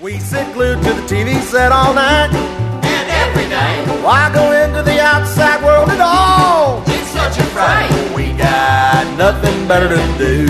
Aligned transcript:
We 0.00 0.18
sit 0.20 0.52
glued 0.54 0.76
to 0.84 0.92
the 0.92 1.02
TV 1.02 1.40
set 1.40 1.72
all 1.72 1.92
night. 1.92 2.30
And 2.84 3.10
every 3.10 3.48
day, 3.48 3.84
Why 4.02 4.30
go 4.32 4.52
into 4.52 4.82
the 4.82 5.00
outside 5.00 5.62
world 5.64 5.88
at 5.90 6.00
all? 6.00 6.82
it's 6.86 7.08
such 7.08 7.38
a 7.38 7.42
fright. 7.50 7.90
We 8.14 8.32
got 8.34 9.16
nothing 9.18 9.66
better 9.66 9.88
to 9.88 10.18
do 10.18 10.46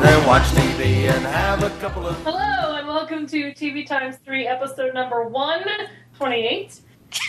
than 0.00 0.26
watch 0.26 0.42
TV 0.48 1.08
and 1.10 1.24
have 1.26 1.62
a 1.62 1.70
couple 1.80 2.06
of. 2.06 2.16
Hello, 2.24 2.74
and 2.76 2.88
welcome 2.88 3.26
to 3.28 3.52
TV 3.52 3.86
Times 3.86 4.16
3, 4.24 4.46
episode 4.48 4.94
number 4.94 5.22
128. 5.28 6.80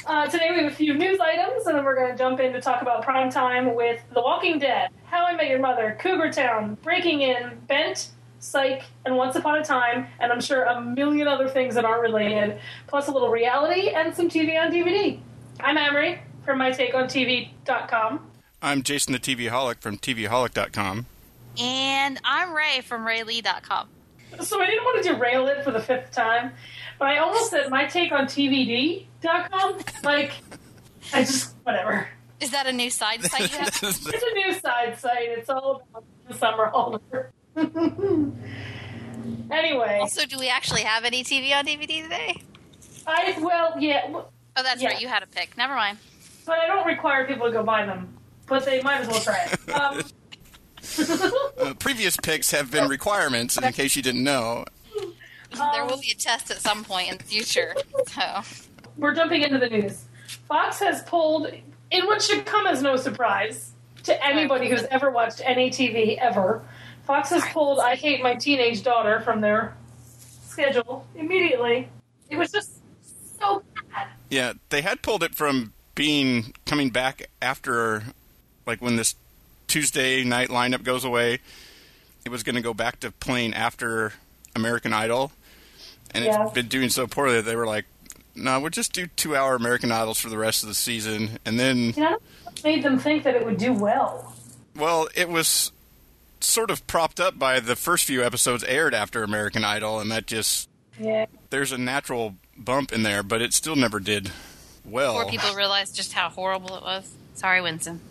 Uh, 0.08 0.26
today 0.28 0.50
we 0.52 0.64
have 0.64 0.71
a 0.71 0.76
few 0.76 0.94
news 0.96 1.20
items, 1.20 1.68
and 1.68 1.78
then 1.78 1.84
we're 1.86 1.96
going 1.96 2.12
to 2.12 2.18
jump 2.18 2.40
in 2.40 2.52
to 2.54 2.60
talk 2.62 2.82
about 2.82 3.04
prime 3.04 3.30
time 3.30 3.76
with 3.76 4.02
The 4.14 4.21
Walking 4.21 4.58
Dead, 4.58 4.90
How 5.05 5.26
I 5.26 5.36
Met 5.36 5.50
Your 5.50 5.60
Mother, 5.60 5.96
Cougar 6.00 6.32
Town, 6.32 6.78
Breaking 6.82 7.21
In, 7.21 7.60
Bent, 7.68 8.10
Psych, 8.44 8.84
and 9.05 9.16
Once 9.16 9.38
Upon 9.38 9.57
a 9.57 9.64
Time, 9.64 10.07
and 10.20 10.32
I'm 10.32 10.41
sure 10.41 10.64
a 10.64 10.82
million 10.82 11.28
other 11.30 11.48
things 11.48 11.76
that 11.76 11.86
aren't 11.86 12.02
related, 12.02 12.59
plus 12.88 13.08
a 13.08 13.12
little 13.12 13.30
reality 13.30 13.90
and 13.90 14.13
some 14.13 14.30
TV 14.30 14.59
on 14.59 14.70
DVD. 14.70 15.17
I'm 15.62 15.77
Amrie 15.77 16.20
from 16.44 16.59
MyTakeOnTV.com. 16.59 18.20
I'm 18.62 18.84
Jason 18.84 19.14
the 19.14 19.20
TVaholic 19.20 19.80
from 19.80 19.98
TVaholic.com. 19.98 21.05
And 21.58 22.20
I'm 22.26 22.53
Rae 22.53 22.81
from 22.81 23.05
RaeLee.com. 23.05 23.88
So 24.41 24.62
I 24.62 24.66
didn't 24.66 24.84
want 24.84 25.03
to 25.03 25.14
derail 25.14 25.48
it 25.48 25.64
for 25.64 25.72
the 25.72 25.80
fifth 25.81 26.12
time, 26.12 26.52
but 27.00 27.08
I 27.08 27.20
almost 27.20 27.50
said 27.50 27.70
my 27.70 27.86
take 27.86 28.12
on 28.12 28.25
TVD.com. 28.25 29.78
Like, 30.03 30.31
I 31.14 31.22
just, 31.22 31.55
whatever. 31.64 32.09
Is 32.41 32.52
that 32.52 32.67
a 32.67 32.73
new 32.73 32.89
side 32.89 33.23
site 33.23 33.52
you 33.52 33.58
have? 33.58 33.70
It's 33.84 34.05
a 34.05 34.34
new 34.34 34.53
side 34.53 35.00
site. 35.00 35.30
It's 35.30 35.50
all 35.50 35.84
about 35.89 36.03
the 36.28 36.34
summer 36.34 36.67
Oliver. 36.67 37.31
anyway, 39.52 39.99
also, 40.02 40.25
do 40.25 40.38
we 40.39 40.49
actually 40.49 40.81
have 40.81 41.05
any 41.05 41.23
TV 41.23 41.53
on 41.55 41.66
DVD 41.66 42.03
today? 42.03 42.41
I, 43.05 43.35
well, 43.39 43.75
yeah, 43.80 44.03
w- 44.07 44.25
Oh, 44.55 44.61
that's 44.64 44.81
Yeah. 44.81 44.89
right. 44.89 45.02
You 45.02 45.08
had 45.08 45.23
a 45.23 45.28
pick. 45.28 45.58
Never 45.58 45.73
mind. 45.75 45.97
but 46.45 46.59
I 46.59 46.67
don't 46.67 46.86
require 46.86 47.25
people 47.25 47.47
to 47.47 47.53
go 47.53 47.63
buy 47.63 47.86
them, 47.86 48.17
but 48.47 48.66
they 48.66 48.81
might 48.81 49.02
as 49.02 49.08
well 49.08 49.22
try 49.22 49.39
it. 49.52 49.59
Um, 49.73 50.03
Uh, 51.58 51.73
previous 51.80 52.17
picks 52.17 52.52
have 52.52 52.69
been 52.69 52.89
requirements, 52.89 53.56
in 53.58 53.72
case 53.72 53.95
you 53.95 54.02
didn't 54.02 54.23
know. 54.23 54.66
there 55.73 55.85
will 55.85 55.97
be 56.00 56.11
a 56.11 56.16
test 56.16 56.52
at 56.52 56.58
some 56.58 56.83
point 56.83 57.09
in 57.09 57.17
the 57.17 57.23
future. 57.23 57.73
So, 58.08 58.41
we're 58.97 59.13
jumping 59.16 59.44
into 59.44 59.58
the 59.59 59.69
news. 59.69 60.03
Fox 60.50 60.80
has 60.80 61.02
pulled, 61.03 61.47
in 61.91 62.06
what 62.06 62.22
should 62.22 62.45
come 62.45 62.67
as 62.67 62.81
no 62.81 62.97
surprise 62.97 63.72
to 64.03 64.25
anybody 64.25 64.69
who's 64.69 64.83
ever 64.91 65.09
watched 65.09 65.41
any 65.45 65.69
TV 65.69 66.17
ever, 66.17 66.61
Fox 67.06 67.30
has 67.30 67.44
pulled 67.52 67.80
I 67.80 67.96
Hate 67.96 68.23
My 68.23 68.36
Teenage 68.36 68.84
Daughter 68.84 69.20
from 69.22 69.42
their 69.42 69.76
schedule 70.48 71.06
immediately. 71.16 71.90
It 72.30 72.38
was 72.38 72.52
just 72.52 72.72
so 73.40 73.64
bad. 73.92 74.08
Yeah, 74.30 74.54
they 74.70 74.82
had 74.82 75.02
pulled 75.02 75.24
it 75.24 75.36
from 75.36 75.74
being 75.96 76.54
coming 76.66 76.90
back 76.90 77.30
after, 77.42 78.04
like 78.66 78.81
when 78.81 78.96
this 78.96 79.16
Tuesday 79.68 80.24
night 80.24 80.50
lineup 80.50 80.84
goes 80.84 81.04
away. 81.04 81.40
It 82.26 82.30
was 82.30 82.42
going 82.44 82.56
to 82.56 82.62
go 82.62 82.74
back 82.74 83.02
to 83.02 83.12
playing 83.12 83.54
after 83.54 84.14
American 84.56 84.94
Idol, 84.94 85.34
and 86.12 86.24
Yeah. 86.24 86.44
it's 86.46 86.54
been 86.54 86.70
doing 86.70 86.88
so 86.90 87.06
poorly 87.06 87.36
that 87.36 87.42
they 87.42 87.56
were 87.58 87.68
like, 87.68 87.84
"No, 88.34 88.62
we'll 88.62 88.70
just 88.70 88.94
do 88.94 89.08
two-hour 89.08 89.56
American 89.56 89.92
Idols 89.92 90.20
for 90.20 90.30
the 90.30 90.38
rest 90.38 90.64
of 90.64 90.70
the 90.70 90.76
season." 90.76 91.38
And 91.44 91.59
then, 91.59 91.92
You 91.98 92.04
know, 92.04 92.18
what 92.44 92.64
made 92.64 92.81
them 92.81 92.98
think 92.98 93.24
that 93.24 93.36
it 93.36 93.44
would 93.46 93.58
do 93.58 93.74
well. 93.74 94.34
well, 94.74 95.09
it 95.16 95.28
was 95.28 95.72
sort 96.44 96.69
of 96.72 96.86
propped 96.88 97.19
up 97.19 97.38
by 97.39 97.59
the 97.59 97.75
first 97.75 98.05
few 98.05 98.23
episodes 98.23 98.63
aired 98.66 98.94
after 98.94 99.23
American 99.23 99.63
Idol, 99.63 99.99
and 99.99 100.11
that 100.11 100.27
just 100.27 100.69
Yeah. 101.00 101.25
there's 101.50 101.72
a 101.72 101.77
natural 101.77 102.35
bump 102.58 102.91
in 102.91 103.03
there, 103.03 103.23
but 103.23 103.41
it 103.41 103.53
still 103.53 103.75
never 103.75 104.00
did 104.00 104.31
well. 104.85 105.13
before 105.16 105.31
people 105.31 105.55
realized 105.55 105.95
just 105.95 106.13
how 106.13 106.30
horrible 106.30 106.75
it 106.75 106.83
was. 106.83 107.09
Sorry, 107.35 107.61
Winston. 107.61 108.02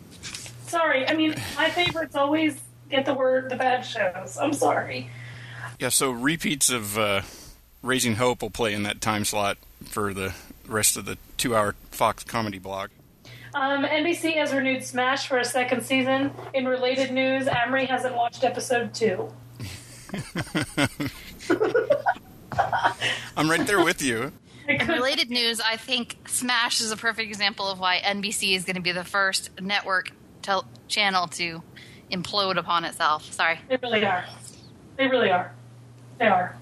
Sorry. 0.67 1.07
I 1.07 1.15
mean, 1.15 1.35
my 1.57 1.69
favorites 1.71 2.17
always 2.17 2.59
get 2.91 3.05
the 3.05 3.15
word 3.15 3.51
the 3.51 3.57
bad 3.57 3.83
shows. 3.83 4.37
I'm 4.39 4.53
sorry. 4.55 5.11
Yeah, 5.79 5.91
so 5.91 6.11
repeats 6.11 6.71
of 6.71 6.99
uh, 6.99 7.23
Raising 7.83 8.17
Hope 8.17 8.43
will 8.43 8.51
play 8.51 8.73
in 8.73 8.83
that 8.85 9.01
time 9.01 9.25
slot 9.25 9.59
for 9.85 10.15
the 10.15 10.35
rest 10.67 10.97
of 10.97 11.05
the 11.05 11.19
two-hour 11.37 11.75
Fox 11.91 12.25
comedy 12.25 12.59
block. 12.59 12.91
Um, 13.55 13.85
NBC 13.85 14.35
has 14.37 14.53
renewed 14.55 14.83
Smash 14.83 15.27
for 15.29 15.39
a 15.39 15.45
second 15.45 15.83
season. 15.85 16.33
In 16.55 16.67
related 16.67 17.13
news, 17.13 17.45
Amrie 17.47 17.87
hasn't 17.87 18.15
watched 18.15 18.45
episode 18.45 18.95
two. 18.95 19.31
I'm 23.37 23.51
right 23.51 23.67
there 23.67 23.83
with 23.85 24.03
you. 24.03 24.33
In 24.69 24.87
related 24.87 25.29
news, 25.29 25.61
I 25.61 25.77
think 25.77 26.17
Smash 26.29 26.81
is 26.81 26.93
a 26.93 26.97
perfect 26.97 27.29
example 27.29 27.67
of 27.69 27.81
why 27.81 27.99
NBC 28.05 28.55
is 28.55 28.65
going 28.65 28.77
to 28.77 28.83
be 28.83 28.93
the 28.93 29.05
first 29.05 29.51
network 29.61 30.13
tel- 30.41 30.67
channel 30.89 31.27
to 31.29 31.63
implode 32.13 32.57
upon 32.57 32.85
itself. 32.85 33.33
Sorry. 33.33 33.59
They 33.69 33.77
really 33.83 34.05
are. 34.05 34.25
They 34.97 35.09
really 35.09 35.31
are. 35.31 35.53
They 36.19 36.27
are. 36.27 36.57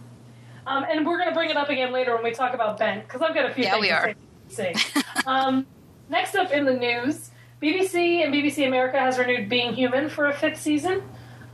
Um, 0.67 0.85
and 0.89 1.07
we're 1.07 1.19
going 1.19 1.29
to 1.29 1.35
bring 1.35 1.51
it 1.51 1.57
up 1.57 1.69
again 1.69 1.93
later 1.93 2.15
when 2.15 2.25
we 2.25 2.31
talk 2.33 2.55
about 2.55 2.79
Bent, 2.79 3.07
because 3.07 3.21
I've 3.21 3.35
got 3.35 3.51
a 3.51 3.55
few 3.55 3.65
Yeah, 3.65 3.73
things 3.73 3.83
we 3.83 3.89
to 3.89 3.95
are. 3.95 4.15
say. 4.49 4.73
say. 4.75 5.03
um, 5.27 5.67
next 6.11 6.35
up 6.35 6.51
in 6.51 6.67
the 6.67 6.75
news, 6.75 7.31
BBC 7.63 8.25
and 8.25 8.35
BBC 8.35 8.67
America 8.67 8.99
has 8.99 9.17
renewed 9.19 9.49
Being 9.49 9.73
Human 9.73 10.11
for 10.11 10.27
a 10.27 10.35
fifth 10.35 10.61
season. 10.61 11.03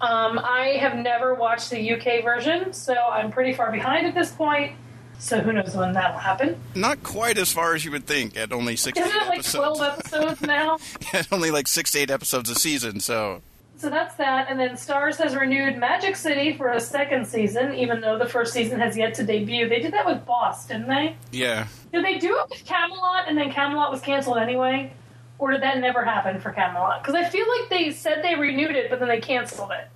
Um, 0.01 0.39
I 0.39 0.77
have 0.81 0.97
never 0.97 1.35
watched 1.35 1.71
the 1.71 1.93
UK 1.93 2.25
version, 2.25 2.73
so 2.73 2.95
I'm 2.95 3.31
pretty 3.31 3.53
far 3.53 3.71
behind 3.71 4.07
at 4.07 4.15
this 4.15 4.33
point. 4.33 4.73
So 5.19 5.41
who 5.41 5.53
knows 5.53 5.75
when 5.75 5.93
that 5.95 6.13
will 6.13 6.21
happen? 6.21 6.61
Not 6.75 7.03
quite 7.03 7.39
as 7.39 7.51
far 7.51 7.75
as 7.75 7.87
you 7.87 7.91
would 7.93 8.07
think 8.07 8.37
at 8.37 8.53
only 8.53 8.77
six 8.77 8.99
Isn't 8.99 9.11
it 9.11 9.27
like 9.29 9.39
episodes. 9.39 9.79
12 9.79 9.99
episodes 9.99 10.41
now? 10.43 10.79
at 11.15 11.33
only 11.33 11.51
like 11.51 11.67
six 11.69 11.93
to 11.93 12.01
eight 12.01 12.11
episodes 12.11 12.51
a 12.51 12.55
season, 12.55 13.01
so 13.01 13.41
So 13.79 13.91
that's 13.91 14.15
that. 14.17 14.47
And 14.49 14.59
then 14.59 14.71
Starz 14.71 15.17
has 15.19 15.37
renewed 15.37 15.77
Magic 15.77 16.17
City 16.17 16.57
for 16.57 16.71
a 16.71 16.81
second 16.81 17.27
season, 17.27 17.75
even 17.75 18.01
though 18.01 18.19
the 18.19 18.27
first 18.27 18.53
season 18.53 18.81
has 18.81 18.97
yet 18.97 19.15
to 19.15 19.25
debut. 19.25 19.69
They 19.69 19.81
did 19.81 19.93
that 19.93 20.07
with 20.07 20.25
Boss, 20.25 20.67
didn't 20.67 20.89
they? 20.89 21.17
yeah. 21.31 21.67
Did 21.93 22.05
they 22.05 22.19
do 22.19 22.39
it 22.39 22.51
with 22.51 22.65
Camelot 22.65 23.29
and 23.29 23.37
then 23.39 23.51
Camelot 23.53 23.91
was 23.91 24.01
canceled 24.01 24.39
anyway? 24.39 24.93
Or 25.39 25.51
did 25.51 25.63
that 25.63 25.79
never 25.79 26.05
happen 26.05 26.41
for 26.41 26.51
Camelot? 26.51 27.03
Because 27.03 27.15
I 27.15 27.29
feel 27.29 27.47
like 27.47 27.69
they 27.69 27.91
said 27.91 28.23
they 28.23 28.35
renewed 28.35 28.75
it, 28.75 28.89
but 28.89 28.99
then 28.99 29.09
they 29.09 29.21
canceled 29.21 29.71
it. 29.71 29.89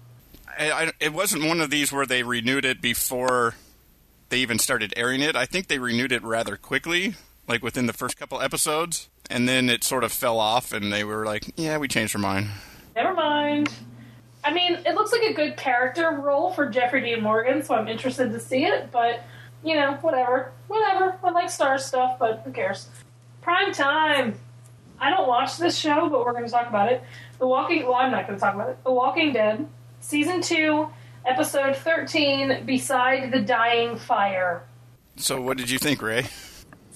I, 0.58 0.70
I, 0.70 0.92
it 1.00 1.12
wasn't 1.14 1.44
one 1.44 1.60
of 1.60 1.70
these 1.70 1.90
where 1.92 2.04
they 2.06 2.22
renewed 2.22 2.64
it 2.66 2.82
before 2.82 3.54
they 4.28 4.38
even 4.38 4.58
started 4.58 4.92
airing 4.96 5.22
it. 5.22 5.36
I 5.36 5.46
think 5.46 5.68
they 5.68 5.78
renewed 5.78 6.12
it 6.12 6.22
rather 6.22 6.56
quickly, 6.56 7.14
like 7.48 7.62
within 7.62 7.86
the 7.86 7.92
first 7.94 8.18
couple 8.18 8.40
episodes, 8.42 9.08
and 9.30 9.48
then 9.48 9.70
it 9.70 9.82
sort 9.84 10.04
of 10.04 10.12
fell 10.12 10.38
off, 10.38 10.72
and 10.72 10.92
they 10.92 11.04
were 11.04 11.24
like, 11.24 11.52
"Yeah, 11.56 11.78
we 11.78 11.88
changed 11.88 12.14
our 12.14 12.20
mind." 12.20 12.48
Never 13.02 13.14
mind. 13.14 13.72
I 14.44 14.52
mean, 14.52 14.74
it 14.84 14.94
looks 14.94 15.10
like 15.10 15.22
a 15.22 15.32
good 15.32 15.56
character 15.56 16.10
role 16.10 16.50
for 16.52 16.66
Jeffrey 16.66 17.00
Dean 17.00 17.22
Morgan, 17.22 17.62
so 17.62 17.74
I'm 17.74 17.88
interested 17.88 18.30
to 18.32 18.38
see 18.38 18.66
it, 18.66 18.92
but, 18.92 19.22
you 19.64 19.74
know, 19.74 19.94
whatever. 20.02 20.52
Whatever. 20.68 21.16
I 21.24 21.30
like 21.30 21.46
Starz 21.46 21.80
stuff, 21.80 22.18
but 22.18 22.42
who 22.44 22.52
cares? 22.52 22.90
Prime 23.40 23.72
time. 23.72 24.38
I 24.98 25.08
don't 25.08 25.26
watch 25.26 25.56
this 25.56 25.78
show, 25.78 26.10
but 26.10 26.26
we're 26.26 26.32
going 26.32 26.44
to 26.44 26.50
talk 26.50 26.68
about 26.68 26.92
it. 26.92 27.02
The 27.38 27.46
Walking, 27.46 27.86
well, 27.86 27.94
I'm 27.94 28.10
not 28.10 28.26
going 28.26 28.38
to 28.38 28.44
talk 28.44 28.54
about 28.54 28.68
it. 28.68 28.84
The 28.84 28.92
Walking 28.92 29.32
Dead, 29.32 29.66
Season 30.00 30.42
2, 30.42 30.86
Episode 31.24 31.76
13, 31.76 32.66
Beside 32.66 33.32
the 33.32 33.40
Dying 33.40 33.96
Fire. 33.96 34.62
So, 35.16 35.40
what 35.40 35.56
did 35.56 35.70
you 35.70 35.78
think, 35.78 36.02
Rae? 36.02 36.26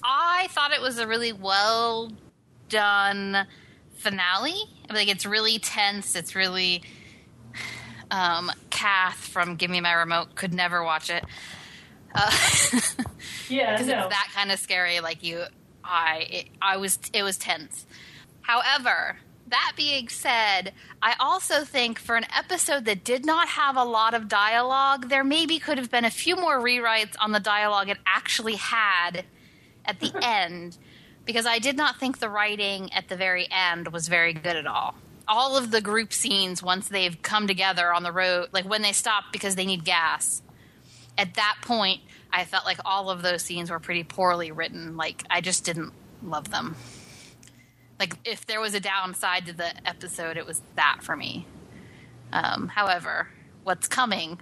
I 0.03 0.49
thought 0.51 0.73
it 0.73 0.83
was 0.83 0.99
a 0.99 1.07
really 1.07 1.33
well 1.33 2.13
done 2.69 3.47
finale. 4.05 4.55
Like 4.93 5.09
it's 5.09 5.25
really 5.27 5.59
tense. 5.59 6.15
It's 6.15 6.35
really 6.35 6.83
um, 8.11 8.51
Kath 8.71 9.17
from 9.17 9.57
Give 9.57 9.71
Me 9.71 9.81
My 9.81 9.95
Remote 9.95 10.35
could 10.35 10.53
never 10.55 10.85
watch 10.85 11.11
it 11.11 11.25
because 12.13 12.97
Yeah, 13.49 13.75
it's 13.79 13.87
no. 13.89 14.09
that 14.09 14.29
kind 14.35 14.53
of 14.53 14.59
scary. 14.59 15.01
Like 15.01 15.23
you, 15.23 15.43
I, 15.83 16.27
it, 16.31 16.47
I 16.63 16.77
was, 16.77 16.99
it 17.13 17.23
was 17.23 17.37
tense. 17.37 17.87
However, 18.43 19.17
that 19.49 19.73
being 19.77 20.09
said, 20.09 20.73
I 21.03 21.15
also 21.19 21.65
think 21.65 21.99
for 21.99 22.17
an 22.17 22.27
episode 22.37 22.85
that 22.85 23.05
did 23.05 23.25
not 23.25 23.49
have 23.49 23.77
a 23.77 23.85
lot 23.85 24.15
of 24.15 24.29
dialogue, 24.29 25.09
there 25.09 25.25
maybe 25.25 25.59
could 25.59 25.79
have 25.79 25.91
been 25.91 26.05
a 26.05 26.11
few 26.11 26.37
more 26.37 26.61
rewrites 26.61 27.15
on 27.21 27.33
the 27.33 27.41
dialogue 27.41 27.89
it 27.89 27.99
actually 28.07 28.57
had 28.57 29.25
at 29.85 30.01
the 30.01 30.13
end 30.23 30.79
because 31.25 31.47
I 31.47 31.59
did 31.59 31.77
not 31.77 31.99
think 31.99 32.19
the 32.19 32.29
writing 32.29 32.93
at 32.93 33.09
the 33.09 33.17
very 33.17 33.49
end 33.51 33.89
was 33.89 34.09
very 34.09 34.33
good 34.33 34.57
at 34.57 34.67
all. 34.67 34.95
All 35.27 35.57
of 35.57 35.71
the 35.71 35.81
group 35.81 36.13
scenes 36.13 36.63
once 36.63 36.89
they've 36.89 37.21
come 37.23 37.47
together 37.47 37.93
on 37.93 38.03
the 38.03 38.13
road, 38.13 38.49
like 38.53 38.69
when 38.69 38.83
they 38.83 38.93
stop 38.93 39.25
because 39.33 39.57
they 39.57 39.65
need 39.65 39.85
gas, 39.85 40.43
at 41.17 41.35
that 41.35 41.57
point, 41.63 42.03
I 42.33 42.45
felt 42.45 42.65
like 42.65 42.79
all 42.85 43.11
of 43.11 43.23
those 43.23 43.43
scenes 43.43 43.71
were 43.71 43.79
pretty 43.79 44.05
poorly 44.05 44.51
written. 44.51 44.97
Like 44.97 45.25
I 45.31 45.41
just 45.41 45.65
didn't 45.65 45.93
love 46.23 46.51
them. 46.51 46.77
Like 47.99 48.17
if 48.25 48.45
there 48.47 48.61
was 48.61 48.75
a 48.75 48.81
downside 48.81 49.47
to 49.47 49.53
the 49.53 49.73
episode, 49.89 50.37
it 50.37 50.47
was 50.47 50.61
that 50.77 50.99
for 51.01 51.17
me. 51.17 51.47
Um, 52.33 52.69
however, 52.69 53.29
what's 53.63 53.89
coming 53.89 54.41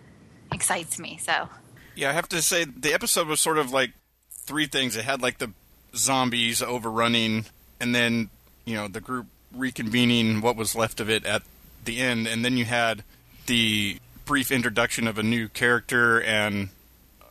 excites 0.52 0.98
me. 0.98 1.18
So 1.18 1.48
Yeah, 1.94 2.10
I 2.10 2.12
have 2.12 2.28
to 2.30 2.42
say 2.42 2.64
the 2.64 2.92
episode 2.92 3.28
was 3.28 3.40
sort 3.40 3.58
of 3.58 3.70
like 3.70 3.92
three 4.30 4.66
things. 4.66 4.96
It 4.96 5.04
had 5.04 5.20
like 5.22 5.38
the 5.38 5.52
zombies 5.94 6.62
overrunning, 6.62 7.46
and 7.80 7.94
then 7.94 8.30
you 8.64 8.74
know 8.74 8.88
the 8.88 9.00
group 9.00 9.26
reconvening 9.56 10.42
what 10.42 10.56
was 10.56 10.74
left 10.74 11.00
of 11.00 11.10
it 11.10 11.24
at 11.26 11.42
the 11.84 12.00
end, 12.00 12.26
and 12.26 12.44
then 12.44 12.56
you 12.56 12.64
had 12.64 13.04
the 13.46 13.98
brief 14.24 14.50
introduction 14.50 15.06
of 15.06 15.18
a 15.18 15.22
new 15.22 15.48
character 15.48 16.22
and 16.22 16.68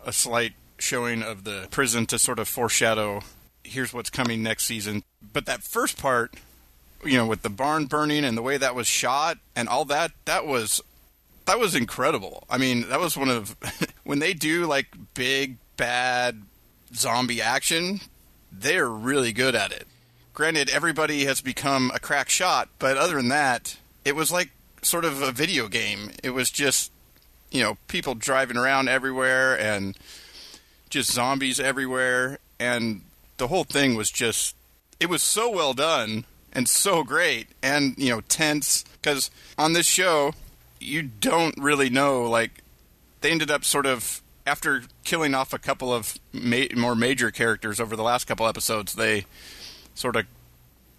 a 0.06 0.12
slight 0.12 0.54
showing 0.78 1.22
of 1.22 1.44
the 1.44 1.68
prison 1.72 2.06
to 2.06 2.20
sort 2.20 2.40
of 2.40 2.48
foreshadow 2.48 3.22
here's 3.64 3.94
what's 3.94 4.10
coming 4.10 4.44
next 4.44 4.66
season. 4.66 5.04
But 5.34 5.46
that 5.46 5.64
first 5.64 5.98
part, 5.98 6.36
you 7.04 7.18
know, 7.18 7.26
with 7.26 7.42
the 7.42 7.50
barn 7.50 7.86
burning 7.86 8.24
and 8.24 8.38
the 8.38 8.42
way 8.42 8.58
that 8.58 8.76
was 8.76 8.88
shot 8.88 9.38
and 9.56 9.68
all 9.68 9.86
that, 9.86 10.12
that 10.26 10.46
was 10.46 10.82
that 11.46 11.60
was 11.60 11.74
incredible. 11.76 12.44
I 12.50 12.58
mean, 12.58 12.90
that 12.90 13.00
was 13.00 13.18
one 13.18 13.30
of 13.30 13.56
when 14.04 14.20
they 14.20 14.34
do 14.34 14.66
like 14.66 14.88
big 15.14 15.58
bad 15.78 16.42
zombie 16.94 17.42
action, 17.42 18.02
they're 18.52 18.90
really 18.90 19.32
good 19.32 19.56
at 19.56 19.72
it. 19.72 19.88
Granted, 20.34 20.70
everybody 20.70 21.26
has 21.26 21.42
become 21.42 21.92
a 21.94 22.00
crack 22.00 22.30
shot, 22.30 22.70
but 22.80 22.98
other 22.98 23.16
than 23.16 23.30
that, 23.30 23.78
it 24.06 24.16
was 24.16 24.32
like 24.32 24.52
sort 24.82 25.06
of 25.06 25.22
a 25.22 25.32
video 25.32 25.68
game. 25.68 26.12
It 26.24 26.32
was 26.32 26.50
just, 26.50 26.92
you 27.52 27.62
know, 27.62 27.78
people 27.88 28.16
driving 28.16 28.58
around 28.58 28.88
everywhere 28.88 29.60
and 29.60 29.98
just 30.90 31.12
zombies 31.12 31.60
everywhere. 31.60 32.40
And 32.60 33.02
the 33.38 33.48
whole 33.48 33.64
thing 33.64 33.96
was 33.96 34.10
just, 34.10 34.56
it 35.00 35.10
was 35.10 35.22
so 35.22 35.50
well 35.50 35.74
done 35.74 36.26
and 36.54 36.68
so 36.68 37.04
great 37.04 37.48
and, 37.62 37.96
you 37.98 38.10
know, 38.10 38.22
tense. 38.22 38.84
Because 39.02 39.32
on 39.58 39.74
this 39.74 39.86
show, 39.86 40.34
you 40.80 41.04
don't 41.04 41.58
really 41.58 41.90
know, 41.90 42.24
like, 42.24 42.64
they 43.22 43.32
ended 43.32 43.52
up 43.52 43.64
sort 43.64 43.86
of, 43.86 44.22
after 44.52 44.84
killing 45.06 45.34
off 45.34 45.54
a 45.54 45.58
couple 45.58 45.94
of 45.94 46.20
ma- 46.34 46.66
more 46.76 46.94
major 46.94 47.32
characters 47.32 47.80
over 47.80 47.96
the 47.96 48.04
last 48.04 48.26
couple 48.26 48.46
episodes, 48.46 48.96
they 48.96 49.26
sort 49.96 50.18
of 50.18 50.26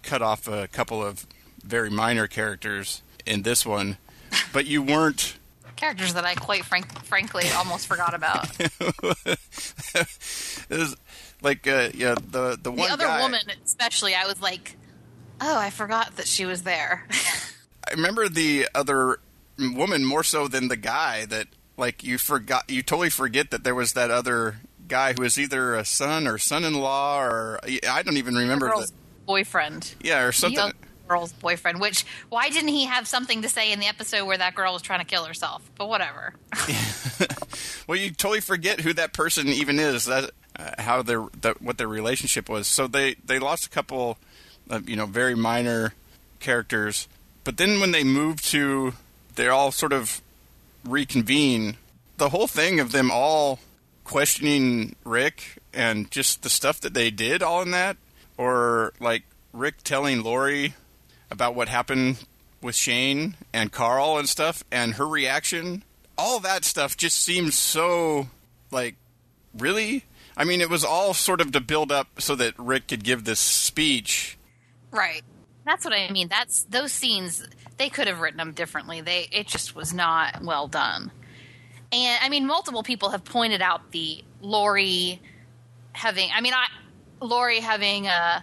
cut 0.01 0.23
off 0.23 0.47
a 0.47 0.67
couple 0.69 1.05
of 1.05 1.27
very 1.63 1.91
minor 1.91 2.25
characters 2.25 3.03
in 3.27 3.43
this 3.43 3.63
one, 3.63 3.97
but 4.51 4.65
you 4.65 4.81
weren't. 4.81 5.37
Characters 5.75 6.15
that 6.15 6.25
I 6.25 6.33
quite 6.33 6.65
frank- 6.65 7.05
frankly 7.05 7.43
almost 7.55 7.85
forgot 7.85 8.15
about. 8.15 8.49
it 8.59 9.37
was 10.69 10.95
like 11.43 11.67
uh, 11.67 11.89
yeah, 11.93 12.15
the 12.15 12.57
the 12.59 12.71
one 12.71 12.87
the 12.87 12.93
other 12.93 13.05
guy, 13.05 13.21
woman, 13.21 13.41
especially, 13.63 14.15
I 14.15 14.25
was 14.25 14.41
like, 14.41 14.77
oh, 15.39 15.59
I 15.59 15.69
forgot 15.69 16.15
that 16.15 16.25
she 16.27 16.45
was 16.45 16.63
there. 16.63 17.07
I 17.87 17.91
remember 17.91 18.27
the 18.29 18.67
other 18.73 19.19
woman 19.59 20.03
more 20.05 20.23
so 20.23 20.47
than 20.47 20.69
the 20.69 20.77
guy 20.77 21.25
that 21.25 21.47
like 21.77 22.03
you 22.03 22.17
forgot 22.17 22.69
you 22.69 22.83
totally 22.83 23.09
forget 23.09 23.51
that 23.51 23.63
there 23.63 23.75
was 23.75 23.93
that 23.93 24.11
other 24.11 24.57
guy 24.87 25.13
who 25.13 25.21
was 25.21 25.39
either 25.39 25.75
a 25.75 25.85
son 25.85 26.27
or 26.27 26.37
son-in-law 26.37 27.23
or 27.23 27.59
I 27.89 28.03
don't 28.03 28.17
even 28.17 28.35
remember 28.35 28.69
girl's 28.69 28.91
the, 28.91 28.97
boyfriend. 29.25 29.95
yeah 30.01 30.23
or 30.23 30.31
something 30.31 30.59
other 30.59 30.73
girl's 31.07 31.33
boyfriend. 31.33 31.79
Which 31.79 32.05
why 32.29 32.49
didn't 32.49 32.69
he 32.69 32.85
have 32.85 33.07
something 33.07 33.41
to 33.41 33.49
say 33.49 33.71
in 33.71 33.79
the 33.79 33.87
episode 33.87 34.25
where 34.25 34.37
that 34.37 34.55
girl 34.55 34.73
was 34.73 34.81
trying 34.81 34.99
to 34.99 35.05
kill 35.05 35.25
herself? 35.25 35.69
But 35.77 35.89
whatever. 35.89 36.33
well 37.87 37.97
you 37.97 38.11
totally 38.11 38.41
forget 38.41 38.81
who 38.81 38.93
that 38.93 39.13
person 39.13 39.47
even 39.47 39.79
is 39.79 40.05
that 40.05 40.31
uh, 40.57 40.81
how 40.81 41.01
their 41.01 41.21
what 41.21 41.77
their 41.77 41.87
relationship 41.87 42.49
was 42.49 42.67
so 42.67 42.87
they 42.87 43.15
they 43.25 43.39
lost 43.39 43.65
a 43.65 43.69
couple 43.69 44.17
of 44.69 44.87
you 44.87 44.95
know 44.95 45.05
very 45.05 45.35
minor 45.35 45.93
characters 46.39 47.07
but 47.43 47.57
then 47.57 47.79
when 47.79 47.91
they 47.91 48.03
move 48.03 48.41
to 48.41 48.93
they're 49.35 49.51
all 49.51 49.71
sort 49.71 49.91
of 49.91 50.21
reconvene 50.85 51.77
the 52.17 52.29
whole 52.29 52.47
thing 52.47 52.79
of 52.79 52.91
them 52.91 53.09
all 53.11 53.59
questioning 54.03 54.95
Rick 55.03 55.57
and 55.73 56.09
just 56.11 56.43
the 56.43 56.49
stuff 56.49 56.79
that 56.81 56.93
they 56.93 57.09
did 57.09 57.41
all 57.41 57.61
in 57.61 57.71
that 57.71 57.97
or 58.37 58.93
like 58.99 59.23
Rick 59.53 59.83
telling 59.83 60.23
Lori 60.23 60.75
about 61.31 61.55
what 61.55 61.69
happened 61.69 62.25
with 62.61 62.75
Shane 62.75 63.35
and 63.53 63.71
Carl 63.71 64.17
and 64.17 64.27
stuff 64.27 64.63
and 64.71 64.95
her 64.95 65.07
reaction 65.07 65.83
all 66.17 66.39
that 66.39 66.63
stuff 66.63 66.95
just 66.95 67.23
seems 67.23 67.57
so 67.57 68.27
like 68.71 68.95
really 69.57 70.03
I 70.37 70.43
mean 70.43 70.61
it 70.61 70.69
was 70.69 70.83
all 70.83 71.13
sort 71.13 71.41
of 71.41 71.51
to 71.53 71.61
build 71.61 71.91
up 71.91 72.07
so 72.19 72.35
that 72.35 72.53
Rick 72.57 72.89
could 72.89 73.03
give 73.03 73.23
this 73.23 73.39
speech 73.39 74.37
Right. 74.93 75.23
That's 75.65 75.83
what 75.83 75.93
I 75.93 76.09
mean. 76.11 76.27
That's 76.27 76.63
those 76.65 76.91
scenes. 76.91 77.45
They 77.77 77.89
could 77.89 78.07
have 78.07 78.19
written 78.19 78.37
them 78.37 78.51
differently. 78.51 79.01
They 79.01 79.27
it 79.31 79.47
just 79.47 79.75
was 79.75 79.93
not 79.93 80.43
well 80.43 80.67
done. 80.67 81.11
And 81.91 82.19
I 82.23 82.29
mean, 82.29 82.47
multiple 82.47 82.83
people 82.83 83.09
have 83.09 83.23
pointed 83.23 83.61
out 83.61 83.91
the 83.91 84.23
Lori 84.41 85.21
having. 85.93 86.29
I 86.33 86.41
mean, 86.41 86.53
I 86.53 86.67
Lori 87.23 87.59
having 87.59 88.07
uh, 88.07 88.41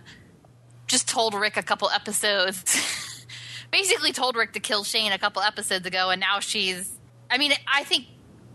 just 0.87 1.09
told 1.09 1.35
Rick 1.35 1.57
a 1.57 1.63
couple 1.63 1.91
episodes, 1.91 3.27
basically 3.71 4.13
told 4.13 4.37
Rick 4.37 4.53
to 4.53 4.61
kill 4.61 4.85
Shane 4.85 5.13
a 5.13 5.19
couple 5.19 5.43
episodes 5.43 5.87
ago, 5.87 6.11
and 6.11 6.21
now 6.21 6.41
she's. 6.41 6.97
I 7.31 7.39
mean, 7.39 7.53
I 7.73 7.85
think 7.85 8.07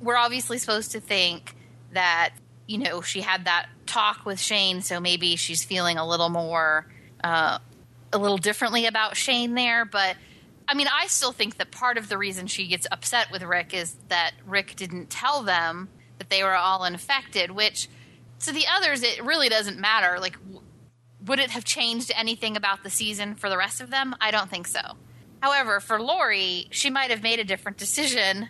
we're 0.01 0.17
obviously 0.17 0.57
supposed 0.57 0.91
to 0.93 0.99
think 0.99 1.55
that 1.93 2.33
you 2.67 2.77
know 2.77 3.01
she 3.01 3.21
had 3.21 3.45
that 3.45 3.67
talk 3.85 4.25
with 4.25 4.39
Shane, 4.39 4.81
so 4.81 4.99
maybe 4.99 5.35
she's 5.35 5.63
feeling 5.63 5.97
a 5.97 6.07
little 6.07 6.29
more. 6.29 6.87
Uh, 7.23 7.59
a 8.13 8.17
little 8.17 8.37
differently 8.37 8.85
about 8.85 9.17
Shane 9.17 9.55
there, 9.55 9.83
but 9.83 10.15
I 10.67 10.73
mean, 10.73 10.87
I 10.91 11.07
still 11.07 11.31
think 11.31 11.57
that 11.57 11.71
part 11.71 11.97
of 11.97 12.09
the 12.09 12.17
reason 12.17 12.47
she 12.47 12.67
gets 12.67 12.87
upset 12.91 13.31
with 13.31 13.43
Rick 13.43 13.73
is 13.73 13.95
that 14.09 14.31
Rick 14.45 14.75
didn't 14.75 15.09
tell 15.09 15.43
them 15.43 15.89
that 16.17 16.29
they 16.29 16.43
were 16.43 16.55
all 16.55 16.85
infected, 16.85 17.51
which 17.51 17.89
to 18.41 18.51
the 18.51 18.65
others, 18.71 19.03
it 19.03 19.23
really 19.23 19.49
doesn't 19.49 19.79
matter. 19.79 20.19
Like, 20.19 20.39
w- 20.43 20.61
would 21.25 21.39
it 21.39 21.51
have 21.51 21.63
changed 21.63 22.11
anything 22.15 22.57
about 22.57 22.83
the 22.83 22.89
season 22.89 23.35
for 23.35 23.49
the 23.49 23.57
rest 23.57 23.81
of 23.81 23.91
them? 23.91 24.15
I 24.19 24.31
don't 24.31 24.49
think 24.49 24.67
so. 24.67 24.81
However, 25.41 25.79
for 25.79 26.01
Lori, 26.01 26.67
she 26.71 26.89
might 26.89 27.11
have 27.11 27.21
made 27.21 27.39
a 27.39 27.43
different 27.43 27.77
decision 27.77 28.49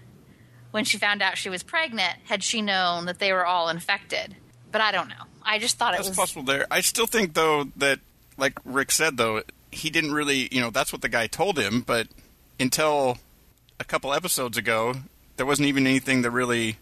when 0.71 0.85
she 0.85 0.97
found 0.97 1.21
out 1.21 1.37
she 1.37 1.49
was 1.49 1.63
pregnant 1.63 2.17
had 2.25 2.43
she 2.43 2.61
known 2.61 3.05
that 3.05 3.19
they 3.19 3.33
were 3.33 3.45
all 3.45 3.69
infected. 3.69 4.35
But 4.71 4.81
I 4.81 4.91
don't 4.91 5.09
know. 5.09 5.15
I 5.41 5.59
just 5.59 5.77
thought 5.77 5.93
it 5.93 5.99
was 5.99 6.09
possible 6.09 6.43
there. 6.43 6.65
I 6.71 6.81
still 6.81 7.07
think 7.07 7.33
though 7.33 7.65
that 7.77 7.99
like 8.37 8.59
Rick 8.65 8.91
said 8.91 9.15
though, 9.15 9.43
he 9.71 9.89
didn't 9.89 10.13
really, 10.13 10.47
you 10.51 10.61
know, 10.61 10.69
that's 10.69 10.91
what 10.93 11.01
the 11.01 11.09
guy 11.09 11.27
told 11.27 11.57
him, 11.59 11.81
but 11.81 12.07
until 12.59 13.17
a 13.79 13.83
couple 13.83 14.13
episodes 14.13 14.57
ago, 14.57 14.95
there 15.37 15.45
wasn't 15.45 15.67
even 15.67 15.85
anything 15.85 16.21
that 16.21 16.31
really 16.31 16.77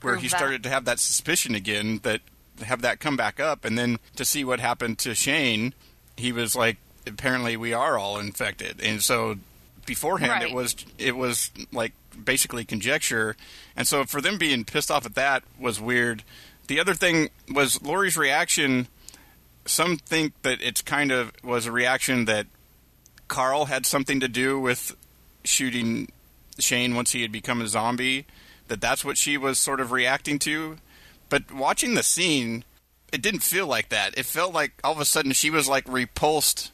where 0.00 0.14
Prove 0.14 0.22
he 0.22 0.28
that. 0.28 0.36
started 0.36 0.62
to 0.62 0.68
have 0.68 0.84
that 0.84 1.00
suspicion 1.00 1.54
again 1.54 2.00
that 2.04 2.20
have 2.64 2.82
that 2.82 3.00
come 3.00 3.16
back 3.16 3.40
up 3.40 3.64
and 3.64 3.76
then 3.78 3.98
to 4.16 4.24
see 4.24 4.44
what 4.44 4.60
happened 4.60 4.98
to 5.00 5.14
Shane, 5.14 5.74
he 6.16 6.30
was 6.32 6.54
like 6.54 6.76
apparently 7.06 7.56
we 7.56 7.72
are 7.72 7.98
all 7.98 8.18
infected. 8.18 8.80
And 8.80 9.02
so 9.02 9.36
beforehand 9.86 10.30
Right. 10.32 10.42
it 10.50 10.52
was 10.54 10.76
it 10.98 11.16
was 11.16 11.50
like 11.72 11.92
basically 12.24 12.64
conjecture. 12.64 13.36
And 13.76 13.88
so 13.88 14.04
for 14.04 14.20
them 14.20 14.38
being 14.38 14.64
pissed 14.64 14.90
off 14.90 15.04
at 15.06 15.14
that 15.16 15.42
was 15.58 15.80
weird. 15.80 16.22
The 16.68 16.78
other 16.78 16.94
thing 16.94 17.30
was 17.52 17.80
Lori's 17.82 18.16
reaction 18.16 18.86
some 19.68 19.96
think 19.96 20.32
that 20.42 20.60
it's 20.60 20.82
kind 20.82 21.12
of 21.12 21.32
was 21.42 21.66
a 21.66 21.72
reaction 21.72 22.24
that 22.24 22.46
Carl 23.28 23.66
had 23.66 23.86
something 23.86 24.20
to 24.20 24.28
do 24.28 24.58
with 24.58 24.96
shooting 25.44 26.10
Shane 26.58 26.94
once 26.94 27.12
he 27.12 27.22
had 27.22 27.32
become 27.32 27.60
a 27.60 27.68
zombie. 27.68 28.26
That 28.68 28.80
that's 28.80 29.04
what 29.04 29.16
she 29.16 29.36
was 29.36 29.58
sort 29.58 29.80
of 29.80 29.92
reacting 29.92 30.38
to. 30.40 30.78
But 31.28 31.52
watching 31.52 31.94
the 31.94 32.02
scene, 32.02 32.64
it 33.12 33.22
didn't 33.22 33.40
feel 33.40 33.66
like 33.66 33.88
that. 33.90 34.16
It 34.18 34.26
felt 34.26 34.52
like 34.52 34.72
all 34.82 34.92
of 34.92 35.00
a 35.00 35.04
sudden 35.04 35.32
she 35.32 35.50
was 35.50 35.68
like 35.68 35.86
repulsed. 35.88 36.72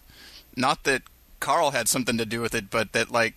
Not 0.57 0.85
that 0.85 1.03
Carl 1.41 1.73
had 1.73 1.89
something 1.89 2.19
to 2.19 2.27
do 2.27 2.41
with 2.41 2.55
it, 2.55 2.71
but 2.71 2.93
that 2.93 3.11
like 3.11 3.35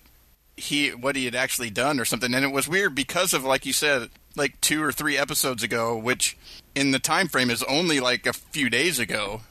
he 0.56 0.90
what 0.90 1.16
he 1.16 1.24
had 1.24 1.34
actually 1.34 1.70
done 1.70 2.00
or 2.00 2.04
something. 2.04 2.34
And 2.34 2.44
it 2.44 2.52
was 2.52 2.68
weird 2.68 2.94
because 2.94 3.32
of 3.32 3.44
like 3.44 3.66
you 3.66 3.72
said, 3.72 4.10
like 4.38 4.60
two 4.60 4.82
or 4.82 4.92
three 4.92 5.16
episodes 5.16 5.62
ago, 5.62 5.96
which 5.96 6.36
in 6.74 6.92
the 6.92 6.98
time 6.98 7.28
frame 7.28 7.50
is 7.50 7.62
only 7.64 8.00
like 8.00 8.26
a 8.26 8.32
few 8.32 8.70
days 8.70 8.98
ago. 8.98 9.42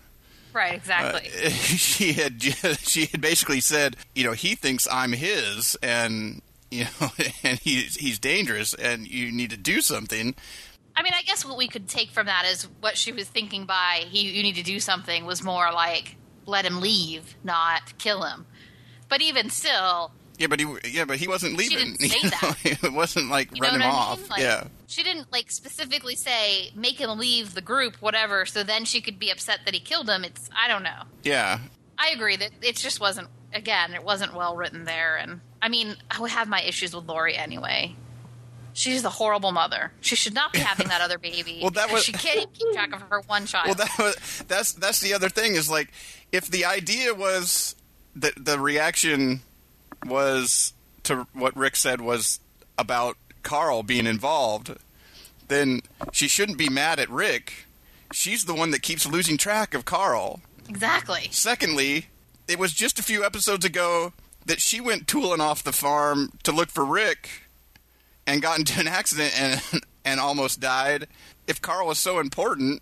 right. 0.54 0.74
Uh, 0.74 0.76
Exactly. 0.76 1.50
she 1.50 2.14
had 2.14 2.42
she 2.80 3.06
had 3.06 3.22
basically 3.22 3.62
said, 3.62 3.98
you 4.16 4.24
know, 4.24 4.34
he 4.34 4.56
thinks 4.56 4.88
I'm 4.92 5.12
his, 5.12 5.78
and 5.84 6.42
you 6.72 6.86
know, 6.86 7.10
and 7.44 7.60
he's 7.60 7.96
he's 7.96 8.20
dangerous, 8.20 8.74
and 8.74 9.08
you 9.08 9.32
need 9.32 9.52
to 9.52 9.58
do 9.58 9.82
something. 9.82 10.36
I 10.96 11.04
mean, 11.04 11.14
I 11.16 11.22
guess 11.22 11.46
what 11.46 11.58
we 11.58 11.68
could 11.68 11.88
take 11.88 12.10
from 12.10 12.26
that 12.26 12.46
is 12.46 12.64
what 12.80 12.98
she 12.98 13.12
was 13.12 13.28
thinking 13.28 13.66
by 13.66 14.06
he, 14.08 14.32
you 14.32 14.42
need 14.42 14.56
to 14.56 14.64
do 14.64 14.80
something 14.80 15.26
was 15.26 15.44
more 15.44 15.72
like 15.72 16.16
let 16.48 16.66
him 16.66 16.82
leave, 16.82 17.36
not 17.44 17.98
kill 18.00 18.24
him. 18.24 18.48
But 19.10 19.22
even 19.22 19.50
still, 19.50 20.12
Yeah, 20.38 20.48
but 20.48 20.60
he 20.60 20.68
yeah, 20.86 21.06
but 21.06 21.18
he 21.18 21.28
wasn't 21.28 21.60
She 21.60 21.70
leaving. 21.76 21.96
didn't 21.96 22.32
say 22.32 22.48
know? 22.48 22.54
it 22.88 22.94
wasn't 22.94 23.30
like 23.30 23.56
you 23.56 23.62
know 23.62 23.70
run 23.70 23.80
what 23.80 23.86
I 23.86 23.90
mean? 23.90 23.96
off. 23.96 24.30
Like, 24.30 24.40
yeah, 24.42 24.66
She 24.88 25.04
didn't 25.04 25.32
like 25.32 25.50
specifically 25.50 26.16
say 26.16 26.72
make 26.76 27.00
him 27.00 27.18
leave 27.18 27.54
the 27.56 27.62
group, 27.62 27.96
whatever. 28.02 28.46
So 28.46 28.64
then 28.64 28.86
she 28.86 29.02
could 29.02 29.18
be 29.18 29.30
upset 29.32 29.62
that 29.66 29.74
he 29.74 29.80
killed 29.80 30.08
him. 30.10 30.24
It's 30.24 30.50
I 30.56 30.68
don't 30.68 30.84
know. 30.84 31.04
yeah. 31.24 31.60
I 32.00 32.10
agree 32.10 32.36
that 32.36 32.52
it 32.62 32.76
just 32.76 33.00
wasn't. 33.00 33.28
Again, 33.54 33.94
it 33.96 34.04
wasn't 34.04 34.36
well 34.36 34.56
written 34.56 34.84
there, 34.84 35.16
and 35.18 35.42
I 35.62 35.70
mean, 35.70 35.96
I 36.12 36.20
would 36.22 36.30
have 36.32 36.48
my 36.48 36.62
issues 36.62 36.94
with 36.96 37.06
Lori 37.06 37.36
anyway. 37.36 37.96
She's 38.74 39.04
a 39.04 39.10
horrible 39.10 39.52
mother. 39.52 39.92
She 40.02 40.16
should 40.16 40.36
not 40.36 40.54
be 40.54 40.60
having 40.60 40.90
that 40.90 41.02
other 41.02 41.18
baby. 41.18 41.60
Well, 41.64 41.72
that 41.72 41.92
was- 41.92 42.04
she 42.04 42.12
can't 42.12 42.36
even 42.38 42.50
keep 42.54 42.72
track 42.74 42.94
of 42.94 43.02
her 43.10 43.22
one 43.26 43.48
child. 43.48 43.66
Well, 43.68 43.76
that 43.76 43.90
was, 43.98 44.44
that's 44.48 44.74
that's 44.74 45.00
the 45.00 45.16
other 45.16 45.30
thing 45.30 45.56
is 45.56 45.70
like 45.72 45.90
if 46.32 46.48
the 46.52 46.66
idea 46.66 47.16
was 47.16 47.76
that 48.18 48.34
the 48.46 48.60
reaction 48.60 49.42
was 50.06 50.74
to 51.04 51.28
what 51.34 51.56
Rick 51.56 51.76
said 51.76 52.02
was 52.02 52.40
about 52.78 53.18
Carl 53.44 53.84
being 53.84 54.06
involved, 54.06 54.76
then 55.48 55.82
she 56.12 56.28
shouldn't 56.28 56.58
be 56.58 56.70
mad 56.70 57.00
at 57.00 57.10
Rick. 57.10 57.66
She's 58.12 58.46
the 58.46 58.54
one 58.54 58.72
that 58.72 58.82
keeps 58.82 59.06
losing 59.06 59.38
track 59.38 59.74
of 59.74 59.86
Carl. 59.86 60.42
exactly. 60.70 61.28
Secondly, 61.32 62.08
it 62.48 62.60
was 62.60 62.74
just 62.74 63.00
a 63.00 63.04
few 63.04 63.26
episodes 63.26 63.66
ago 63.66 64.14
that 64.46 64.62
she 64.62 64.80
went 64.80 65.08
tooling 65.08 65.42
off 65.42 65.64
the 65.64 65.74
farm 65.74 66.32
to 66.44 66.52
look 66.52 66.70
for 66.70 66.86
Rick 66.86 67.44
and 68.26 68.42
got 68.42 68.60
into 68.60 68.80
an 68.80 68.88
accident 68.88 69.40
and 69.40 69.62
and 70.06 70.20
almost 70.20 70.60
died. 70.60 71.08
If 71.48 71.62
Carl 71.62 71.88
was 71.88 72.00
so 72.00 72.20
important, 72.20 72.82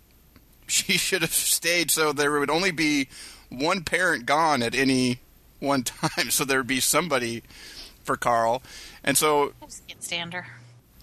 she 0.66 0.92
should 0.98 1.22
have 1.22 1.32
stayed 1.32 1.90
so 1.90 2.12
there 2.12 2.38
would 2.38 2.50
only 2.50 2.70
be 2.70 3.08
one 3.48 3.82
parent 3.82 4.26
gone 4.26 4.62
at 4.62 4.74
any 4.74 5.20
one 5.60 5.82
time, 5.84 6.30
so 6.30 6.44
there 6.44 6.58
would 6.58 6.66
be 6.66 6.80
somebody 6.80 7.42
for 8.04 8.16
Carl. 8.16 8.62
And 9.02 9.16
so 9.16 9.52
I 9.62 9.66
just 9.66 9.86
can't 9.86 10.02
stand 10.02 10.32
her. 10.34 10.46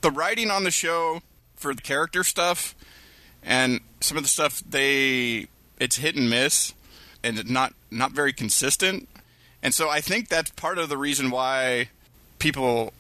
the 0.02 0.12
writing 0.12 0.50
on 0.52 0.64
the 0.64 0.72
show 0.72 1.22
for 1.56 1.74
the 1.74 1.82
character 1.82 2.24
stuff 2.24 2.76
and 3.42 3.80
some 4.02 4.18
of 4.18 4.24
the 4.24 4.30
stuff 4.30 4.62
they 4.70 5.48
it's 5.80 5.98
hit 5.98 6.16
and 6.16 6.30
miss 6.30 6.74
and 7.24 7.50
not 7.50 7.74
not 7.90 8.12
very 8.12 8.34
consistent 8.34 9.08
and 9.62 9.74
so 9.74 9.90
i 9.90 10.02
think 10.02 10.28
that's 10.28 10.50
part 10.52 10.78
of 10.78 10.90
the 10.90 10.98
reason 10.98 11.30
why 11.32 11.88
people 12.40 12.92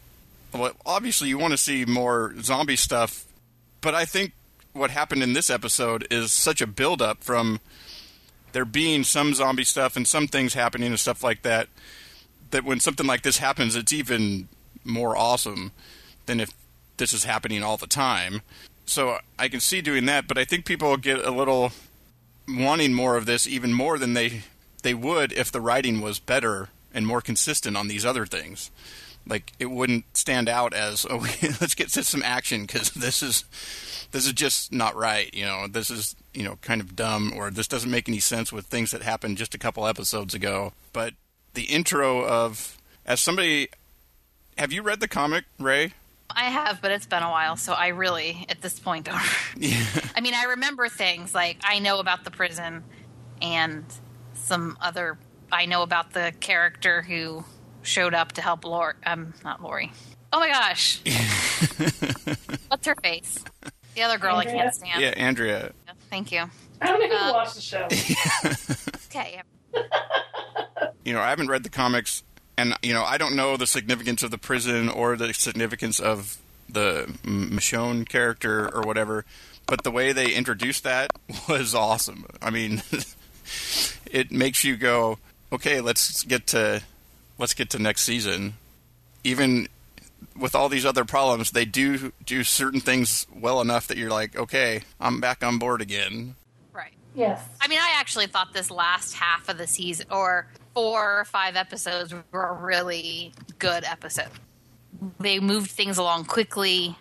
well 0.53 0.71
obviously 0.85 1.27
you 1.27 1.37
want 1.37 1.51
to 1.51 1.57
see 1.57 1.83
more 1.85 2.33
zombie 2.41 2.75
stuff 2.77 3.25
but 3.81 3.93
i 3.93 4.05
think 4.05 4.31
what 4.71 4.91
happened 4.91 5.21
in 5.21 5.33
this 5.33 5.49
episode 5.49 6.07
is 6.09 6.31
such 6.31 6.61
a 6.61 6.67
build 6.67 7.01
up 7.01 7.21
from 7.23 7.59
there 8.53 8.65
being 8.65 9.03
some 9.03 9.33
zombie 9.33 9.63
stuff 9.63 9.95
and 9.95 10.07
some 10.07 10.27
things 10.27 10.53
happening 10.53 10.89
and 10.89 10.99
stuff 10.99 11.23
like 11.23 11.41
that 11.41 11.67
that 12.51 12.63
when 12.63 12.79
something 12.79 13.05
like 13.05 13.23
this 13.23 13.37
happens 13.39 13.75
it's 13.75 13.93
even 13.93 14.47
more 14.85 15.17
awesome 15.17 15.71
than 16.25 16.39
if 16.39 16.53
this 16.97 17.13
is 17.13 17.23
happening 17.23 17.63
all 17.63 17.77
the 17.77 17.87
time. 17.87 18.41
So 18.85 19.17
I 19.39 19.47
can 19.47 19.59
see 19.59 19.81
doing 19.81 20.05
that, 20.05 20.27
but 20.27 20.37
I 20.37 20.45
think 20.45 20.65
people 20.65 20.95
get 20.97 21.23
a 21.23 21.31
little 21.31 21.71
wanting 22.47 22.93
more 22.93 23.15
of 23.15 23.25
this 23.25 23.47
even 23.47 23.73
more 23.73 23.97
than 23.97 24.13
they 24.13 24.43
they 24.83 24.93
would 24.93 25.31
if 25.31 25.51
the 25.51 25.61
writing 25.61 26.01
was 26.01 26.19
better 26.19 26.69
and 26.93 27.07
more 27.07 27.21
consistent 27.21 27.77
on 27.77 27.87
these 27.87 28.05
other 28.05 28.25
things. 28.25 28.69
Like 29.27 29.53
it 29.59 29.67
wouldn't 29.67 30.17
stand 30.17 30.49
out 30.49 30.73
as 30.73 31.05
oh 31.09 31.17
let's 31.61 31.75
get 31.75 31.89
to 31.89 32.03
some 32.03 32.23
action 32.23 32.63
because 32.63 32.91
this 32.91 33.23
is 33.23 33.45
this 34.11 34.25
is 34.25 34.33
just 34.33 34.71
not 34.71 34.95
right. 34.95 35.33
You 35.33 35.45
know 35.45 35.67
this 35.67 35.89
is 35.89 36.15
you 36.33 36.43
know 36.43 36.57
kind 36.61 36.81
of 36.81 36.95
dumb 36.95 37.33
or 37.35 37.49
this 37.49 37.67
doesn't 37.67 37.91
make 37.91 38.09
any 38.09 38.19
sense 38.19 38.51
with 38.51 38.65
things 38.65 38.91
that 38.91 39.01
happened 39.01 39.37
just 39.37 39.55
a 39.55 39.59
couple 39.59 39.87
episodes 39.87 40.33
ago. 40.33 40.73
But 40.91 41.13
the 41.53 41.63
intro 41.63 42.25
of 42.25 42.77
as 43.05 43.19
somebody 43.19 43.69
have 44.57 44.71
you 44.71 44.81
read 44.81 44.99
the 44.99 45.07
comic 45.07 45.45
Rae? 45.59 45.93
I 46.35 46.45
have, 46.45 46.81
but 46.81 46.91
it's 46.91 47.05
been 47.05 47.23
a 47.23 47.29
while, 47.29 47.57
so 47.57 47.73
I 47.73 47.89
really, 47.89 48.45
at 48.49 48.61
this 48.61 48.79
point, 48.79 49.05
don't. 49.05 49.17
I 50.15 50.21
mean, 50.21 50.33
I 50.33 50.45
remember 50.51 50.89
things 50.89 51.33
like 51.33 51.57
I 51.63 51.79
know 51.79 51.99
about 51.99 52.23
the 52.23 52.31
prison 52.31 52.83
and 53.41 53.85
some 54.33 54.77
other. 54.81 55.17
I 55.51 55.65
know 55.65 55.83
about 55.83 56.13
the 56.13 56.33
character 56.39 57.03
who 57.03 57.45
showed 57.83 58.13
up 58.13 58.31
to 58.33 58.41
help 58.41 58.65
Lori. 58.65 58.93
Um, 59.05 59.33
not 59.43 59.61
Lori. 59.61 59.91
Oh 60.31 60.39
my 60.39 60.47
gosh, 60.49 60.99
what's 62.67 62.87
her 62.87 62.95
face? 63.03 63.43
The 63.95 64.01
other 64.01 64.17
girl 64.17 64.35
I 64.37 64.45
can't 64.45 64.73
stand. 64.73 64.99
Yeah, 65.01 65.09
Andrea. 65.09 65.71
Thank 66.09 66.31
you. 66.31 66.43
I 66.81 66.87
don't 66.87 67.01
even 67.03 67.15
Uh, 67.17 67.31
watch 67.33 67.53
the 67.53 67.61
show. 67.61 67.87
Okay. 69.13 69.41
you 71.03 71.13
know, 71.13 71.19
I 71.21 71.29
haven't 71.29 71.47
read 71.49 71.61
the 71.63 71.69
comics, 71.69 72.23
and 72.57 72.73
you 72.81 72.93
know, 72.93 73.03
I 73.03 73.19
don't 73.19 73.35
know 73.35 73.57
the 73.57 73.67
significance 73.67 74.23
of 74.23 74.31
the 74.31 74.39
prison 74.39 74.89
or 74.89 75.15
the 75.15 75.33
significance 75.33 75.99
of 75.99 76.37
the 76.67 77.13
M- 77.23 77.51
Michonne 77.51 78.07
character 78.09 78.73
or 78.73 78.81
whatever. 78.81 79.23
But 79.67 79.83
the 79.83 79.91
way 79.91 80.11
they 80.13 80.31
introduced 80.33 80.83
that 80.83 81.11
was 81.47 81.75
awesome. 81.75 82.25
I 82.41 82.49
mean, 82.49 82.81
it 84.11 84.31
makes 84.31 84.63
you 84.63 84.77
go, 84.77 85.19
okay, 85.51 85.79
let's 85.79 86.23
get 86.23 86.47
to 86.47 86.81
let's 87.43 87.53
get 87.53 87.69
to 87.69 87.77
next 87.77 88.03
season. 88.03 88.53
Even 89.25 89.67
with 90.39 90.55
all 90.55 90.69
these 90.69 90.85
other 90.85 91.03
problems, 91.03 91.51
they 91.51 91.65
do 91.65 92.13
do 92.25 92.41
certain 92.41 92.79
things 92.79 93.27
well 93.35 93.59
enough 93.59 93.87
that 93.87 93.97
you're 93.97 94.09
like, 94.09 94.33
okay, 94.37 94.83
I'm 94.97 95.19
back 95.19 95.43
on 95.43 95.57
board 95.57 95.81
again. 95.81 96.37
Right. 96.71 96.93
Yes. 97.13 97.43
I 97.59 97.67
mean, 97.67 97.79
I 97.79 97.95
actually 97.97 98.27
thought 98.27 98.53
this 98.53 98.71
last 98.71 99.15
half 99.15 99.49
of 99.49 99.57
the 99.57 99.67
season, 99.67 100.05
or 100.09 100.47
four 100.73 101.19
or 101.19 101.25
five 101.25 101.57
episodes, 101.57 102.13
were 102.31 102.47
a 102.47 102.53
really 102.53 103.33
good 103.59 103.83
episode. 103.83 104.29
They 105.19 105.41
moved 105.41 105.69
things 105.69 105.97
along 105.97 106.23
quickly. 106.25 106.97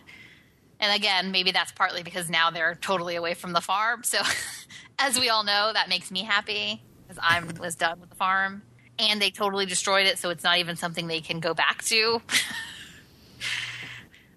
And 0.80 0.92
again, 0.92 1.30
maybe 1.30 1.52
that's 1.52 1.70
partly 1.70 2.02
because 2.02 2.28
now 2.28 2.50
they're 2.50 2.74
totally 2.74 3.14
away 3.14 3.34
from 3.34 3.52
the 3.52 3.60
farm. 3.60 4.02
So, 4.02 4.18
as 4.98 5.20
we 5.20 5.28
all 5.28 5.44
know, 5.44 5.70
that 5.72 5.88
makes 5.88 6.10
me 6.10 6.24
happy 6.24 6.82
because 7.06 7.22
I 7.22 7.40
was 7.60 7.76
done 7.76 8.00
with 8.00 8.10
the 8.10 8.16
farm. 8.16 8.62
And 9.02 9.20
they 9.20 9.30
totally 9.30 9.66
destroyed 9.66 10.06
it, 10.06 10.18
so 10.18 10.30
it's 10.30 10.44
not 10.44 10.58
even 10.58 10.76
something 10.76 11.08
they 11.08 11.20
can 11.20 11.40
go 11.40 11.54
back 11.54 11.82
to. 11.84 12.22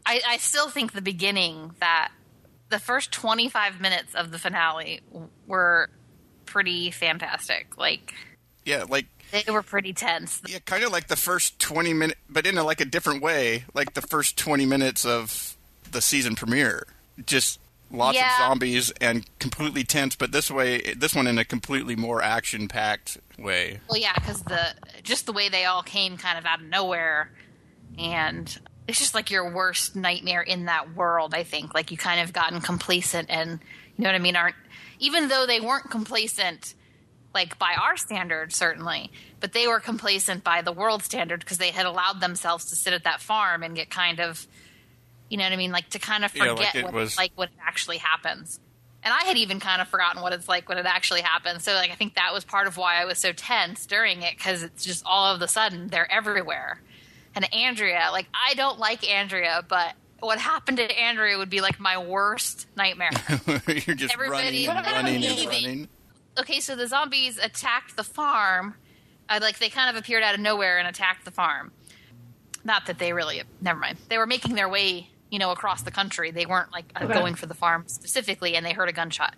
I, 0.06 0.22
I 0.28 0.38
still 0.38 0.70
think 0.70 0.94
the 0.94 1.02
beginning 1.02 1.72
that 1.80 2.12
the 2.70 2.80
first 2.80 3.12
25 3.12 3.80
minutes 3.80 4.16
of 4.16 4.32
the 4.32 4.40
finale 4.40 5.02
were 5.48 5.90
pretty 6.46 6.92
fantastic. 6.92 7.78
Like 7.78 8.14
Yeah, 8.66 8.86
like 8.88 9.08
they 9.32 9.52
were 9.52 9.64
pretty 9.64 9.94
tense. 9.94 10.42
Yeah, 10.48 10.60
kind 10.60 10.84
of 10.84 10.92
like 10.92 11.08
the 11.08 11.16
first 11.16 11.60
20 11.60 11.94
minutes, 11.94 12.20
but 12.30 12.46
in 12.46 12.58
a, 12.58 12.64
like 12.64 12.82
a 12.82 12.86
different 12.86 13.22
way, 13.22 13.66
like 13.74 13.94
the 13.94 14.02
first 14.02 14.38
20 14.38 14.66
minutes 14.66 15.06
of 15.06 15.58
the 15.92 16.02
season 16.02 16.36
premiere. 16.36 16.86
Just 17.26 17.60
lots 17.96 18.18
Yeah. 18.18 18.32
of 18.32 18.48
zombies 18.50 18.92
and 19.02 19.26
completely 19.40 19.84
tense, 19.84 20.16
but 20.16 20.32
this 20.32 20.52
way, 20.52 20.94
this 20.96 21.16
one 21.16 21.28
in 21.28 21.38
a 21.38 21.46
completely 21.46 21.96
more 21.96 22.22
action 22.22 22.68
packed 22.68 23.18
way. 23.38 23.80
Well, 23.90 24.00
yeah, 24.00 24.14
because 24.14 24.44
the 24.44 24.76
just 25.04 25.26
the 25.26 25.34
way 25.34 25.50
they 25.50 25.66
all 25.66 25.84
came 25.84 26.18
kind 26.18 26.38
of 26.38 26.46
out 26.46 26.60
of 26.62 26.66
nowhere, 26.68 27.32
and 27.98 28.58
it's 28.88 29.00
just 29.00 29.14
like 29.16 29.32
your 29.32 29.52
worst 29.54 29.96
nightmare 29.96 30.42
in 30.42 30.66
that 30.66 30.96
world. 30.96 31.34
I 31.34 31.44
think 31.44 31.74
like 31.74 31.92
you 31.92 31.98
kind 31.98 32.22
of 32.22 32.34
gotten 32.34 32.62
complacent, 32.62 33.30
and 33.30 33.60
you 33.98 34.04
know 34.04 34.10
what 34.10 34.16
I 34.16 34.20
mean. 34.20 34.36
Aren't 34.36 34.56
even 35.00 35.28
though 35.28 35.46
they 35.46 35.60
weren't 35.60 35.90
complacent 35.90 36.74
like 37.34 37.60
by 37.60 37.74
our 37.82 37.98
standard 37.98 38.54
certainly, 38.54 39.12
but 39.42 39.52
they 39.52 39.68
were 39.68 39.82
complacent 39.82 40.42
by 40.44 40.62
the 40.62 40.72
world 40.72 41.04
standard 41.04 41.42
because 41.42 41.58
they 41.58 41.72
had 41.72 41.86
allowed 41.86 42.22
themselves 42.22 42.66
to 42.70 42.76
sit 42.78 42.94
at 42.94 43.04
that 43.04 43.20
farm 43.20 43.62
and 43.62 43.76
get 43.76 43.90
kind 43.90 44.22
of, 44.22 44.48
you 45.30 45.38
know 45.38 45.44
what 45.44 45.54
I 45.54 45.58
mean, 45.58 45.72
like 45.72 45.90
to 45.92 46.00
kind 46.00 46.24
of 46.26 46.36
Yeah, 46.36 46.44
forget 46.44 46.58
like 46.60 46.76
it 46.76 46.84
what 46.86 46.94
was- 46.94 47.18
like 47.18 47.32
when 47.36 47.48
it 47.50 47.54
actually 47.66 47.98
happens. 47.98 48.60
And 49.04 49.14
I 49.14 49.24
had 49.26 49.38
even 49.38 49.60
kind 49.60 49.84
of 49.84 49.88
forgotten 49.88 50.24
what 50.24 50.34
it's 50.34 50.48
like 50.50 50.68
when 50.68 50.80
it 50.80 50.86
actually 50.88 51.22
happens. 51.22 51.64
So 51.64 51.74
like 51.74 51.92
I 51.92 51.96
think 51.96 52.16
that 52.16 52.34
was 52.34 52.44
part 52.44 52.66
of 52.66 52.76
why 52.76 53.00
I 53.00 53.06
was 53.06 53.20
so 53.20 53.32
tense 53.34 53.86
during 53.86 54.24
it 54.24 54.36
because 54.36 54.64
it's 54.64 54.84
just 54.84 55.04
all 55.06 55.34
of 55.36 55.42
a 55.44 55.48
sudden 55.48 55.90
they're 55.90 56.12
everywhere. 56.12 56.82
And 57.36 57.54
Andrea, 57.54 58.10
like 58.12 58.26
I 58.34 58.56
don't 58.56 58.80
like 58.80 59.08
Andrea, 59.08 59.64
but 59.68 59.94
what 60.22 60.40
happened 60.40 60.78
to 60.78 60.84
Andrea 61.00 61.38
would 61.38 61.52
be 61.52 61.62
like 61.62 61.80
my 61.80 62.00
worst 62.00 62.66
nightmare. 62.76 63.12
You're 63.68 63.96
just 63.96 64.14
Everybody- 64.14 64.66
running 64.66 64.68
and 64.70 64.86
running 64.88 65.24
and 65.26 65.46
running. 65.50 65.88
okay, 66.40 66.60
so 66.60 66.76
the 66.76 66.88
zombies 66.88 67.38
attacked 67.38 67.96
the 67.98 68.04
farm. 68.04 68.74
Uh, 69.30 69.38
like 69.42 69.60
they 69.60 69.70
kind 69.70 69.90
of 69.96 70.02
appeared 70.02 70.24
out 70.24 70.34
of 70.34 70.40
nowhere 70.40 70.80
and 70.80 70.88
attacked 70.88 71.26
the 71.26 71.32
farm. 71.32 71.72
Not 72.64 72.88
that 72.88 72.98
they 72.98 73.14
really. 73.14 73.44
Never 73.62 73.80
mind. 73.80 73.98
They 74.10 74.18
were 74.18 74.26
making 74.26 74.56
their 74.56 74.70
way, 74.70 75.10
you 75.36 75.40
know, 75.40 75.52
across 75.52 75.82
the 75.84 75.92
country. 75.92 76.32
They 76.32 76.46
weren't 76.46 76.72
like 76.72 76.86
Okay. 76.96 77.14
going 77.14 77.36
for 77.36 77.46
the 77.46 77.54
farm 77.54 77.84
specifically, 77.88 78.56
and 78.56 78.66
they 78.66 78.72
heard 78.72 78.88
a 78.88 78.94
gunshot. 78.94 79.36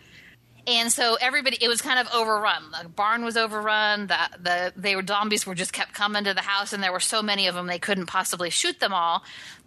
And 0.68 0.92
so 0.92 1.18
everybody, 1.20 1.58
it 1.60 1.68
was 1.70 1.82
kind 1.82 1.98
of 1.98 2.08
overrun. 2.14 2.72
The 2.84 2.88
barn 2.90 3.26
was 3.26 3.36
overrun. 3.36 4.06
The 4.08 4.18
the 4.40 4.74
they 4.76 4.96
were 4.96 5.04
zombies 5.08 5.48
were 5.48 5.56
just 5.56 5.74
kept 5.74 5.94
coming 5.96 6.24
to 6.26 6.36
the 6.36 6.42
house, 6.42 6.72
and 6.72 6.84
there 6.84 6.92
were 6.92 7.00
so 7.00 7.24
many 7.24 7.48
of 7.48 7.56
them 7.56 7.66
they 7.66 7.80
couldn't 7.80 8.06
possibly 8.06 8.52
shoot 8.52 8.80
them 8.80 8.94
all. 8.94 9.24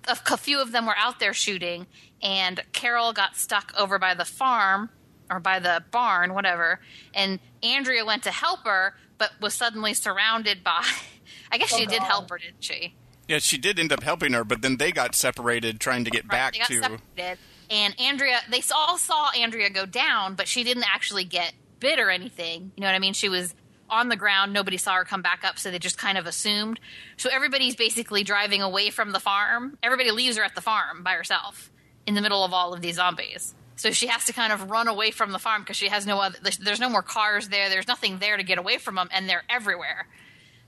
A, 0.06 0.16
a 0.30 0.36
few 0.36 0.60
of 0.62 0.70
them 0.70 0.86
were 0.86 0.96
out 0.96 1.18
there 1.18 1.34
shooting, 1.34 1.88
and 2.22 2.62
Carol 2.72 3.12
got 3.12 3.36
stuck 3.36 3.72
over 3.76 3.98
by 3.98 4.14
the 4.14 4.24
farm 4.24 4.90
or 5.28 5.40
by 5.40 5.58
the 5.58 5.82
barn, 5.90 6.32
whatever. 6.32 6.78
And 7.12 7.40
Andrea 7.62 8.04
went 8.04 8.22
to 8.24 8.30
help 8.30 8.60
her, 8.66 8.94
but 9.18 9.32
was 9.40 9.54
suddenly 9.54 9.94
surrounded 9.94 10.62
by. 10.62 10.84
I 11.52 11.58
guess 11.58 11.74
she 11.74 11.86
Oh, 11.86 11.90
did 11.90 12.02
help 12.04 12.30
her, 12.30 12.38
didn't 12.38 12.62
she? 12.62 12.94
Yeah, 13.30 13.38
she 13.38 13.58
did 13.58 13.78
end 13.78 13.92
up 13.92 14.02
helping 14.02 14.32
her, 14.32 14.42
but 14.42 14.60
then 14.60 14.76
they 14.78 14.90
got 14.90 15.14
separated 15.14 15.78
trying 15.78 16.04
to 16.04 16.10
get 16.10 16.24
Right, 16.24 16.30
back 16.30 16.52
they 16.54 16.58
got 16.58 16.68
to. 16.68 16.80
separated. 17.14 17.38
And 17.70 18.00
Andrea, 18.00 18.40
they 18.50 18.60
all 18.74 18.98
saw 18.98 19.30
Andrea 19.30 19.70
go 19.70 19.86
down, 19.86 20.34
but 20.34 20.48
she 20.48 20.64
didn't 20.64 20.82
actually 20.92 21.22
get 21.22 21.52
bit 21.78 22.00
or 22.00 22.10
anything. 22.10 22.72
You 22.76 22.80
know 22.80 22.88
what 22.88 22.96
I 22.96 22.98
mean? 22.98 23.12
She 23.12 23.28
was 23.28 23.54
on 23.88 24.08
the 24.08 24.16
ground. 24.16 24.52
Nobody 24.52 24.76
saw 24.76 24.94
her 24.94 25.04
come 25.04 25.22
back 25.22 25.44
up, 25.44 25.60
so 25.60 25.70
they 25.70 25.78
just 25.78 25.96
kind 25.96 26.18
of 26.18 26.26
assumed. 26.26 26.80
So 27.18 27.30
everybody's 27.32 27.76
basically 27.76 28.24
driving 28.24 28.62
away 28.62 28.90
from 28.90 29.12
the 29.12 29.20
farm. 29.20 29.78
Everybody 29.80 30.10
leaves 30.10 30.36
her 30.36 30.42
at 30.42 30.56
the 30.56 30.60
farm 30.60 31.04
by 31.04 31.12
herself 31.12 31.70
in 32.08 32.14
the 32.14 32.20
middle 32.20 32.44
of 32.44 32.52
all 32.52 32.74
of 32.74 32.80
these 32.80 32.96
zombies. 32.96 33.54
So 33.76 33.92
she 33.92 34.08
has 34.08 34.24
to 34.24 34.32
kind 34.32 34.52
of 34.52 34.70
run 34.70 34.88
away 34.88 35.12
from 35.12 35.30
the 35.30 35.38
farm 35.38 35.62
because 35.62 35.76
she 35.76 35.86
has 35.88 36.04
no 36.04 36.18
other. 36.20 36.36
There's 36.60 36.80
no 36.80 36.90
more 36.90 37.02
cars 37.02 37.48
there. 37.48 37.68
There's 37.68 37.86
nothing 37.86 38.18
there 38.18 38.36
to 38.36 38.42
get 38.42 38.58
away 38.58 38.78
from 38.78 38.96
them, 38.96 39.08
and 39.12 39.28
they're 39.28 39.44
everywhere. 39.48 40.08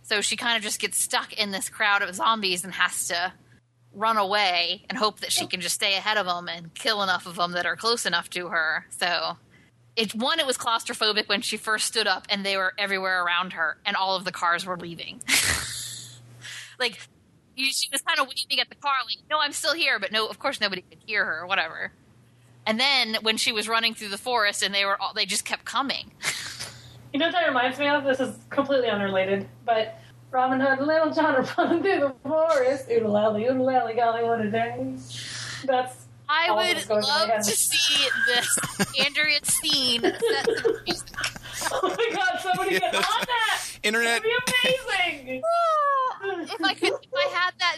So 0.03 0.21
she 0.21 0.37
kind 0.37 0.57
of 0.57 0.63
just 0.63 0.81
gets 0.81 1.01
stuck 1.01 1.33
in 1.33 1.51
this 1.51 1.69
crowd 1.69 2.03
of 2.03 2.15
zombies 2.15 2.65
and 2.65 2.75
has 2.75 3.09
to 3.09 3.33
run 3.95 4.17
away 4.17 4.85
and 4.89 4.99
hope 4.99 5.21
that 5.21 5.33
she 5.33 5.47
can 5.47 5.61
just 5.61 5.75
stay 5.75 5.97
ahead 5.97 6.17
of 6.17 6.27
them 6.27 6.49
and 6.49 6.75
kill 6.75 7.03
enough 7.03 7.27
of 7.27 7.37
them 7.37 7.53
that 7.53 7.67
are 7.67 7.77
close 7.77 8.07
enough 8.07 8.29
to 8.31 8.49
her. 8.49 8.87
So 8.91 9.37
it 9.97 10.15
one 10.15 10.41
it 10.41 10.47
was 10.47 10.57
claustrophobic 10.57 11.29
when 11.29 11.43
she 11.43 11.57
first 11.57 11.87
stood 11.87 12.07
up 12.07 12.27
and 12.31 12.45
they 12.45 12.57
were 12.57 12.73
everywhere 12.79 13.25
around 13.25 13.53
her 13.53 13.77
and 13.85 13.97
all 13.97 14.17
of 14.17 14.25
the 14.25 14.33
cars 14.33 14.65
were 14.65 14.79
leaving. 14.79 15.21
like 16.79 16.99
you, 17.55 17.67
she 17.67 17.89
was 17.93 18.01
kind 18.01 18.19
of 18.19 18.27
waving 18.27 18.61
at 18.61 18.69
the 18.71 18.75
car 18.77 18.95
like 19.05 19.19
no 19.29 19.39
I'm 19.39 19.53
still 19.53 19.75
here 19.75 19.99
but 19.99 20.11
no 20.11 20.27
of 20.27 20.39
course 20.39 20.61
nobody 20.61 20.83
could 20.83 20.99
hear 21.07 21.25
her 21.25 21.41
or 21.41 21.47
whatever. 21.47 21.93
And 22.65 22.79
then 22.81 23.17
when 23.23 23.37
she 23.37 23.53
was 23.53 23.69
running 23.69 23.95
through 23.95 24.09
the 24.09 24.19
forest 24.19 24.63
and 24.63 24.75
they 24.75 24.85
were 24.85 25.01
all 25.01 25.13
they 25.13 25.27
just 25.27 25.45
kept 25.45 25.65
coming. 25.65 26.13
You 27.12 27.19
know 27.19 27.26
what 27.26 27.33
that 27.33 27.47
reminds 27.47 27.78
me 27.78 27.88
of? 27.88 28.04
This 28.04 28.21
is 28.21 28.38
completely 28.49 28.88
unrelated, 28.88 29.47
but 29.66 29.99
Robin 30.31 30.59
Hood 30.61 30.78
and 30.78 30.87
Little 30.87 31.12
John 31.12 31.37
are 31.37 31.47
running 31.59 31.83
through 31.83 32.00
the 32.00 32.14
forest. 32.23 32.87
Oodle 32.90 33.12
lally, 33.12 33.47
oodle 33.47 33.66
lally, 33.66 33.95
golly, 33.95 34.25
what 34.25 34.40
a 34.40 34.50
day. 34.50 34.95
That's 35.64 36.07
I 36.28 36.49
All 36.49 36.57
would 36.57 36.76
this 36.76 36.87
goes 36.87 37.07
in 37.07 37.14
my 37.14 37.35
love 37.35 37.45
to 37.45 37.50
see 37.50 38.09
this 38.26 38.59
Andrea 39.04 39.38
scene 39.45 40.00
set 40.00 40.45
to 40.45 40.81
music. 40.87 41.09
oh 41.73 41.95
my 41.97 42.16
god, 42.16 42.40
somebody 42.40 42.78
get 42.78 42.95
on 42.95 43.02
that! 43.02 43.61
Internet. 43.83 44.23
That'd 44.23 44.23
be 44.23 45.19
amazing! 45.26 45.42
Ah, 45.45 46.40
if 46.40 46.64
I 46.64 46.75
could, 46.75 46.92
if 46.92 47.14
I 47.14 47.28
had 47.35 47.52
that, 47.59 47.76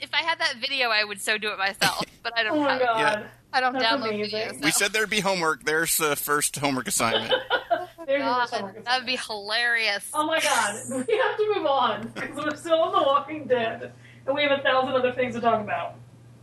if 0.00 0.10
I 0.12 0.22
had 0.22 0.38
that 0.40 0.56
video, 0.60 0.90
I 0.90 1.04
would 1.04 1.22
so 1.22 1.38
do 1.38 1.48
it 1.48 1.58
myself. 1.58 2.04
But 2.22 2.36
I 2.36 2.42
don't. 2.42 2.58
Oh 2.58 2.62
my 2.62 2.72
have, 2.72 2.80
god. 2.80 2.98
Yeah. 2.98 3.26
I 3.54 3.60
don't 3.60 3.72
That's 3.72 3.84
download 3.84 4.14
amazing. 4.14 4.40
videos. 4.40 4.64
We 4.64 4.70
said 4.72 4.92
there'd 4.92 5.08
be 5.08 5.20
homework. 5.20 5.64
There's 5.64 5.96
the 5.96 6.16
first 6.16 6.56
homework 6.56 6.88
assignment. 6.88 7.32
There's 8.06 8.22
God, 8.22 8.48
that 8.84 8.98
would 8.98 9.06
be 9.06 9.16
hilarious. 9.16 10.08
Oh 10.14 10.26
my 10.26 10.40
god, 10.40 10.74
we 10.90 11.16
have 11.18 11.36
to 11.36 11.52
move 11.56 11.66
on 11.66 12.08
because 12.14 12.36
we're 12.44 12.56
still 12.56 12.80
on 12.82 12.92
The 12.92 13.02
Walking 13.06 13.46
Dead 13.46 13.92
and 14.26 14.34
we 14.34 14.42
have 14.42 14.58
a 14.58 14.62
thousand 14.62 14.94
other 14.94 15.12
things 15.12 15.34
to 15.34 15.40
talk 15.40 15.60
about. 15.60 15.94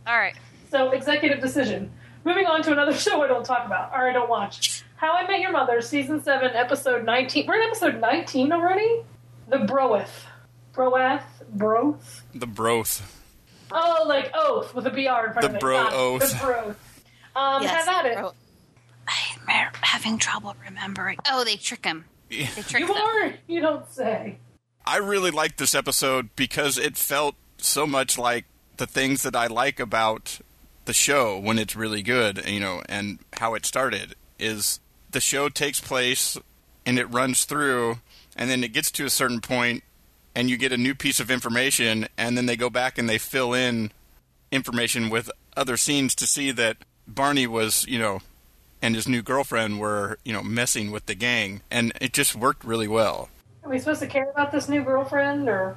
All 0.06 0.16
right. 0.18 0.34
So, 0.70 0.90
executive 0.92 1.40
decision. 1.40 1.90
Moving 2.24 2.46
on 2.46 2.62
to 2.62 2.72
another 2.72 2.94
show 2.96 3.22
I 3.22 3.26
don't 3.28 3.44
talk 3.44 3.66
about 3.66 3.92
or 3.92 4.08
I 4.08 4.12
don't 4.12 4.28
watch. 4.30 4.84
How 4.96 5.12
I 5.14 5.26
Met 5.26 5.40
Your 5.40 5.50
Mother, 5.52 5.80
season 5.80 6.22
seven, 6.22 6.50
episode 6.54 7.04
nineteen. 7.04 7.46
We're 7.46 7.56
in 7.56 7.62
episode 7.68 8.00
nineteen 8.00 8.52
already. 8.52 9.02
The 9.48 9.58
Broeth, 9.58 10.24
Broeth, 10.72 11.22
Broth. 11.50 12.22
the 12.34 12.46
broth. 12.46 13.20
Oh, 13.70 14.04
like 14.06 14.30
oath 14.34 14.74
with 14.74 14.86
a 14.86 14.90
br 14.90 14.98
in 15.00 15.04
front 15.32 15.40
The 15.40 15.46
of 15.48 15.54
it. 15.56 15.60
bro 15.60 15.82
Got 15.84 15.92
it. 15.92 15.96
oath. 15.96 16.30
The 16.32 16.44
broth. 16.44 17.04
Um, 17.34 17.62
Yes, 17.62 17.86
have 17.86 18.04
at 18.04 18.10
it. 18.12 18.18
bro. 18.18 18.32
I'm 19.48 19.72
having 19.80 20.18
trouble 20.18 20.54
remembering. 20.64 21.18
Oh, 21.30 21.44
they 21.44 21.56
trick 21.56 21.84
him. 21.84 22.04
Yeah. 22.30 22.48
They 22.56 22.62
trick 22.62 22.80
You 22.80 22.86
them. 22.88 22.96
are. 22.96 23.34
You 23.46 23.60
don't 23.60 23.88
say. 23.90 24.38
I 24.86 24.96
really 24.96 25.30
liked 25.30 25.58
this 25.58 25.74
episode 25.74 26.30
because 26.36 26.78
it 26.78 26.96
felt 26.96 27.34
so 27.58 27.86
much 27.86 28.18
like 28.18 28.44
the 28.78 28.86
things 28.86 29.22
that 29.22 29.36
I 29.36 29.46
like 29.46 29.78
about 29.78 30.40
the 30.86 30.92
show 30.92 31.38
when 31.38 31.58
it's 31.58 31.76
really 31.76 32.02
good, 32.02 32.44
you 32.48 32.58
know, 32.58 32.82
and 32.88 33.18
how 33.34 33.54
it 33.54 33.64
started 33.64 34.16
is 34.38 34.80
the 35.10 35.20
show 35.20 35.48
takes 35.48 35.78
place 35.78 36.36
and 36.84 36.98
it 36.98 37.04
runs 37.04 37.44
through 37.44 37.98
and 38.34 38.50
then 38.50 38.64
it 38.64 38.72
gets 38.72 38.90
to 38.92 39.04
a 39.04 39.10
certain 39.10 39.40
point 39.40 39.84
and 40.34 40.50
you 40.50 40.56
get 40.56 40.72
a 40.72 40.76
new 40.76 40.94
piece 40.94 41.20
of 41.20 41.30
information 41.30 42.08
and 42.18 42.36
then 42.36 42.46
they 42.46 42.56
go 42.56 42.70
back 42.70 42.98
and 42.98 43.08
they 43.08 43.18
fill 43.18 43.52
in 43.54 43.92
information 44.50 45.10
with 45.10 45.30
other 45.56 45.76
scenes 45.76 46.14
to 46.16 46.26
see 46.26 46.50
that 46.50 46.78
Barney 47.06 47.46
was, 47.46 47.86
you 47.86 47.98
know, 47.98 48.20
and 48.82 48.94
his 48.94 49.08
new 49.08 49.22
girlfriend 49.22 49.78
were, 49.78 50.18
you 50.24 50.32
know, 50.32 50.42
messing 50.42 50.90
with 50.90 51.06
the 51.06 51.14
gang 51.14 51.62
and 51.70 51.92
it 52.00 52.12
just 52.12 52.34
worked 52.34 52.64
really 52.64 52.88
well. 52.88 53.30
Are 53.64 53.70
we 53.70 53.78
supposed 53.78 54.00
to 54.00 54.08
care 54.08 54.28
about 54.30 54.50
this 54.50 54.68
new 54.68 54.82
girlfriend 54.82 55.48
or? 55.48 55.76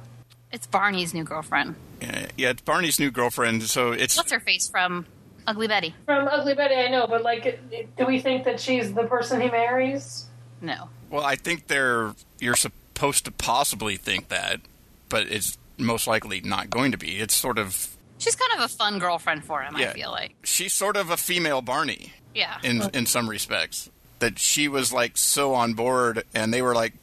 It's 0.52 0.66
Barney's 0.66 1.14
new 1.14 1.24
girlfriend. 1.24 1.76
Yeah, 2.02 2.26
yeah, 2.36 2.50
it's 2.50 2.62
Barney's 2.62 2.98
new 2.98 3.10
girlfriend, 3.10 3.62
so 3.64 3.92
it's 3.92 4.16
What's 4.16 4.32
her 4.32 4.40
face 4.40 4.68
from 4.68 5.06
Ugly 5.46 5.68
Betty? 5.68 5.94
From 6.04 6.26
Ugly 6.28 6.54
Betty, 6.54 6.74
I 6.74 6.88
know, 6.88 7.06
but 7.06 7.22
like, 7.22 7.60
do 7.96 8.06
we 8.06 8.20
think 8.20 8.44
that 8.44 8.60
she's 8.60 8.92
the 8.92 9.04
person 9.04 9.40
he 9.40 9.48
marries? 9.48 10.26
No. 10.60 10.88
well. 11.10 11.24
I 11.24 11.36
think 11.36 11.68
they're 11.68 12.14
you're 12.40 12.56
supposed 12.56 13.24
to 13.26 13.30
possibly 13.30 13.96
think 13.96 14.28
that, 14.28 14.60
but 15.08 15.26
it's 15.30 15.58
most 15.78 16.06
likely 16.06 16.40
not 16.40 16.70
going 16.70 16.92
to 16.92 16.98
be. 16.98 17.18
It's 17.18 17.34
sort 17.34 17.58
of 17.58 17.96
She's 18.18 18.34
kind 18.34 18.58
of 18.58 18.64
a 18.64 18.68
fun 18.68 18.98
girlfriend 18.98 19.44
for 19.44 19.62
him. 19.62 19.76
Yeah. 19.76 19.90
I 19.90 19.92
feel 19.92 20.10
like. 20.10 20.34
she's 20.42 20.72
sort 20.72 20.96
of 20.96 21.10
a 21.10 21.16
female 21.18 21.60
Barney 21.60 22.12
Yeah. 22.36 22.58
in 22.62 22.82
in 22.94 23.06
some 23.06 23.28
respects. 23.28 23.90
That 24.18 24.38
she 24.38 24.68
was 24.68 24.92
like 24.92 25.16
so 25.16 25.54
on 25.54 25.74
board, 25.74 26.24
and 26.34 26.52
they 26.52 26.62
were 26.62 26.74
like 26.74 26.94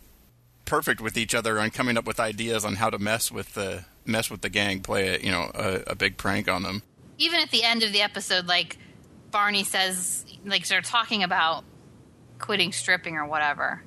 perfect 0.66 1.02
with 1.02 1.18
each 1.18 1.36
other 1.36 1.60
on 1.60 1.70
coming 1.70 1.98
up 1.98 2.06
with 2.06 2.20
ideas 2.20 2.64
on 2.66 2.76
how 2.76 2.90
to 2.90 2.98
mess 2.98 3.32
with 3.32 3.54
the 3.54 3.86
mess 4.06 4.30
with 4.32 4.42
the 4.42 4.50
gang, 4.50 4.80
play 4.82 5.16
a, 5.16 5.20
you 5.20 5.32
know 5.32 5.52
a, 5.54 5.92
a 5.92 5.96
big 5.96 6.18
prank 6.18 6.48
on 6.50 6.64
them. 6.64 6.82
even 7.18 7.40
at 7.40 7.52
the 7.52 7.64
end 7.64 7.84
of 7.84 7.92
the 7.92 8.02
episode, 8.02 8.48
like 8.48 8.78
Barney 9.32 9.64
says, 9.64 10.26
like 10.46 10.68
they're 10.68 10.82
talking 10.82 11.24
about 11.24 11.64
quitting 12.40 12.72
stripping 12.72 13.16
or 13.16 13.26
whatever. 13.26 13.84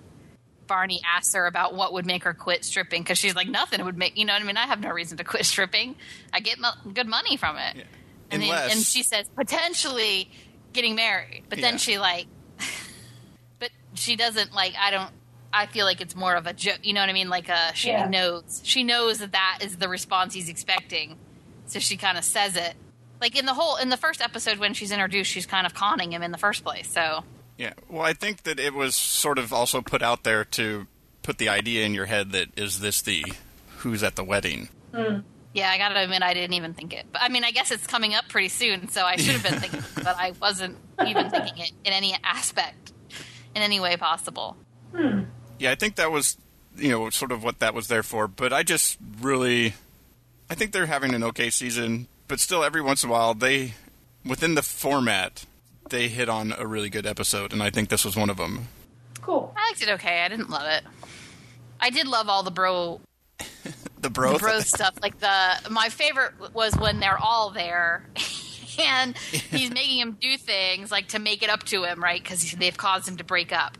Barney 0.66 1.00
asks 1.06 1.34
her 1.34 1.46
about 1.46 1.74
what 1.74 1.92
would 1.92 2.06
make 2.06 2.24
her 2.24 2.34
quit 2.34 2.64
stripping 2.64 3.02
because 3.02 3.18
she's 3.18 3.36
like, 3.36 3.48
nothing 3.48 3.84
would 3.84 3.96
make 3.96 4.16
you 4.18 4.24
know 4.24 4.32
what 4.32 4.42
I 4.42 4.44
mean. 4.44 4.56
I 4.56 4.66
have 4.66 4.80
no 4.80 4.90
reason 4.90 5.16
to 5.18 5.24
quit 5.24 5.44
stripping. 5.46 5.94
I 6.32 6.40
get 6.40 6.58
mo- 6.58 6.72
good 6.92 7.06
money 7.06 7.36
from 7.36 7.56
it. 7.56 7.86
And, 8.30 8.42
then, 8.42 8.48
Unless 8.50 8.74
and 8.74 8.84
she 8.84 9.04
says 9.04 9.26
potentially 9.36 10.28
getting 10.76 10.94
married, 10.94 11.42
but 11.48 11.58
Yeah. 11.58 11.70
then 11.70 11.78
she 11.78 11.98
like, 11.98 12.26
but 13.58 13.70
she 13.94 14.14
doesn't 14.16 14.52
like. 14.54 14.74
I 14.78 14.90
don't. 14.92 15.10
I 15.52 15.66
feel 15.66 15.86
like 15.86 16.00
it's 16.00 16.14
more 16.14 16.34
of 16.34 16.46
a 16.46 16.52
joke. 16.52 16.78
You 16.82 16.92
know 16.92 17.00
what 17.00 17.08
I 17.08 17.12
mean? 17.14 17.28
Like 17.30 17.48
uh, 17.50 17.72
she 17.72 17.88
Yeah. 17.88 18.06
knows. 18.08 18.60
She 18.62 18.84
knows 18.84 19.18
that 19.18 19.32
that 19.32 19.58
is 19.62 19.76
the 19.78 19.88
response 19.88 20.34
he's 20.34 20.48
expecting, 20.48 21.18
so 21.66 21.78
she 21.80 21.96
kind 21.96 22.16
of 22.18 22.24
says 22.24 22.56
it. 22.56 22.74
Like 23.20 23.36
in 23.38 23.46
the 23.46 23.54
whole 23.54 23.76
in 23.76 23.88
the 23.88 23.96
first 23.96 24.20
episode 24.20 24.58
when 24.58 24.74
she's 24.74 24.92
introduced, 24.92 25.30
she's 25.30 25.46
kind 25.46 25.66
of 25.66 25.74
conning 25.74 26.12
him 26.12 26.22
in 26.22 26.30
the 26.30 26.38
first 26.38 26.62
place. 26.62 26.88
So 26.90 27.24
Yeah. 27.56 27.72
Well, 27.88 28.02
I 28.02 28.12
think 28.12 28.42
that 28.42 28.60
it 28.60 28.74
was 28.74 28.94
sort 28.94 29.38
of 29.38 29.52
also 29.52 29.80
put 29.80 30.02
out 30.02 30.22
there 30.24 30.44
to 30.44 30.86
put 31.22 31.38
the 31.38 31.48
idea 31.48 31.84
in 31.86 31.94
your 31.94 32.06
head 32.06 32.32
that 32.32 32.48
is 32.56 32.80
this 32.80 33.00
the 33.00 33.24
who's 33.78 34.02
at 34.02 34.16
the 34.16 34.22
wedding? 34.24 34.68
Yeah, 35.56 35.70
I 35.70 35.78
gotta 35.78 36.02
admit 36.02 36.22
I 36.22 36.34
didn't 36.34 36.52
even 36.52 36.74
think 36.74 36.92
it. 36.92 37.06
But 37.10 37.22
I 37.22 37.30
mean, 37.30 37.42
I 37.42 37.50
guess 37.50 37.70
it's 37.70 37.86
coming 37.86 38.12
up 38.12 38.28
pretty 38.28 38.50
soon, 38.50 38.88
so 38.88 39.04
I 39.04 39.16
should 39.16 39.34
have 39.34 39.42
been 39.42 39.58
thinking, 39.58 39.80
it, 39.80 39.86
but 40.04 40.14
I 40.18 40.32
wasn't 40.40 40.76
even 41.04 41.30
thinking 41.30 41.56
it 41.56 41.72
in 41.82 41.94
any 41.94 42.14
aspect, 42.22 42.92
in 43.54 43.62
any 43.62 43.80
way 43.80 43.96
possible. 43.96 44.54
Hmm. 44.94 45.22
Yeah, 45.58 45.70
I 45.70 45.74
think 45.74 45.96
that 45.96 46.12
was 46.12 46.36
you 46.76 46.90
know 46.90 47.08
sort 47.08 47.32
of 47.32 47.42
what 47.42 47.60
that 47.60 47.72
was 47.72 47.88
there 47.88 48.02
for. 48.02 48.28
But 48.28 48.52
I 48.52 48.64
just 48.64 48.98
really, 49.22 49.72
I 50.50 50.54
think 50.54 50.72
they're 50.72 50.84
having 50.84 51.14
an 51.14 51.24
okay 51.24 51.48
season, 51.48 52.06
but 52.28 52.38
still 52.38 52.62
every 52.62 52.82
once 52.82 53.02
in 53.02 53.08
a 53.08 53.12
while 53.12 53.32
they 53.32 53.72
within 54.26 54.56
the 54.56 54.62
format 54.62 55.46
they 55.88 56.08
hit 56.08 56.28
on 56.28 56.52
a 56.58 56.66
really 56.66 56.90
good 56.90 57.06
episode, 57.06 57.54
and 57.54 57.62
I 57.62 57.70
think 57.70 57.88
this 57.88 58.04
was 58.04 58.14
one 58.14 58.28
of 58.28 58.36
them. 58.36 58.68
Cool. 59.22 59.54
I 59.56 59.70
liked 59.70 59.82
it 59.82 59.88
okay. 59.88 60.20
I 60.20 60.28
didn't 60.28 60.50
love 60.50 60.66
it. 60.66 60.84
I 61.80 61.88
did 61.88 62.06
love 62.06 62.28
all 62.28 62.42
the 62.42 62.50
bro 62.50 63.00
The 64.00 64.10
bro, 64.10 64.34
the 64.34 64.38
bro 64.38 64.60
stuff. 64.60 64.94
Like 65.02 65.18
the 65.18 65.70
my 65.70 65.88
favorite 65.88 66.54
was 66.54 66.76
when 66.76 67.00
they're 67.00 67.18
all 67.18 67.50
there, 67.50 68.06
and 68.78 69.16
he's 69.16 69.70
making 69.70 69.98
him 69.98 70.16
do 70.20 70.36
things 70.36 70.90
like 70.90 71.08
to 71.08 71.18
make 71.18 71.42
it 71.42 71.48
up 71.48 71.62
to 71.64 71.84
him, 71.84 72.02
right? 72.02 72.22
Because 72.22 72.52
they've 72.52 72.76
caused 72.76 73.08
him 73.08 73.16
to 73.16 73.24
break 73.24 73.52
up, 73.52 73.78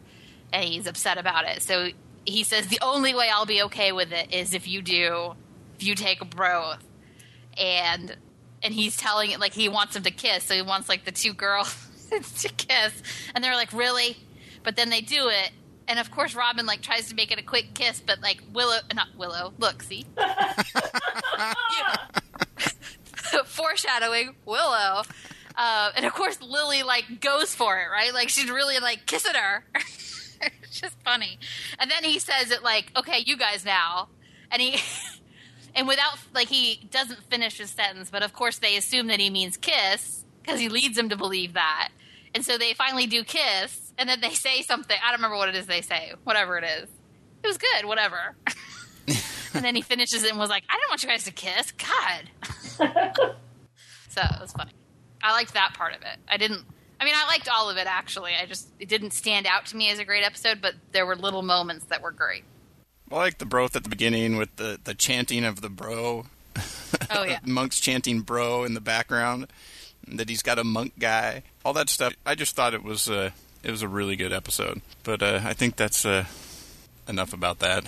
and 0.53 0.65
he's 0.65 0.87
upset 0.87 1.19
about 1.19 1.47
it. 1.47 1.63
So 1.63 1.91
he 2.25 2.43
says 2.45 2.67
the 2.69 2.81
only 2.83 3.15
way 3.15 3.29
I'll 3.33 3.47
be 3.47 3.63
okay 3.65 3.93
with 3.93 4.13
it 4.13 4.33
is 4.35 4.55
if 4.55 4.67
you 4.67 4.83
do, 4.83 5.35
if 5.77 5.87
you 5.87 5.95
take 5.95 6.21
a 6.21 6.25
bro, 6.25 6.75
and 7.57 8.17
and 8.63 8.75
he's 8.75 8.97
telling 8.97 9.31
it 9.31 9.41
like 9.41 9.53
he 9.53 9.69
wants 9.69 9.95
them 9.95 10.03
to 10.03 10.11
kiss. 10.11 10.45
So 10.45 10.55
he 10.55 10.63
wants 10.63 10.89
like 10.89 11.05
the 11.05 11.13
two 11.13 11.33
girls 11.33 11.75
to 12.41 12.49
kiss, 12.49 12.93
and 13.35 13.45
they're 13.45 13.55
like, 13.55 13.73
really? 13.73 14.17
But 14.63 14.77
then 14.77 14.91
they 14.91 15.01
do 15.01 15.29
it. 15.29 15.51
And 15.89 15.99
of 15.99 16.11
course, 16.11 16.35
Robin 16.35 16.67
like 16.67 16.83
tries 16.83 17.09
to 17.11 17.15
make 17.15 17.31
it 17.31 17.39
a 17.39 17.43
quick 17.43 17.75
kiss, 17.75 18.03
but 18.05 18.21
like 18.21 18.43
Willow, 18.53 18.79
not 18.95 19.09
Willow. 19.17 19.53
Look, 19.59 19.83
see, 19.83 20.05
foreshadowing 23.45 24.35
Willow. 24.45 25.03
Uh, 25.57 25.91
and 25.97 26.05
of 26.05 26.13
course, 26.13 26.41
Lily 26.43 26.83
like 26.83 27.21
goes 27.21 27.55
for 27.55 27.79
it, 27.79 27.87
right? 27.91 28.13
Like 28.13 28.29
she's 28.29 28.51
really 28.51 28.79
like 28.79 29.07
kissing 29.07 29.35
her. 29.35 29.65
it's 29.75 30.81
just 30.81 30.97
funny. 31.05 31.39
And 31.79 31.91
then 31.91 32.05
he 32.05 32.19
says 32.19 32.51
it 32.51 32.63
like, 32.63 32.91
"Okay, 32.97 33.23
you 33.25 33.37
guys 33.37 33.65
now," 33.65 34.09
and 34.51 34.61
he. 34.61 34.81
And 35.77 35.87
without, 35.87 36.17
like, 36.33 36.49
he 36.49 36.81
doesn't 36.91 37.23
finish 37.25 37.59
his 37.59 37.69
sentence, 37.69 38.09
but 38.11 38.23
of 38.23 38.33
course 38.33 38.57
they 38.57 38.79
assume 38.79 39.09
that 39.09 39.21
he 39.21 39.29
means 39.29 39.59
kiss 39.59 40.25
because 40.41 40.59
he 40.59 40.71
leads 40.71 40.97
them 40.97 41.11
to 41.11 41.17
believe 41.17 41.53
that. 41.53 41.91
And 42.35 42.45
so 42.45 42.57
they 42.57 42.73
finally 42.73 43.07
do 43.07 43.23
kiss, 43.25 43.86
and 43.99 44.09
then 44.09 44.21
they 44.21 44.31
say 44.31 44.63
something. 44.63 44.97
I 45.03 45.11
don't 45.11 45.19
remember 45.19 45.37
what 45.37 45.49
it 45.49 45.55
is 45.55 45.67
they 45.67 45.83
say, 45.83 46.13
whatever 46.25 46.59
it 46.59 46.65
is. 46.65 46.89
it 47.43 47.47
was 47.47 47.59
good, 47.59 47.85
whatever. 47.85 48.37
and 49.07 49.65
then 49.65 49.75
he 49.75 49.83
finishes 49.83 50.23
it 50.23 50.31
and 50.31 50.39
was 50.39 50.51
like, 50.51 50.65
I 50.69 50.75
didn't 50.75 50.91
want 50.91 51.03
you 51.03 51.09
guys 51.09 51.25
to 51.25 51.33
kiss. 51.33 51.73
God. 51.73 52.31
so 54.09 54.21
it 54.21 54.41
was 54.41 54.53
funny. 54.53 54.73
I 55.23 55.33
liked 55.33 55.55
that 55.55 55.75
part 55.75 55.95
of 55.95 56.03
it. 56.03 56.19
I 56.29 56.37
didn't. 56.37 56.65
I 56.99 57.05
mean, 57.05 57.15
I 57.15 57.27
liked 57.27 57.49
all 57.49 57.69
of 57.69 57.77
it 57.77 57.87
actually. 57.87 58.33
I 58.41 58.47
just 58.47 58.69
it 58.79 58.89
didn't 58.89 59.13
stand 59.13 59.47
out 59.47 59.67
to 59.67 59.77
me 59.77 59.91
as 59.91 59.99
a 59.99 60.05
great 60.05 60.25
episode, 60.25 60.61
but 60.61 60.75
there 60.93 61.05
were 61.05 61.17
little 61.17 61.43
moments 61.43 61.87
that 61.87 62.03
were 62.03 62.13
great. 62.13 62.45
I 63.11 63.17
like 63.17 63.39
the 63.39 63.47
broth 63.47 63.77
at 63.77 63.85
the 63.85 63.89
beginning 63.89 64.37
with 64.37 64.57
the, 64.57 64.81
the 64.83 64.95
chanting 64.95 65.45
of 65.45 65.61
the 65.61 65.69
bro. 65.69 66.27
Oh 67.11 67.25
yeah, 67.25 67.39
monks 67.45 67.81
chanting 67.81 68.21
bro 68.21 68.65
in 68.65 68.75
the 68.75 68.81
background. 68.81 69.49
That 70.09 70.29
he's 70.29 70.43
got 70.43 70.59
a 70.59 70.65
monk 70.65 70.95
guy. 70.99 71.43
All 71.65 71.73
that 71.73 71.89
stuff. 71.89 72.15
I 72.25 72.37
just 72.37 72.55
thought 72.55 72.75
it 72.75 72.85
was 72.85 73.11
uh, 73.11 73.31
it 73.67 73.73
was 73.73 73.83
a 73.83 73.89
really 73.89 74.15
good 74.15 74.33
episode. 74.33 74.81
But 75.03 75.23
uh, 75.23 75.41
I 75.43 75.53
think 75.53 75.75
that's 75.75 76.07
uh, 76.07 76.25
enough 77.09 77.33
about 77.33 77.59
that. 77.59 77.85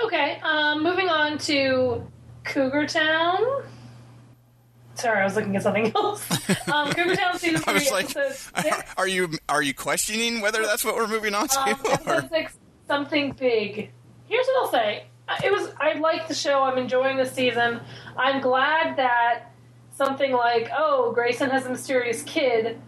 Okay, 0.00 0.40
um, 0.42 0.82
moving 0.82 1.08
on 1.08 1.38
to 1.38 2.04
Cougar 2.42 2.88
Town. 2.88 3.62
Sorry, 4.96 5.20
I 5.20 5.24
was 5.24 5.36
looking 5.36 5.54
at 5.54 5.62
something 5.62 5.92
else. 5.96 6.28
Um, 6.68 6.90
Cougar 6.90 7.14
Town 7.14 7.38
season 7.38 7.60
three, 7.62 7.90
like, 7.90 8.08
six. 8.10 8.50
are 8.96 9.06
you 9.06 9.30
are 9.48 9.62
you 9.62 9.72
questioning 9.72 10.40
whether 10.40 10.62
that's 10.62 10.84
what 10.84 10.96
we're 10.96 11.06
moving 11.06 11.34
on 11.34 11.46
to? 11.46 11.60
Um, 11.60 11.68
episode 11.70 12.28
six, 12.30 12.58
something 12.88 13.32
big. 13.32 13.92
Here's 14.26 14.46
what 14.46 14.64
I'll 14.64 14.72
say. 14.72 15.04
It 15.44 15.52
was. 15.52 15.70
I 15.80 15.92
like 15.94 16.26
the 16.26 16.34
show. 16.34 16.64
I'm 16.64 16.76
enjoying 16.76 17.16
the 17.16 17.26
season. 17.26 17.80
I'm 18.16 18.42
glad 18.42 18.96
that 18.96 19.52
something 19.94 20.32
like, 20.32 20.70
oh, 20.76 21.12
Grayson 21.12 21.50
has 21.50 21.66
a 21.66 21.70
mysterious 21.70 22.22
kid, 22.24 22.80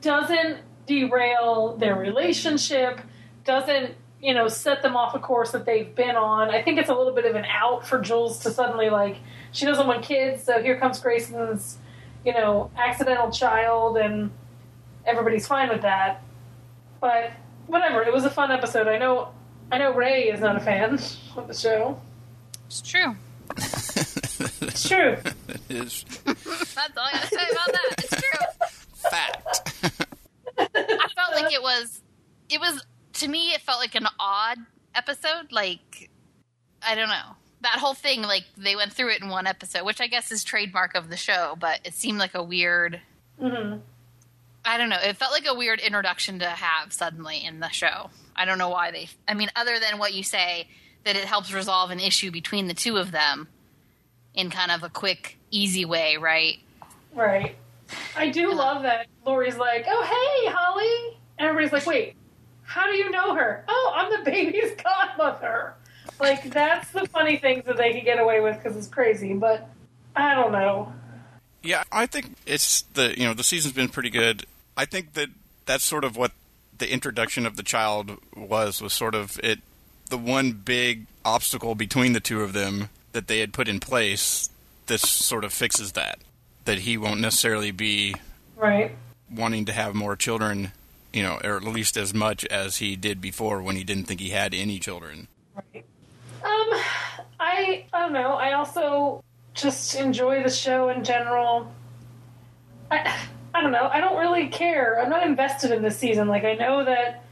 doesn't 0.00 0.58
derail 0.90 1.76
their 1.76 1.94
relationship. 1.94 3.00
Doesn't 3.44 3.94
you 4.20 4.34
know 4.34 4.48
set 4.48 4.82
them 4.82 4.96
off 4.96 5.14
a 5.14 5.20
course 5.20 5.52
that 5.52 5.64
they've 5.64 5.94
been 5.94 6.16
on. 6.16 6.50
I 6.50 6.62
think 6.62 6.78
it's 6.80 6.90
a 6.90 6.94
little 6.94 7.14
bit 7.14 7.26
of 7.26 7.36
an 7.36 7.44
out 7.44 7.86
for 7.86 8.00
Jules 8.00 8.40
to 8.40 8.50
suddenly 8.50 8.90
like 8.90 9.16
she 9.52 9.64
doesn't 9.66 9.86
want 9.86 10.02
kids, 10.02 10.42
so 10.42 10.60
here 10.60 10.78
comes 10.78 10.98
Grayson's 10.98 11.78
you 12.24 12.32
know 12.32 12.70
accidental 12.76 13.30
child, 13.30 13.96
and 13.98 14.32
everybody's 15.06 15.46
fine 15.46 15.68
with 15.68 15.82
that. 15.82 16.22
But 17.00 17.30
whatever, 17.68 18.02
it 18.02 18.12
was 18.12 18.24
a 18.24 18.30
fun 18.30 18.50
episode. 18.50 18.88
I 18.88 18.98
know 18.98 19.28
I 19.70 19.78
know 19.78 19.94
Rae 19.94 20.24
is 20.24 20.40
not 20.40 20.56
a 20.56 20.60
fan 20.60 20.98
of 21.36 21.46
the 21.46 21.54
show. 21.54 22.00
it's 22.66 22.80
true. 22.82 23.14
It's 23.56 24.88
true. 24.88 25.16
It 25.48 25.60
is 25.68 26.04
That's 26.24 26.96
all 26.96 27.04
I 27.04 27.12
gotta 27.12 27.26
say 27.28 27.46
about 27.50 27.72
that. 27.72 27.94
It's 27.98 28.16
true. 28.20 28.46
fact. 29.10 30.06
Like 31.50 31.56
it 31.56 31.62
was 31.62 32.02
it 32.48 32.60
was 32.60 32.84
to 33.14 33.28
me 33.28 33.52
it 33.52 33.60
felt 33.60 33.80
like 33.80 33.94
an 33.94 34.06
odd 34.18 34.58
episode 34.94 35.50
like 35.50 36.10
I 36.82 36.94
don't 36.94 37.08
know. 37.08 37.36
That 37.62 37.78
whole 37.78 37.94
thing 37.94 38.22
like 38.22 38.44
they 38.56 38.76
went 38.76 38.92
through 38.92 39.10
it 39.10 39.22
in 39.22 39.28
one 39.28 39.46
episode, 39.46 39.84
which 39.84 40.00
I 40.00 40.06
guess 40.06 40.30
is 40.32 40.44
trademark 40.44 40.94
of 40.94 41.10
the 41.10 41.16
show, 41.16 41.56
but 41.58 41.80
it 41.84 41.94
seemed 41.94 42.18
like 42.18 42.34
a 42.34 42.42
weird 42.42 43.00
hmm 43.38 43.78
I 44.64 44.76
don't 44.76 44.90
know. 44.90 44.98
It 45.02 45.16
felt 45.16 45.32
like 45.32 45.46
a 45.48 45.54
weird 45.54 45.80
introduction 45.80 46.38
to 46.40 46.46
have 46.46 46.92
suddenly 46.92 47.42
in 47.42 47.60
the 47.60 47.70
show. 47.70 48.10
I 48.36 48.44
don't 48.44 48.58
know 48.58 48.68
why 48.68 48.90
they 48.90 49.08
I 49.26 49.34
mean 49.34 49.48
other 49.56 49.78
than 49.80 49.98
what 49.98 50.14
you 50.14 50.22
say 50.22 50.68
that 51.04 51.16
it 51.16 51.24
helps 51.24 51.52
resolve 51.52 51.90
an 51.90 51.98
issue 51.98 52.30
between 52.30 52.68
the 52.68 52.74
two 52.74 52.96
of 52.96 53.10
them 53.10 53.48
in 54.34 54.50
kind 54.50 54.70
of 54.70 54.82
a 54.84 54.88
quick 54.88 55.38
easy 55.50 55.84
way, 55.84 56.16
right? 56.16 56.58
Right. 57.12 57.56
I 58.16 58.30
do 58.30 58.52
love 58.52 58.82
that 58.82 59.06
Lori's 59.26 59.56
like, 59.56 59.86
"Oh, 59.88 60.02
hey, 60.02 60.52
Holly," 60.52 61.19
and 61.40 61.48
everybody's 61.48 61.72
like, 61.72 61.86
"Wait, 61.86 62.14
how 62.62 62.86
do 62.86 62.92
you 62.96 63.10
know 63.10 63.34
her?" 63.34 63.64
Oh, 63.66 63.92
I'm 63.96 64.10
the 64.24 64.30
baby's 64.30 64.70
godmother. 64.84 65.74
Like 66.20 66.50
that's 66.50 66.90
the 66.92 67.06
funny 67.08 67.38
things 67.38 67.64
that 67.64 67.76
they 67.78 67.92
can 67.92 68.04
get 68.04 68.20
away 68.20 68.40
with 68.40 68.56
because 68.62 68.76
it's 68.76 68.86
crazy. 68.86 69.32
But 69.34 69.68
I 70.14 70.34
don't 70.36 70.52
know. 70.52 70.92
Yeah, 71.62 71.82
I 71.90 72.06
think 72.06 72.34
it's 72.46 72.82
the 72.82 73.18
you 73.18 73.24
know 73.26 73.34
the 73.34 73.42
season's 73.44 73.74
been 73.74 73.88
pretty 73.88 74.10
good. 74.10 74.44
I 74.76 74.84
think 74.84 75.14
that 75.14 75.30
that's 75.66 75.84
sort 75.84 76.04
of 76.04 76.16
what 76.16 76.32
the 76.78 76.92
introduction 76.92 77.44
of 77.46 77.56
the 77.56 77.62
child 77.62 78.18
was 78.36 78.80
was 78.80 78.92
sort 78.92 79.14
of 79.14 79.38
it 79.42 79.58
the 80.08 80.18
one 80.18 80.52
big 80.52 81.06
obstacle 81.24 81.74
between 81.74 82.12
the 82.12 82.20
two 82.20 82.42
of 82.42 82.52
them 82.52 82.88
that 83.12 83.26
they 83.28 83.40
had 83.40 83.52
put 83.52 83.68
in 83.68 83.80
place. 83.80 84.50
This 84.86 85.02
sort 85.02 85.44
of 85.44 85.52
fixes 85.52 85.92
that 85.92 86.18
that 86.64 86.80
he 86.80 86.96
won't 86.98 87.20
necessarily 87.20 87.70
be 87.70 88.14
Right. 88.56 88.94
wanting 89.30 89.64
to 89.66 89.72
have 89.72 89.94
more 89.94 90.16
children, 90.16 90.72
you 91.12 91.22
know, 91.22 91.38
or 91.42 91.56
at 91.56 91.64
least 91.64 91.96
as 91.96 92.14
much 92.14 92.44
as 92.46 92.76
he 92.76 92.96
did 92.96 93.20
before 93.20 93.62
when 93.62 93.76
he 93.76 93.84
didn't 93.84 94.04
think 94.04 94.20
he 94.20 94.30
had 94.30 94.54
any 94.54 94.78
children. 94.78 95.28
Right. 95.54 95.84
Um, 96.42 96.80
I 97.38 97.84
I 97.92 97.98
don't 98.00 98.12
know. 98.12 98.34
I 98.34 98.52
also 98.52 99.22
just 99.54 99.94
enjoy 99.94 100.42
the 100.42 100.50
show 100.50 100.88
in 100.88 101.04
general. 101.04 101.72
I 102.90 103.18
I 103.54 103.62
don't 103.62 103.72
know. 103.72 103.88
I 103.92 104.00
don't 104.00 104.18
really 104.18 104.48
care. 104.48 105.00
I'm 105.00 105.10
not 105.10 105.26
invested 105.26 105.70
in 105.70 105.82
this 105.82 105.98
season. 105.98 106.28
Like 106.28 106.44
I 106.44 106.54
know 106.54 106.84
that 106.84 107.24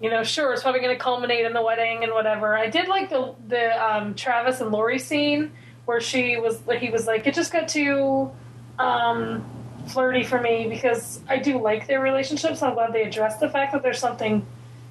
you 0.00 0.10
know, 0.10 0.24
sure, 0.24 0.52
it's 0.52 0.62
probably 0.62 0.80
going 0.80 0.96
to 0.96 1.00
culminate 1.00 1.46
in 1.46 1.52
the 1.52 1.62
wedding 1.62 2.02
and 2.02 2.12
whatever. 2.12 2.56
I 2.56 2.68
did 2.68 2.88
like 2.88 3.08
the 3.08 3.34
the 3.46 3.84
um, 3.84 4.14
Travis 4.14 4.60
and 4.60 4.72
Lori 4.72 4.98
scene 4.98 5.52
where 5.84 6.00
she 6.00 6.36
was 6.36 6.66
like 6.66 6.80
he 6.80 6.90
was 6.90 7.06
like 7.06 7.26
it 7.26 7.34
just 7.34 7.52
got 7.52 7.68
too 7.68 8.30
um, 8.78 9.44
flirty 9.88 10.24
for 10.24 10.40
me 10.40 10.66
because 10.68 11.20
I 11.28 11.38
do 11.38 11.60
like 11.60 11.86
their 11.86 12.00
relationship. 12.00 12.56
So 12.56 12.66
I'm 12.66 12.74
glad 12.74 12.92
they 12.92 13.02
addressed 13.04 13.40
the 13.40 13.48
fact 13.48 13.72
that 13.72 13.82
there's 13.82 13.98
something 13.98 14.44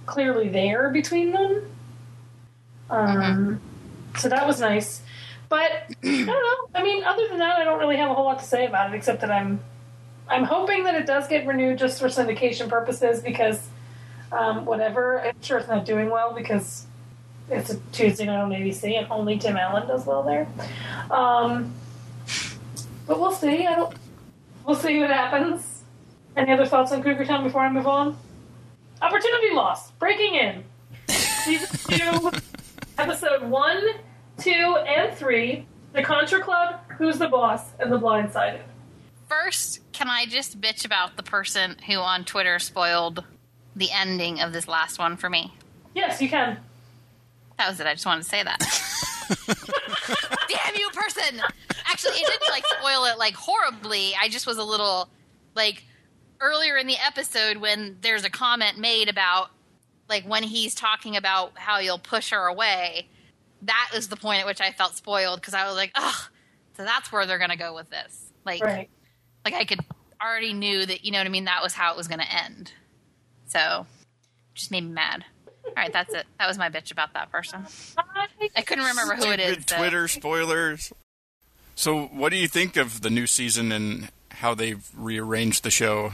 clearly 0.06 0.50
there 0.50 0.90
between 0.90 1.32
them. 1.32 1.64
Um, 2.90 3.62
So 4.18 4.30
that 4.30 4.46
was 4.46 4.60
nice. 4.60 5.02
But 5.50 5.72
I 6.04 6.26
don't 6.26 6.28
know. 6.28 6.70
I 6.76 6.84
mean, 6.84 7.04
other 7.04 7.28
than 7.28 7.40
that, 7.40 7.58
I 7.58 7.64
don't 7.64 7.80
really 7.80 7.98
have 7.98 8.10
a 8.12 8.14
whole 8.14 8.26
lot 8.26 8.40
to 8.40 8.46
say 8.46 8.66
about 8.66 8.94
it, 8.94 8.96
except 8.98 9.22
that 9.22 9.32
I'm 9.32 9.60
I'm 10.28 10.44
hoping 10.46 10.86
that 10.86 10.96
it 10.96 11.06
does 11.06 11.28
get 11.28 11.46
renewed 11.46 11.78
just 11.78 12.00
for 12.00 12.08
syndication 12.08 12.70
purposes 12.70 13.22
because 13.22 13.68
um, 14.32 14.66
whatever. 14.66 15.22
I'm 15.22 15.42
sure 15.42 15.58
it's 15.58 15.68
not 15.68 15.86
doing 15.86 16.10
well 16.10 16.34
because 16.34 16.86
it's 17.50 17.70
a 17.70 17.80
Tuesday 17.92 18.26
night 18.26 18.40
on 18.42 18.50
ABC 18.52 18.98
and 18.98 19.08
only 19.12 19.38
Tim 19.38 19.58
Allen 19.58 19.88
does 19.88 20.06
well 20.06 20.24
there. 20.24 20.48
Um, 21.10 21.74
but 23.08 23.20
we'll 23.20 23.34
see. 23.34 23.68
I 23.68 23.76
don't. 23.76 23.94
We'll 24.66 24.76
see 24.76 25.00
what 25.00 25.10
happens. 25.10 25.84
Any 26.36 26.52
other 26.52 26.66
thoughts 26.66 26.92
on 26.92 27.04
Cougar 27.04 27.26
Town 27.26 27.44
before 27.44 27.62
I 27.62 27.72
move 27.72 27.88
on? 27.88 28.18
Opportunity 29.02 29.54
lost. 29.54 29.98
Breaking 30.00 30.36
in. 30.36 30.64
Season 31.10 31.80
two, 31.98 32.32
episode 32.98 33.44
one, 33.50 33.82
two, 34.38 34.78
and 34.88 35.14
three. 35.16 35.66
The 35.94 36.04
Contra 36.04 36.42
Club, 36.42 36.80
Who's 36.98 37.18
the 37.18 37.28
Boss, 37.28 37.66
and 37.80 37.92
The 37.92 38.00
Blindsided. 38.00 38.62
First, 39.28 39.82
can 39.92 40.08
I 40.08 40.26
just 40.26 40.62
bitch 40.62 40.86
about 40.86 41.18
the 41.18 41.24
person 41.24 41.76
who 41.88 41.96
on 41.98 42.24
Twitter 42.24 42.60
spoiled 42.60 43.26
the 43.76 43.90
ending 43.92 44.40
of 44.40 44.54
this 44.54 44.68
last 44.68 45.00
one 45.00 45.18
for 45.18 45.30
me? 45.30 45.54
Yes, 45.94 46.22
you 46.22 46.30
can. 46.30 46.58
That 47.58 47.70
was 47.70 47.80
it. 47.80 47.88
I 47.88 47.94
just 47.94 48.06
wanted 48.06 48.24
to 48.24 48.30
say 48.30 48.44
that. 48.44 48.60
Damn 50.50 50.76
you, 50.76 50.90
person! 50.94 51.42
Actually, 51.92 52.18
it 52.18 52.28
didn't 52.28 52.50
like 52.52 52.66
spoil 52.66 53.06
it 53.06 53.18
like 53.18 53.34
horribly. 53.36 54.14
I 54.20 54.30
just 54.30 54.48
was 54.48 54.58
a 54.58 54.64
little 54.64 55.10
like 55.56 55.84
earlier 56.40 56.78
in 56.78 56.88
the 56.88 56.96
episode 57.06 57.58
when 57.58 57.98
there's 58.02 58.24
a 58.26 58.30
comment 58.30 58.78
made 58.78 59.10
about 59.10 59.50
like 60.10 60.24
when 60.26 60.44
he's 60.44 60.74
talking 60.76 61.16
about 61.16 61.52
how 61.58 61.80
you'll 61.80 62.00
push 62.00 62.32
her 62.32 62.48
away. 62.48 63.08
That 63.64 63.92
is 63.96 64.08
the 64.08 64.16
point 64.16 64.40
at 64.42 64.46
which 64.48 64.60
I 64.62 64.72
felt 64.72 64.96
spoiled 64.96 65.40
because 65.40 65.54
I 65.54 65.68
was 65.68 65.76
like, 65.76 65.92
ugh. 65.96 66.30
So 66.78 66.84
that's 66.84 67.12
where 67.12 67.26
they're 67.26 67.38
gonna 67.40 67.58
go 67.58 67.76
with 67.76 67.90
this. 67.90 68.32
Like, 68.46 68.64
Right. 68.64 68.90
like 69.46 69.54
I 69.54 69.66
could 69.66 69.80
already 70.22 70.54
knew 70.54 70.86
that 70.86 71.06
you 71.06 71.12
know 71.12 71.20
what 71.20 71.28
I 71.28 71.30
mean. 71.30 71.46
That 71.46 71.62
was 71.62 71.74
how 71.74 71.92
it 71.92 71.98
was 71.98 72.08
gonna 72.08 72.26
end. 72.46 72.72
So, 73.48 73.86
just 74.56 74.72
made 74.72 74.84
me 74.86 74.92
mad. 74.92 75.26
All 75.66 75.74
right, 75.76 75.94
that's 75.94 76.14
it. 76.14 76.26
That 76.40 76.48
was 76.48 76.58
my 76.58 76.70
bitch 76.70 76.92
about 76.92 77.14
that 77.14 77.32
person. 77.32 77.66
I 78.56 78.62
couldn't 78.62 78.86
remember 78.86 79.16
who 79.16 79.30
it 79.32 79.40
is. 79.40 79.52
Stupid 79.54 79.70
so- 79.70 79.78
Twitter 79.78 80.08
spoilers. 80.08 80.94
So, 81.76 82.06
what 82.08 82.30
do 82.30 82.38
you 82.38 82.48
think 82.48 82.78
of 82.78 83.02
the 83.02 83.10
new 83.10 83.28
season 83.28 83.72
and 83.72 84.10
how 84.30 84.54
they've 84.54 84.88
rearranged 84.96 85.64
the 85.64 85.72
show? 85.72 86.14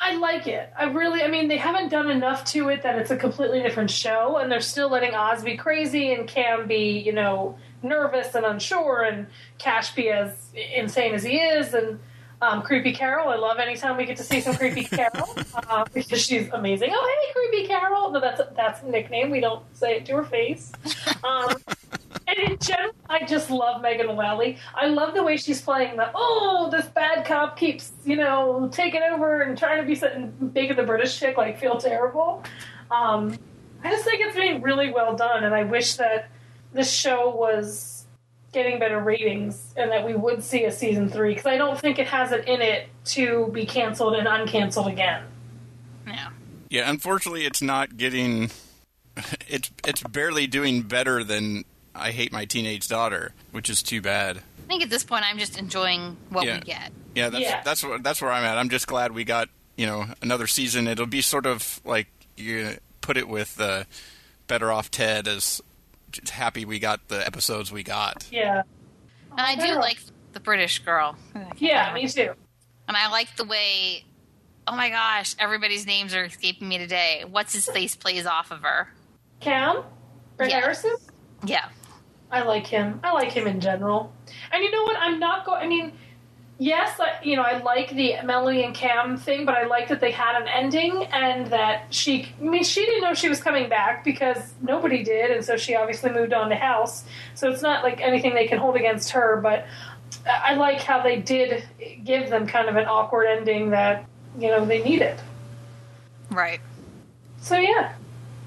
I 0.00 0.14
like 0.16 0.46
it. 0.46 0.70
I 0.78 0.84
really, 0.84 1.22
I 1.22 1.28
mean, 1.28 1.48
they 1.48 1.56
haven't 1.56 1.88
done 1.88 2.10
enough 2.10 2.44
to 2.46 2.68
it 2.68 2.82
that 2.82 2.98
it's 2.98 3.10
a 3.10 3.16
completely 3.16 3.62
different 3.62 3.90
show, 3.90 4.36
and 4.36 4.50
they're 4.50 4.60
still 4.60 4.90
letting 4.90 5.14
Oz 5.14 5.42
be 5.42 5.56
crazy 5.56 6.12
and 6.12 6.28
Cam 6.28 6.66
be, 6.66 6.98
you 6.98 7.12
know, 7.12 7.56
nervous 7.82 8.34
and 8.34 8.44
unsure, 8.44 9.02
and 9.02 9.26
Cash 9.58 9.94
be 9.94 10.10
as 10.10 10.32
insane 10.74 11.14
as 11.14 11.22
he 11.22 11.38
is, 11.38 11.72
and 11.72 11.98
um, 12.42 12.62
Creepy 12.62 12.92
Carol. 12.92 13.28
I 13.28 13.36
love 13.36 13.58
anytime 13.58 13.96
we 13.96 14.04
get 14.04 14.16
to 14.18 14.22
see 14.22 14.40
some 14.40 14.56
Creepy 14.56 14.84
Carol 14.84 15.36
uh, 15.54 15.84
because 15.92 16.20
she's 16.20 16.48
amazing. 16.50 16.90
Oh, 16.92 17.16
hey, 17.26 17.32
Creepy 17.32 17.66
Carol. 17.66 18.10
No, 18.10 18.20
that's 18.20 18.40
that's 18.54 18.82
a 18.82 18.86
nickname. 18.88 19.30
We 19.30 19.40
don't 19.40 19.64
say 19.74 19.96
it 19.96 20.06
to 20.06 20.16
her 20.16 20.24
face. 20.24 20.72
Um, 21.24 21.56
and 22.26 22.38
in 22.38 22.58
general, 22.58 22.92
I 23.08 23.24
just 23.24 23.50
love 23.50 23.82
Megan 23.82 24.06
Mullally. 24.06 24.58
I 24.74 24.86
love 24.86 25.14
the 25.14 25.22
way 25.22 25.36
she's 25.36 25.60
playing 25.60 25.96
the 25.96 26.10
oh, 26.14 26.68
this 26.70 26.86
bad 26.86 27.24
cop 27.24 27.56
keeps 27.56 27.92
you 28.04 28.16
know 28.16 28.68
taking 28.72 29.02
over 29.02 29.42
and 29.42 29.56
trying 29.56 29.80
to 29.80 29.86
be 29.86 29.94
something 29.94 30.50
big 30.52 30.70
of 30.70 30.76
the 30.76 30.82
British 30.82 31.18
chick, 31.18 31.36
like 31.36 31.58
feel 31.58 31.78
terrible. 31.78 32.42
Um, 32.90 33.38
I 33.84 33.90
just 33.90 34.04
think 34.04 34.20
it's 34.20 34.36
being 34.36 34.62
really 34.62 34.92
well 34.92 35.14
done, 35.14 35.44
and 35.44 35.54
I 35.54 35.64
wish 35.64 35.94
that 35.96 36.28
this 36.72 36.92
show 36.92 37.30
was 37.30 38.04
getting 38.52 38.78
better 38.78 38.98
ratings 38.98 39.74
and 39.76 39.90
that 39.92 40.06
we 40.06 40.14
would 40.14 40.42
see 40.42 40.64
a 40.64 40.72
season 40.72 41.10
three 41.10 41.34
because 41.34 41.46
I 41.46 41.58
don't 41.58 41.78
think 41.78 41.98
it 41.98 42.06
has 42.08 42.32
it 42.32 42.48
in 42.48 42.62
it 42.62 42.88
to 43.04 43.48
be 43.52 43.66
canceled 43.66 44.14
and 44.14 44.26
uncanceled 44.26 44.90
again. 44.90 45.24
Yeah. 46.06 46.30
Yeah, 46.70 46.90
unfortunately, 46.90 47.44
it's 47.44 47.62
not 47.62 47.96
getting. 47.96 48.50
It's 49.48 49.70
it's 49.86 50.02
barely 50.02 50.46
doing 50.46 50.82
better 50.82 51.24
than 51.24 51.64
I 51.96 52.10
hate 52.12 52.32
my 52.32 52.44
teenage 52.44 52.88
daughter, 52.88 53.32
which 53.52 53.68
is 53.70 53.82
too 53.82 54.00
bad. 54.00 54.38
I 54.38 54.68
think 54.68 54.82
at 54.82 54.90
this 54.90 55.04
point 55.04 55.24
I'm 55.28 55.38
just 55.38 55.58
enjoying 55.58 56.16
what 56.30 56.44
Yeah. 56.46 56.54
we 56.56 56.60
get. 56.60 56.92
Yeah, 57.14 57.28
that's 57.30 57.42
Yeah. 57.44 57.62
that's 57.62 57.82
what 57.84 58.02
that's 58.02 58.20
where 58.20 58.32
I'm 58.32 58.44
at. 58.44 58.58
I'm 58.58 58.68
just 58.68 58.86
glad 58.86 59.12
we 59.12 59.24
got 59.24 59.48
you 59.76 59.86
know 59.86 60.06
another 60.22 60.46
season. 60.46 60.88
It'll 60.88 61.06
be 61.06 61.22
sort 61.22 61.46
of 61.46 61.80
like 61.84 62.08
you 62.36 62.76
put 63.00 63.16
it 63.16 63.28
with 63.28 63.60
uh, 63.60 63.84
Better 64.48 64.70
Off 64.72 64.90
Ted 64.90 65.26
as 65.28 65.60
just 66.12 66.30
happy 66.30 66.64
we 66.64 66.78
got 66.78 67.08
the 67.08 67.24
episodes 67.26 67.70
we 67.72 67.82
got. 67.82 68.26
Yeah, 68.30 68.62
And 69.32 69.40
I 69.40 69.54
do 69.54 69.74
like 69.78 69.98
the 70.32 70.40
British 70.40 70.78
girl. 70.80 71.16
yeah, 71.58 71.92
me 71.94 72.08
too. 72.08 72.32
And 72.88 72.96
I 72.96 73.08
like 73.10 73.34
the 73.36 73.44
way. 73.44 74.04
Oh 74.68 74.74
my 74.76 74.90
gosh! 74.90 75.36
Everybody's 75.38 75.86
names 75.86 76.12
are 76.14 76.24
escaping 76.24 76.68
me 76.68 76.76
today. 76.78 77.24
What's 77.30 77.52
his 77.52 77.66
face 77.68 77.94
plays 77.94 78.26
off 78.26 78.50
of 78.50 78.62
her? 78.62 78.88
Cam, 79.40 79.84
Bret 80.36 80.50
Yeah. 80.50 80.60
Harrison. 80.60 80.96
Yeah. 81.44 81.68
I 82.30 82.42
like 82.42 82.66
him. 82.66 83.00
I 83.04 83.12
like 83.12 83.32
him 83.32 83.46
in 83.46 83.60
general. 83.60 84.12
And 84.52 84.62
you 84.62 84.70
know 84.70 84.82
what? 84.82 84.96
I'm 84.98 85.18
not 85.18 85.46
going. 85.46 85.62
I 85.62 85.68
mean, 85.68 85.92
yes, 86.58 86.98
I, 86.98 87.22
you 87.22 87.36
know, 87.36 87.42
I 87.42 87.58
like 87.58 87.90
the 87.90 88.16
Melanie 88.24 88.64
and 88.64 88.74
Cam 88.74 89.16
thing, 89.16 89.46
but 89.46 89.54
I 89.54 89.66
like 89.66 89.88
that 89.88 90.00
they 90.00 90.10
had 90.10 90.40
an 90.40 90.48
ending 90.48 91.04
and 91.12 91.46
that 91.48 91.94
she. 91.94 92.28
I 92.40 92.44
mean, 92.44 92.64
she 92.64 92.84
didn't 92.84 93.02
know 93.02 93.14
she 93.14 93.28
was 93.28 93.40
coming 93.40 93.68
back 93.68 94.04
because 94.04 94.54
nobody 94.60 95.02
did, 95.04 95.30
and 95.30 95.44
so 95.44 95.56
she 95.56 95.74
obviously 95.74 96.10
moved 96.10 96.32
on 96.32 96.50
to 96.50 96.56
House. 96.56 97.04
So 97.34 97.50
it's 97.50 97.62
not 97.62 97.84
like 97.84 98.00
anything 98.00 98.34
they 98.34 98.48
can 98.48 98.58
hold 98.58 98.76
against 98.76 99.10
her. 99.10 99.40
But 99.40 99.66
I 100.26 100.52
I 100.52 100.54
like 100.54 100.80
how 100.80 101.02
they 101.02 101.20
did 101.20 101.64
give 102.04 102.30
them 102.30 102.46
kind 102.46 102.68
of 102.68 102.76
an 102.76 102.86
awkward 102.86 103.26
ending 103.26 103.70
that 103.70 104.04
you 104.38 104.48
know 104.48 104.64
they 104.64 104.82
needed. 104.82 105.20
Right. 106.30 106.60
So 107.40 107.56
yeah, 107.56 107.94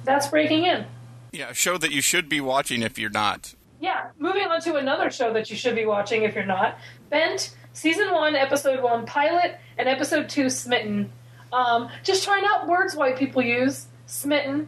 that's 0.04 0.28
breaking 0.28 0.66
in. 0.66 0.86
Yeah, 1.32 1.50
a 1.50 1.54
show 1.54 1.78
that 1.78 1.92
you 1.92 2.02
should 2.02 2.28
be 2.28 2.42
watching 2.42 2.82
if 2.82 2.98
you're 2.98 3.10
not. 3.10 3.54
Yeah, 3.80 4.10
moving 4.18 4.44
on 4.44 4.62
to 4.62 4.76
another 4.76 5.10
show 5.10 5.32
that 5.34 5.50
you 5.50 5.56
should 5.56 5.76
be 5.76 5.86
watching 5.86 6.24
if 6.24 6.36
you're 6.36 6.46
not. 6.46 6.78
Bent, 7.10 7.56
season 7.72 8.12
one, 8.12 8.36
episode 8.36 8.84
one, 8.84 9.06
pilot, 9.06 9.58
and 9.78 9.88
episode 9.88 10.28
two, 10.28 10.50
Smitten. 10.50 11.12
Um, 11.54 11.90
just 12.04 12.24
trying 12.26 12.44
out 12.46 12.68
words 12.68 12.96
white 12.96 13.18
people 13.18 13.42
use. 13.42 13.88
Smitten. 14.06 14.68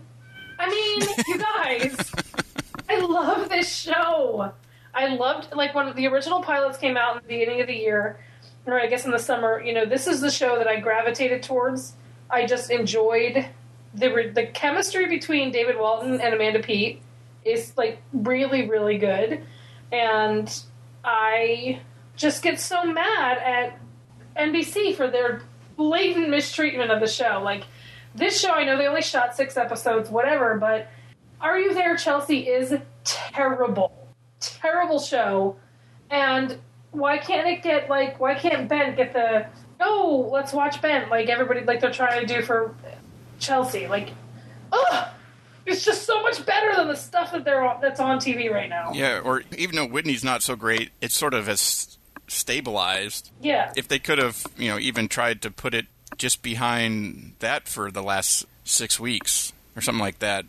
I 0.57 0.69
mean, 0.69 1.09
you 1.27 1.37
guys, 1.55 2.11
I 2.87 2.99
love 2.99 3.49
this 3.49 3.73
show. 3.73 4.53
I 4.93 5.07
loved 5.15 5.53
like 5.53 5.75
when 5.75 5.93
the 5.95 6.07
original 6.07 6.41
pilots 6.41 6.77
came 6.77 6.95
out 6.95 7.17
in 7.17 7.21
the 7.23 7.27
beginning 7.27 7.61
of 7.61 7.67
the 7.67 7.75
year, 7.75 8.19
or 8.65 8.79
I 8.79 8.87
guess 8.87 9.05
in 9.05 9.11
the 9.11 9.19
summer. 9.19 9.61
You 9.61 9.73
know, 9.73 9.85
this 9.85 10.07
is 10.07 10.21
the 10.21 10.31
show 10.31 10.57
that 10.57 10.67
I 10.67 10.79
gravitated 10.79 11.43
towards. 11.43 11.93
I 12.29 12.45
just 12.45 12.71
enjoyed 12.71 13.45
the 13.93 14.31
the 14.33 14.47
chemistry 14.53 15.07
between 15.07 15.51
David 15.51 15.77
Walton 15.77 16.21
and 16.21 16.33
Amanda 16.33 16.59
Peet 16.59 17.01
is 17.43 17.73
like 17.77 18.01
really 18.13 18.69
really 18.69 18.97
good, 18.97 19.43
and 19.91 20.63
I 21.03 21.81
just 22.15 22.43
get 22.43 22.59
so 22.59 22.83
mad 22.83 23.37
at 23.37 23.79
NBC 24.37 24.95
for 24.95 25.09
their 25.09 25.41
blatant 25.75 26.29
mistreatment 26.29 26.91
of 26.91 26.99
the 26.99 27.07
show. 27.07 27.41
Like 27.43 27.63
this 28.13 28.39
show, 28.39 28.51
I 28.51 28.63
know 28.63 28.77
they 28.77 28.87
only 28.87 29.01
shot 29.01 29.35
six 29.35 29.57
episodes, 29.57 30.09
whatever, 30.09 30.57
but 30.57 30.87
Are 31.39 31.57
You 31.57 31.73
There, 31.73 31.95
Chelsea 31.95 32.47
is 32.47 32.73
terrible, 33.03 33.91
terrible 34.39 34.99
show, 34.99 35.55
and 36.09 36.57
why 36.91 37.17
can't 37.17 37.47
it 37.47 37.63
get 37.63 37.89
like 37.89 38.19
why 38.19 38.35
can't 38.35 38.67
Bent 38.67 38.97
get 38.97 39.13
the 39.13 39.47
oh 39.79 40.29
let's 40.31 40.53
watch 40.53 40.81
Bent. 40.81 41.09
Like 41.09 41.29
everybody 41.29 41.61
like 41.61 41.79
they're 41.79 41.91
trying 41.91 42.25
to 42.25 42.33
do 42.33 42.41
for 42.41 42.75
Chelsea. 43.39 43.87
Like 43.87 44.11
ugh 44.71 45.07
it's 45.65 45.83
just 45.85 46.03
so 46.05 46.21
much 46.21 46.45
better 46.45 46.75
than 46.75 46.87
the 46.87 46.95
stuff 46.95 47.31
that 47.31 47.43
they're 47.45 47.63
on, 47.63 47.81
that's 47.81 47.99
on 47.99 48.19
TV 48.19 48.51
right 48.51 48.69
now. 48.69 48.91
Yeah, 48.93 49.19
or 49.19 49.43
even 49.57 49.75
though 49.75 49.87
Whitney's 49.87 50.23
not 50.23 50.43
so 50.43 50.55
great, 50.55 50.89
it 51.01 51.11
sort 51.11 51.33
of 51.33 51.47
has 51.47 51.97
stabilized. 52.27 53.31
Yeah. 53.41 53.71
If 53.75 53.87
they 53.87 53.99
could 53.99 54.17
have, 54.17 54.45
you 54.57 54.69
know, 54.69 54.79
even 54.79 55.07
tried 55.07 55.41
to 55.43 55.51
put 55.51 55.73
it 55.73 55.85
just 56.17 56.41
behind 56.41 57.33
that 57.39 57.67
for 57.67 57.91
the 57.91 58.03
last 58.03 58.45
six 58.63 58.99
weeks 58.99 59.53
or 59.75 59.81
something 59.81 60.01
like 60.01 60.19
that, 60.19 60.45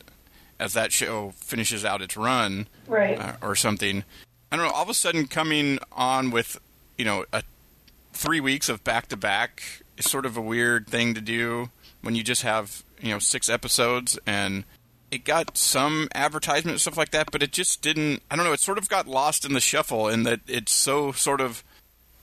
as 0.59 0.73
that 0.75 0.93
show 0.93 1.33
finishes 1.37 1.85
out 1.85 2.03
its 2.03 2.17
run 2.17 2.69
Right. 2.87 3.19
uh, 3.19 3.35
or 3.43 3.55
something. 3.57 4.05
I 4.51 4.57
don't 4.57 4.67
know. 4.67 4.73
All 4.73 4.83
of 4.83 4.89
a 4.89 4.95
sudden, 4.95 5.27
coming 5.27 5.79
on 5.93 6.31
with, 6.31 6.59
you 6.99 7.05
know, 7.05 7.25
a 7.33 7.43
three 8.13 8.41
weeks 8.41 8.69
of 8.69 8.85
back 8.85 9.09
to 9.09 9.17
back 9.17 9.63
is 9.97 10.09
sort 10.11 10.27
of 10.27 10.37
a 10.37 10.41
weird 10.41 10.87
thing 10.87 11.15
to 11.15 11.21
do 11.21 11.71
when 12.03 12.15
you 12.15 12.23
just 12.23 12.43
have, 12.43 12.85
you 13.01 13.11
know, 13.11 13.19
six 13.19 13.49
episodes 13.49 14.19
and 14.27 14.65
it 15.13 15.25
got 15.25 15.57
some 15.57 16.09
advertisement 16.15 16.73
and 16.73 16.81
stuff 16.81 16.97
like 16.97 17.11
that, 17.13 17.31
but 17.31 17.43
it 17.43 17.53
just 17.53 17.83
didn't. 17.83 18.23
I 18.31 18.35
don't 18.37 18.45
know. 18.45 18.53
It 18.53 18.61
sort 18.61 18.79
of 18.79 18.89
got 18.89 19.07
lost 19.07 19.45
in 19.45 19.53
the 19.53 19.61
shuffle, 19.61 20.09
in 20.09 20.25
that 20.25 20.41
it's 20.49 20.73
so 20.73 21.13
sort 21.13 21.41
of. 21.41 21.63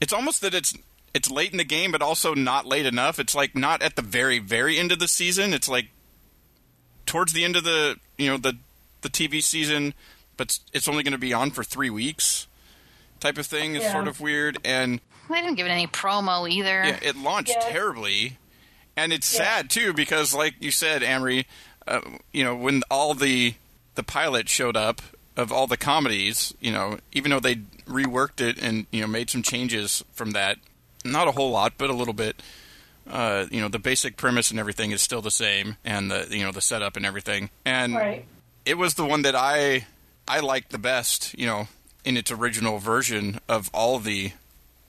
It's 0.00 0.12
almost 0.12 0.40
that 0.42 0.52
it's 0.54 0.74
it's 1.14 1.30
late 1.30 1.52
in 1.52 1.58
the 1.58 1.64
game, 1.64 1.92
but 1.92 2.02
also 2.02 2.34
not 2.34 2.66
late 2.66 2.86
enough. 2.86 3.18
It's 3.18 3.34
like 3.34 3.54
not 3.56 3.80
at 3.80 3.96
the 3.96 4.02
very 4.02 4.38
very 4.40 4.76
end 4.78 4.92
of 4.92 4.98
the 4.98 5.08
season. 5.08 5.54
It's 5.54 5.68
like 5.68 5.86
towards 7.06 7.32
the 7.32 7.44
end 7.44 7.56
of 7.56 7.64
the 7.64 7.96
you 8.18 8.28
know 8.28 8.36
the 8.36 8.56
the 9.02 9.08
TV 9.08 9.42
season, 9.42 9.94
but 10.36 10.58
it's 10.72 10.88
only 10.88 11.02
going 11.02 11.12
to 11.12 11.18
be 11.18 11.32
on 11.32 11.50
for 11.50 11.64
three 11.64 11.90
weeks. 11.90 12.46
Type 13.20 13.38
of 13.38 13.46
thing 13.46 13.74
is 13.76 13.82
Yeah. 13.82 13.92
sort 13.92 14.08
of 14.08 14.20
weird, 14.20 14.58
and 14.64 15.00
They 15.28 15.36
didn't 15.40 15.54
give 15.54 15.66
it 15.66 15.70
any 15.70 15.86
promo 15.86 16.50
either. 16.50 16.82
yeah, 16.84 16.98
it 17.02 17.16
launched 17.16 17.52
Yeah. 17.60 17.70
terribly, 17.70 18.38
and 18.96 19.12
it's 19.12 19.32
Yeah. 19.32 19.38
sad 19.38 19.70
too 19.70 19.92
because, 19.92 20.34
like 20.34 20.54
you 20.60 20.70
said, 20.70 21.02
Amrie, 21.02 21.44
uh, 21.86 22.00
you 22.32 22.44
know, 22.44 22.54
when 22.56 22.82
all 22.90 23.14
the 23.14 23.54
the 23.94 24.02
pilot 24.02 24.48
showed 24.48 24.76
up 24.76 25.02
of 25.36 25.50
all 25.52 25.66
the 25.66 25.76
comedies, 25.76 26.54
you 26.60 26.70
know, 26.72 26.98
even 27.12 27.30
though 27.30 27.40
they 27.40 27.56
reworked 27.86 28.40
it 28.40 28.58
and 28.62 28.86
you 28.90 29.00
know 29.00 29.06
made 29.06 29.30
some 29.30 29.42
changes 29.42 30.04
from 30.12 30.32
that, 30.32 30.58
not 31.04 31.28
a 31.28 31.32
whole 31.32 31.50
lot, 31.50 31.74
but 31.78 31.90
a 31.90 31.94
little 31.94 32.14
bit. 32.14 32.42
Uh, 33.10 33.46
you 33.50 33.60
know, 33.60 33.68
the 33.68 33.78
basic 33.78 34.16
premise 34.16 34.50
and 34.52 34.60
everything 34.60 34.92
is 34.92 35.00
still 35.02 35.22
the 35.22 35.30
same, 35.30 35.76
and 35.84 36.10
the 36.10 36.28
you 36.30 36.44
know 36.44 36.52
the 36.52 36.60
setup 36.60 36.96
and 36.96 37.04
everything, 37.04 37.50
and 37.64 37.94
Right. 37.94 38.24
it 38.64 38.78
was 38.78 38.94
the 38.94 39.04
one 39.04 39.22
that 39.22 39.34
I 39.34 39.86
I 40.28 40.40
liked 40.40 40.70
the 40.70 40.78
best, 40.78 41.36
you 41.36 41.46
know, 41.46 41.66
in 42.04 42.16
its 42.16 42.30
original 42.30 42.78
version 42.78 43.40
of 43.48 43.68
all 43.74 43.98
the 43.98 44.32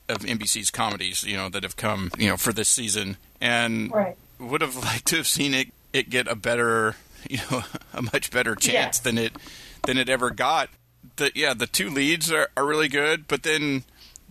of 0.07 0.19
NBC's 0.19 0.69
comedies, 0.69 1.23
you 1.23 1.35
know, 1.37 1.47
that 1.49 1.63
have 1.63 1.77
come, 1.77 2.11
you 2.17 2.27
know, 2.27 2.37
for 2.37 2.51
this 2.53 2.67
season, 2.69 3.17
and 3.39 3.91
Right. 3.91 4.17
would 4.39 4.61
have 4.61 4.75
liked 4.75 5.07
to 5.07 5.15
have 5.17 5.27
seen 5.27 5.53
it 5.55 5.69
it 5.93 6.09
get 6.09 6.27
a 6.27 6.35
better, 6.35 6.95
you 7.29 7.37
know, 7.51 7.63
a 7.93 8.01
much 8.01 8.31
better 8.31 8.55
chance 8.55 8.99
Yeah. 8.99 9.03
than 9.03 9.17
it 9.17 9.33
than 9.83 9.97
it 9.97 10.09
ever 10.09 10.29
got. 10.29 10.69
The 11.17 11.31
yeah, 11.35 11.53
the 11.53 11.67
two 11.67 11.89
leads 11.89 12.31
are, 12.31 12.49
are 12.55 12.65
really 12.65 12.87
good, 12.87 13.27
but 13.27 13.43
then 13.43 13.83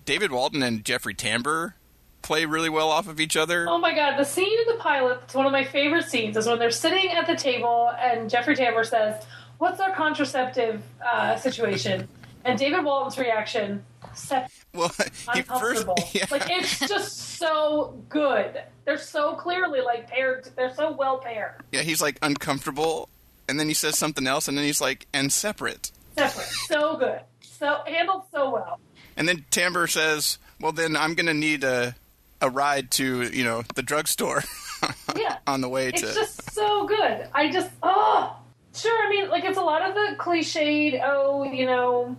David 0.04 0.30
Walton 0.32 0.62
and 0.62 0.84
Jeffrey 0.84 1.14
Tambor 1.14 1.74
play 2.22 2.44
really 2.44 2.68
well 2.68 2.90
off 2.90 3.08
of 3.08 3.18
each 3.20 3.36
other. 3.36 3.66
Oh 3.68 3.78
my 3.78 3.94
god, 3.94 4.16
the 4.18 4.24
scene 4.24 4.58
in 4.58 4.66
the 4.76 4.80
pilot 4.82 5.20
that's 5.20 5.34
one 5.34 5.46
of 5.46 5.52
my 5.52 5.64
favorite 5.64 6.04
scenes 6.04 6.36
is 6.36 6.46
when 6.46 6.58
they're 6.58 6.70
sitting 6.70 7.10
at 7.10 7.26
the 7.26 7.34
table 7.36 7.90
and 7.98 8.28
Jeffrey 8.30 8.54
Tambor 8.56 8.84
says, 8.86 9.24
What's 9.58 9.80
our 9.80 9.94
contraceptive 9.94 10.82
uh, 11.04 11.36
situation? 11.36 12.08
And 12.44 12.58
David 12.58 12.82
Walton's 12.84 13.18
reaction, 13.18 13.84
"Sep- 14.14 14.50
Well, 14.72 14.88
he 15.34 15.42
first, 15.42 15.84
uncomfortable. 15.84 15.96
yeah. 16.12 16.24
Like 16.30 16.48
it's 16.50 16.78
just 16.80 17.29
so 17.40 18.02
good. 18.08 18.62
They're 18.84 18.98
so 18.98 19.34
clearly 19.34 19.80
like 19.80 20.08
paired. 20.08 20.48
They're 20.56 20.74
so 20.74 20.92
well 20.92 21.18
paired. 21.18 21.54
yeah, 21.72 21.82
he's 21.82 22.00
like 22.02 22.18
uncomfortable, 22.22 23.08
and 23.48 23.58
then 23.58 23.66
he 23.68 23.74
says 23.74 23.98
something 23.98 24.26
else, 24.26 24.46
and 24.48 24.56
then 24.56 24.64
he's 24.64 24.80
like, 24.80 25.06
and 25.12 25.32
separate. 25.32 25.90
Separate. 26.16 26.46
So 26.68 26.96
good. 26.96 27.20
So 27.40 27.78
handled 27.86 28.22
so 28.32 28.50
well. 28.50 28.80
And 29.16 29.28
then 29.28 29.44
Tambor 29.50 29.88
says, 29.90 30.38
"Well, 30.60 30.72
then 30.72 30.96
I'm 30.96 31.14
going 31.14 31.26
to 31.26 31.34
need 31.34 31.64
a 31.64 31.94
a 32.40 32.48
ride 32.48 32.90
to 32.92 33.22
you 33.24 33.44
know 33.44 33.62
the 33.74 33.82
drugstore 33.82 34.42
Yeah. 35.16 35.36
on 35.46 35.60
the 35.60 35.68
way 35.68 35.90
to. 35.90 35.96
It's 36.06 36.14
to." 36.14 36.20
just 36.20 36.52
so 36.52 36.86
good. 36.86 37.28
I 37.34 37.50
just 37.50 37.70
oh 37.82 38.36
sure. 38.74 39.06
I 39.06 39.10
mean, 39.10 39.28
like 39.28 39.44
it's 39.44 39.58
a 39.58 39.62
lot 39.62 39.82
of 39.82 39.94
the 39.94 40.16
cliched. 40.18 41.00
Oh, 41.04 41.44
you 41.44 41.66
know, 41.66 42.16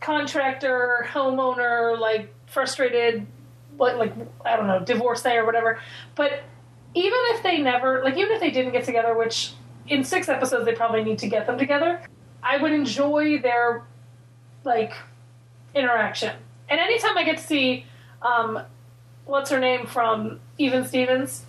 contractor, 0.00 1.06
homeowner, 1.10 1.98
like 1.98 2.32
frustrated, 2.46 3.26
like 3.78 3.96
like 3.96 4.14
I 4.44 4.56
don't 4.56 4.66
know, 4.66 4.80
divorcee 4.80 5.36
or 5.36 5.44
whatever. 5.44 5.80
But 6.14 6.42
even 6.94 7.18
if 7.34 7.42
they 7.42 7.58
never, 7.58 8.02
like 8.02 8.16
even 8.16 8.32
if 8.32 8.40
they 8.40 8.50
didn't 8.50 8.72
get 8.72 8.84
together, 8.84 9.16
which 9.16 9.52
in 9.88 10.04
six 10.04 10.28
episodes 10.28 10.64
they 10.64 10.74
probably 10.74 11.02
need 11.02 11.18
to 11.20 11.28
get 11.28 11.46
them 11.46 11.58
together, 11.58 12.00
I 12.42 12.58
would 12.58 12.72
enjoy 12.72 13.40
their 13.40 13.84
like 14.64 14.92
interaction. 15.74 16.36
And 16.68 16.80
anytime 16.80 17.16
I 17.16 17.24
get 17.24 17.38
to 17.38 17.44
see, 17.44 17.86
um, 18.22 18.62
what's 19.24 19.50
her 19.50 19.58
name 19.58 19.86
from 19.86 20.40
Even 20.58 20.84
Stevens, 20.84 21.44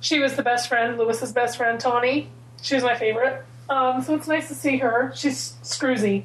she 0.00 0.18
was 0.18 0.36
the 0.36 0.42
best 0.42 0.68
friend, 0.68 0.98
Louis's 0.98 1.32
best 1.32 1.56
friend, 1.56 1.78
Tawny. 1.78 2.30
She 2.62 2.74
was 2.74 2.84
my 2.84 2.94
favorite. 2.94 3.44
Um, 3.68 4.02
so 4.02 4.14
it's 4.14 4.28
nice 4.28 4.48
to 4.48 4.54
see 4.54 4.78
her. 4.78 5.12
She's 5.14 5.54
Screwsie. 5.62 6.24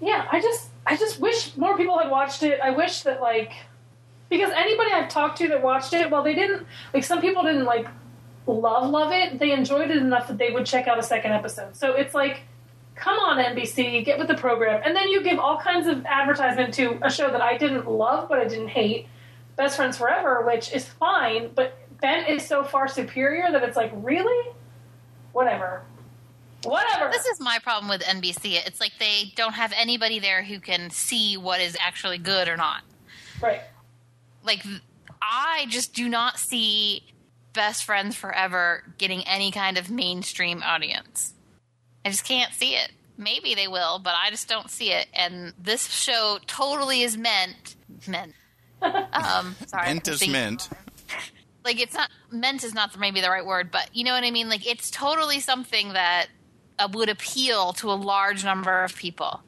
Yeah, 0.00 0.26
I 0.30 0.40
just 0.40 0.68
I 0.84 0.96
just 0.96 1.20
wish 1.20 1.56
more 1.56 1.76
people 1.76 1.98
had 1.98 2.10
watched 2.10 2.42
it. 2.42 2.60
I 2.60 2.70
wish 2.70 3.02
that 3.02 3.20
like 3.20 3.52
because 4.32 4.50
anybody 4.56 4.90
I've 4.92 5.10
talked 5.10 5.36
to 5.38 5.48
that 5.48 5.62
watched 5.62 5.92
it, 5.92 6.10
well, 6.10 6.22
they 6.22 6.34
didn't 6.34 6.66
like 6.94 7.04
some 7.04 7.20
people 7.20 7.42
didn't 7.42 7.66
like 7.66 7.86
love 8.46 8.88
love 8.88 9.12
it. 9.12 9.38
They 9.38 9.52
enjoyed 9.52 9.90
it 9.90 9.98
enough 9.98 10.26
that 10.28 10.38
they 10.38 10.50
would 10.50 10.64
check 10.64 10.88
out 10.88 10.98
a 10.98 11.02
second 11.02 11.32
episode. 11.32 11.76
So 11.76 11.92
it's 11.92 12.14
like, 12.14 12.40
come 12.94 13.18
on 13.18 13.36
NBC, 13.44 14.02
get 14.06 14.18
with 14.18 14.28
the 14.28 14.34
program, 14.34 14.80
and 14.86 14.96
then 14.96 15.08
you 15.08 15.22
give 15.22 15.38
all 15.38 15.58
kinds 15.58 15.86
of 15.86 16.06
advertisement 16.06 16.72
to 16.74 16.98
a 17.02 17.10
show 17.10 17.30
that 17.30 17.42
I 17.42 17.58
didn't 17.58 17.86
love 17.86 18.30
but 18.30 18.38
I 18.38 18.46
didn't 18.46 18.68
hate, 18.68 19.06
Best 19.56 19.76
Friends 19.76 19.98
Forever, 19.98 20.42
which 20.46 20.72
is 20.72 20.88
fine, 20.88 21.50
but 21.54 21.76
Bent 22.00 22.26
is 22.30 22.44
so 22.46 22.64
far 22.64 22.88
superior 22.88 23.52
that 23.52 23.62
it's 23.62 23.76
like 23.76 23.92
really, 23.96 24.50
whatever. 25.32 25.82
Whatever. 26.64 27.10
This 27.12 27.26
is 27.26 27.38
my 27.38 27.58
problem 27.58 27.90
with 27.90 28.00
NBC. 28.00 28.66
It's 28.66 28.80
like 28.80 28.92
they 28.98 29.32
don't 29.36 29.52
have 29.52 29.74
anybody 29.76 30.20
there 30.20 30.42
who 30.42 30.58
can 30.58 30.88
see 30.88 31.36
what 31.36 31.60
is 31.60 31.76
actually 31.78 32.16
good 32.16 32.48
or 32.48 32.56
not. 32.56 32.82
right. 33.42 33.60
Like, 34.44 34.64
I 35.20 35.66
just 35.68 35.94
do 35.94 36.08
not 36.08 36.38
see 36.38 37.04
Best 37.52 37.84
Friends 37.84 38.16
Forever 38.16 38.82
getting 38.98 39.22
any 39.26 39.50
kind 39.50 39.78
of 39.78 39.90
mainstream 39.90 40.62
audience. 40.62 41.34
I 42.04 42.10
just 42.10 42.24
can't 42.24 42.52
see 42.52 42.74
it. 42.74 42.90
Maybe 43.16 43.54
they 43.54 43.68
will, 43.68 43.98
but 43.98 44.14
I 44.20 44.30
just 44.30 44.48
don't 44.48 44.70
see 44.70 44.90
it. 44.92 45.06
And 45.14 45.52
this 45.62 45.86
show 45.88 46.38
totally 46.46 47.02
is 47.02 47.16
meant 47.16 47.76
meant. 48.08 48.32
Um, 48.82 49.54
sorry, 49.68 49.86
Meant 49.86 50.08
is 50.08 50.26
meant. 50.26 50.68
like 51.64 51.80
it's 51.80 51.94
not 51.94 52.10
meant 52.32 52.64
is 52.64 52.74
not 52.74 52.98
maybe 52.98 53.20
the 53.20 53.28
right 53.30 53.46
word, 53.46 53.70
but 53.70 53.88
you 53.94 54.02
know 54.02 54.12
what 54.12 54.24
I 54.24 54.32
mean. 54.32 54.48
Like 54.48 54.66
it's 54.66 54.90
totally 54.90 55.38
something 55.38 55.92
that 55.92 56.26
uh, 56.80 56.88
would 56.92 57.08
appeal 57.08 57.74
to 57.74 57.92
a 57.92 57.94
large 57.94 58.44
number 58.44 58.82
of 58.82 58.96
people. 58.96 59.40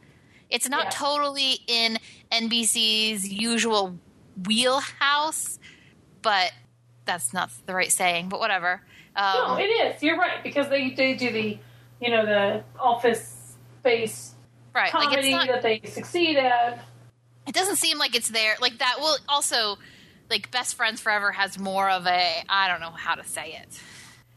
It's 0.51 0.69
not 0.69 0.85
Yeah. 0.85 0.91
totally 0.91 1.59
in 1.67 1.99
NBC's 2.31 3.27
usual 3.27 3.99
wheelhouse, 4.47 5.59
but 6.23 6.53
that's 7.05 7.33
not 7.33 7.51
the 7.66 7.75
right 7.75 7.92
saying. 7.92 8.29
But 8.29 8.40
whatever. 8.40 8.81
Um, 9.16 9.35
No, 9.37 9.57
it 9.59 9.64
is. 9.64 10.03
You're 10.03 10.18
right 10.18 10.42
because 10.42 10.68
they 10.68 10.90
they 10.90 11.14
do 11.14 11.31
the, 11.33 11.59
you 12.01 12.11
know, 12.11 12.25
the 12.27 12.62
office 12.79 13.57
space 13.81 14.35
right? 14.75 14.92
Like 14.92 15.07
it's 15.09 15.29
comedy 15.29 15.31
not. 15.33 15.47
that 15.49 15.62
they 15.62 15.81
succeed 15.85 16.37
at. 16.37 16.81
it 17.47 17.55
doesn't 17.55 17.77
seem 17.77 17.99
like 17.99 18.16
it's 18.16 18.29
there 18.31 18.55
like 18.61 18.79
that 18.79 18.97
will 18.99 19.16
also 19.29 19.77
like 20.31 20.51
best 20.51 20.75
friends 20.75 21.01
forever 21.01 21.31
has 21.31 21.59
more 21.59 21.88
of 21.90 22.07
a 22.07 22.44
i 22.49 22.66
don't 22.66 22.81
know 22.81 22.90
how 22.90 23.14
to 23.14 23.23
say 23.23 23.53
it 23.62 23.79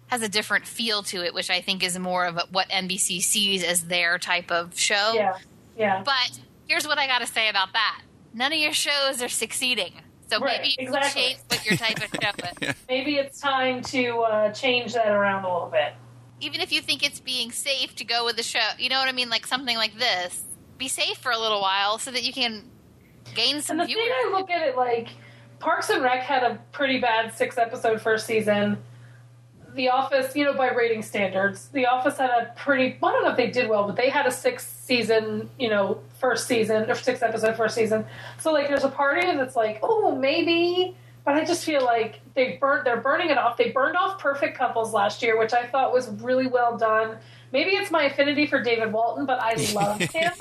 has 0.07 0.21
a 0.21 0.27
different 0.29 0.67
feel 0.67 1.01
to 1.01 1.23
it 1.25 1.33
which 1.33 1.49
i 1.49 1.61
think 1.61 1.81
is 1.81 1.97
more 1.97 2.25
of 2.25 2.35
a, 2.37 2.43
what 2.51 2.67
nbc 2.69 3.21
sees 3.21 3.63
as 3.63 3.85
their 3.85 4.19
type 4.19 4.51
of 4.51 4.77
show 4.77 5.13
Yeah, 5.15 5.37
yeah. 5.77 6.03
but 6.03 6.39
here's 6.67 6.85
what 6.85 6.97
i 6.99 7.07
got 7.07 7.19
to 7.19 7.27
say 7.27 7.47
about 7.49 7.71
that 7.73 8.01
none 8.33 8.51
of 8.53 8.59
your 8.59 8.73
shows 8.73 9.21
are 9.21 9.29
succeeding 9.29 9.93
so 10.29 10.39
Right, 10.39 10.59
maybe 10.61 10.75
you 10.79 10.87
exactly. 10.87 11.21
change 11.21 11.37
what 11.47 11.65
your 11.65 11.77
type 11.77 11.97
of 11.97 12.09
show 12.21 12.67
is 12.67 12.75
Maybe 12.89 13.15
it's 13.15 13.39
time 13.39 13.81
to 13.83 14.19
uh, 14.19 14.51
change 14.51 14.93
that 14.93 15.07
around 15.07 15.45
a 15.45 15.53
little 15.53 15.69
bit. 15.69 15.93
even 16.41 16.59
if 16.61 16.71
you 16.71 16.81
think 16.81 17.01
it's 17.03 17.19
being 17.19 17.51
safe 17.51 17.95
to 17.95 18.03
go 18.03 18.25
with 18.25 18.35
the 18.35 18.43
show 18.43 18.59
you 18.77 18.89
know 18.89 18.99
what 18.99 19.07
i 19.07 19.11
mean 19.11 19.29
like 19.29 19.47
something 19.47 19.77
like 19.77 19.97
this 19.97 20.43
be 20.77 20.87
safe 20.87 21.17
for 21.17 21.31
a 21.31 21.37
little 21.39 21.61
while 21.61 21.97
so 21.97 22.11
that 22.11 22.23
you 22.23 22.31
can 22.33 22.63
gain 23.35 23.61
some 23.61 23.79
And 23.79 23.89
the 23.89 23.93
viewers 23.93 24.03
thing 24.07 24.13
I 24.27 24.31
look 24.37 24.49
at 24.51 24.61
it 24.67 24.75
like 24.77 25.09
Parks 25.59 25.89
and 25.89 26.03
Rec 26.03 26.21
had 26.21 26.43
a 26.43 26.59
pretty 26.71 26.99
bad 26.99 27.33
six 27.33 27.57
episode 27.57 27.99
first 27.99 28.27
season. 28.27 28.77
The 29.73 29.89
Office, 29.89 30.35
you 30.35 30.45
know, 30.45 30.53
by 30.53 30.69
rating 30.69 31.01
standards, 31.01 31.69
The 31.69 31.87
Office 31.87 32.19
had 32.19 32.29
a 32.29 32.53
pretty. 32.55 32.95
I 33.01 33.11
don't 33.11 33.23
know 33.23 33.31
if 33.31 33.37
they 33.37 33.49
did 33.49 33.67
well, 33.67 33.87
but 33.87 33.95
they 33.95 34.09
had 34.09 34.27
a 34.27 34.31
six 34.31 34.67
season, 34.87 35.49
you 35.59 35.69
know, 35.69 36.01
first 36.19 36.47
season 36.47 36.89
or 36.89 36.95
six 36.95 37.21
episode 37.21 37.55
first 37.55 37.75
season. 37.75 38.05
So 38.39 38.51
like, 38.51 38.67
there's 38.67 38.83
a 38.83 38.89
part 38.89 39.19
of 39.19 39.25
you 39.25 39.37
that's 39.37 39.55
like, 39.55 39.79
oh, 39.83 40.15
maybe. 40.15 40.95
But 41.25 41.35
I 41.35 41.43
just 41.43 41.65
feel 41.65 41.83
like 41.83 42.21
they 42.35 42.57
burnt. 42.59 42.85
They're 42.85 43.01
burning 43.01 43.29
it 43.29 43.37
off. 43.37 43.57
They 43.57 43.71
burned 43.71 43.97
off 43.97 44.17
Perfect 44.17 44.57
Couples 44.57 44.93
last 44.93 45.21
year, 45.21 45.37
which 45.37 45.53
I 45.53 45.67
thought 45.67 45.91
was 45.91 46.09
really 46.21 46.47
well 46.47 46.77
done. 46.77 47.17
Maybe 47.51 47.71
it's 47.71 47.91
my 47.91 48.03
affinity 48.03 48.47
for 48.47 48.63
David 48.63 48.93
Walton, 48.93 49.25
but 49.25 49.39
I 49.41 49.55
love 49.73 49.99
him 50.13 50.31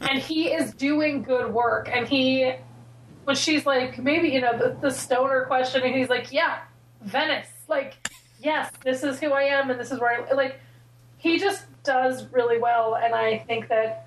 and 0.00 0.18
he 0.18 0.48
is 0.48 0.74
doing 0.74 1.22
good 1.22 1.52
work. 1.52 1.88
And 1.90 2.06
he, 2.06 2.52
when 3.24 3.36
she's 3.36 3.64
like, 3.64 3.98
maybe 3.98 4.28
you 4.28 4.40
know 4.40 4.56
the, 4.58 4.76
the 4.80 4.90
stoner 4.90 5.44
question, 5.44 5.82
and 5.82 5.94
he's 5.94 6.08
like, 6.08 6.32
yeah, 6.32 6.60
Venice, 7.02 7.48
like, 7.68 7.96
yes, 8.40 8.70
this 8.84 9.02
is 9.02 9.20
who 9.20 9.32
I 9.32 9.42
am, 9.42 9.70
and 9.70 9.78
this 9.78 9.90
is 9.90 10.00
where 10.00 10.26
I 10.26 10.32
like. 10.32 10.60
He 11.18 11.38
just 11.38 11.64
does 11.84 12.26
really 12.32 12.58
well, 12.58 12.96
and 12.96 13.14
I 13.14 13.38
think 13.38 13.68
that 13.68 14.06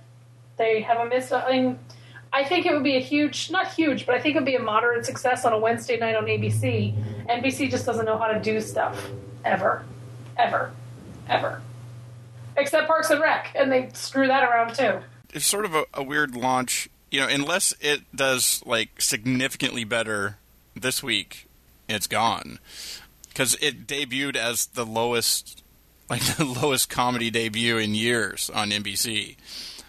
they 0.58 0.82
have 0.82 1.00
a 1.00 1.06
miss. 1.06 1.32
I 1.32 1.52
mean, 1.52 1.80
I 2.32 2.44
think 2.44 2.66
it 2.66 2.74
would 2.74 2.84
be 2.84 2.98
a 2.98 3.02
huge, 3.02 3.52
not 3.52 3.72
huge, 3.74 4.06
but 4.06 4.16
I 4.16 4.20
think 4.20 4.36
it 4.36 4.40
would 4.40 4.46
be 4.46 4.56
a 4.56 4.62
moderate 4.62 5.06
success 5.06 5.46
on 5.46 5.54
a 5.54 5.58
Wednesday 5.60 5.98
night 5.98 6.16
on 6.16 6.26
ABC. 6.26 6.96
NBC 7.28 7.70
just 7.70 7.86
doesn't 7.86 8.06
know 8.06 8.18
how 8.18 8.28
to 8.28 8.40
do 8.40 8.60
stuff 8.60 9.10
ever, 9.46 9.84
ever, 10.38 10.72
ever. 11.30 11.62
Except 12.58 12.88
Parks 12.88 13.10
and 13.10 13.22
Rec, 13.22 13.52
and 13.56 13.72
they 13.72 13.90
screw 13.94 14.28
that 14.28 14.44
around 14.44 14.76
too. 14.76 15.00
it's 15.34 15.46
sort 15.46 15.66
of 15.66 15.74
a, 15.74 15.86
a 15.94 16.04
weird 16.04 16.36
launch, 16.36 16.90
you 17.10 17.20
know, 17.20 17.28
unless 17.28 17.74
it 17.82 18.02
does 18.16 18.62
like 18.66 19.02
significantly 19.02 19.84
better 19.84 20.38
this 20.76 21.02
week, 21.02 21.48
it's 21.88 22.08
gone. 22.08 22.60
Because 23.30 23.56
it 23.62 23.88
debuted 23.88 24.36
as 24.36 24.68
the 24.68 24.86
lowest, 24.86 25.63
like 26.14 26.38
the 26.38 26.46
lowest 26.62 26.90
comedy 26.90 27.32
debut 27.32 27.78
in 27.78 27.96
years 27.96 28.52
on 28.54 28.70
NBC, 28.70 29.36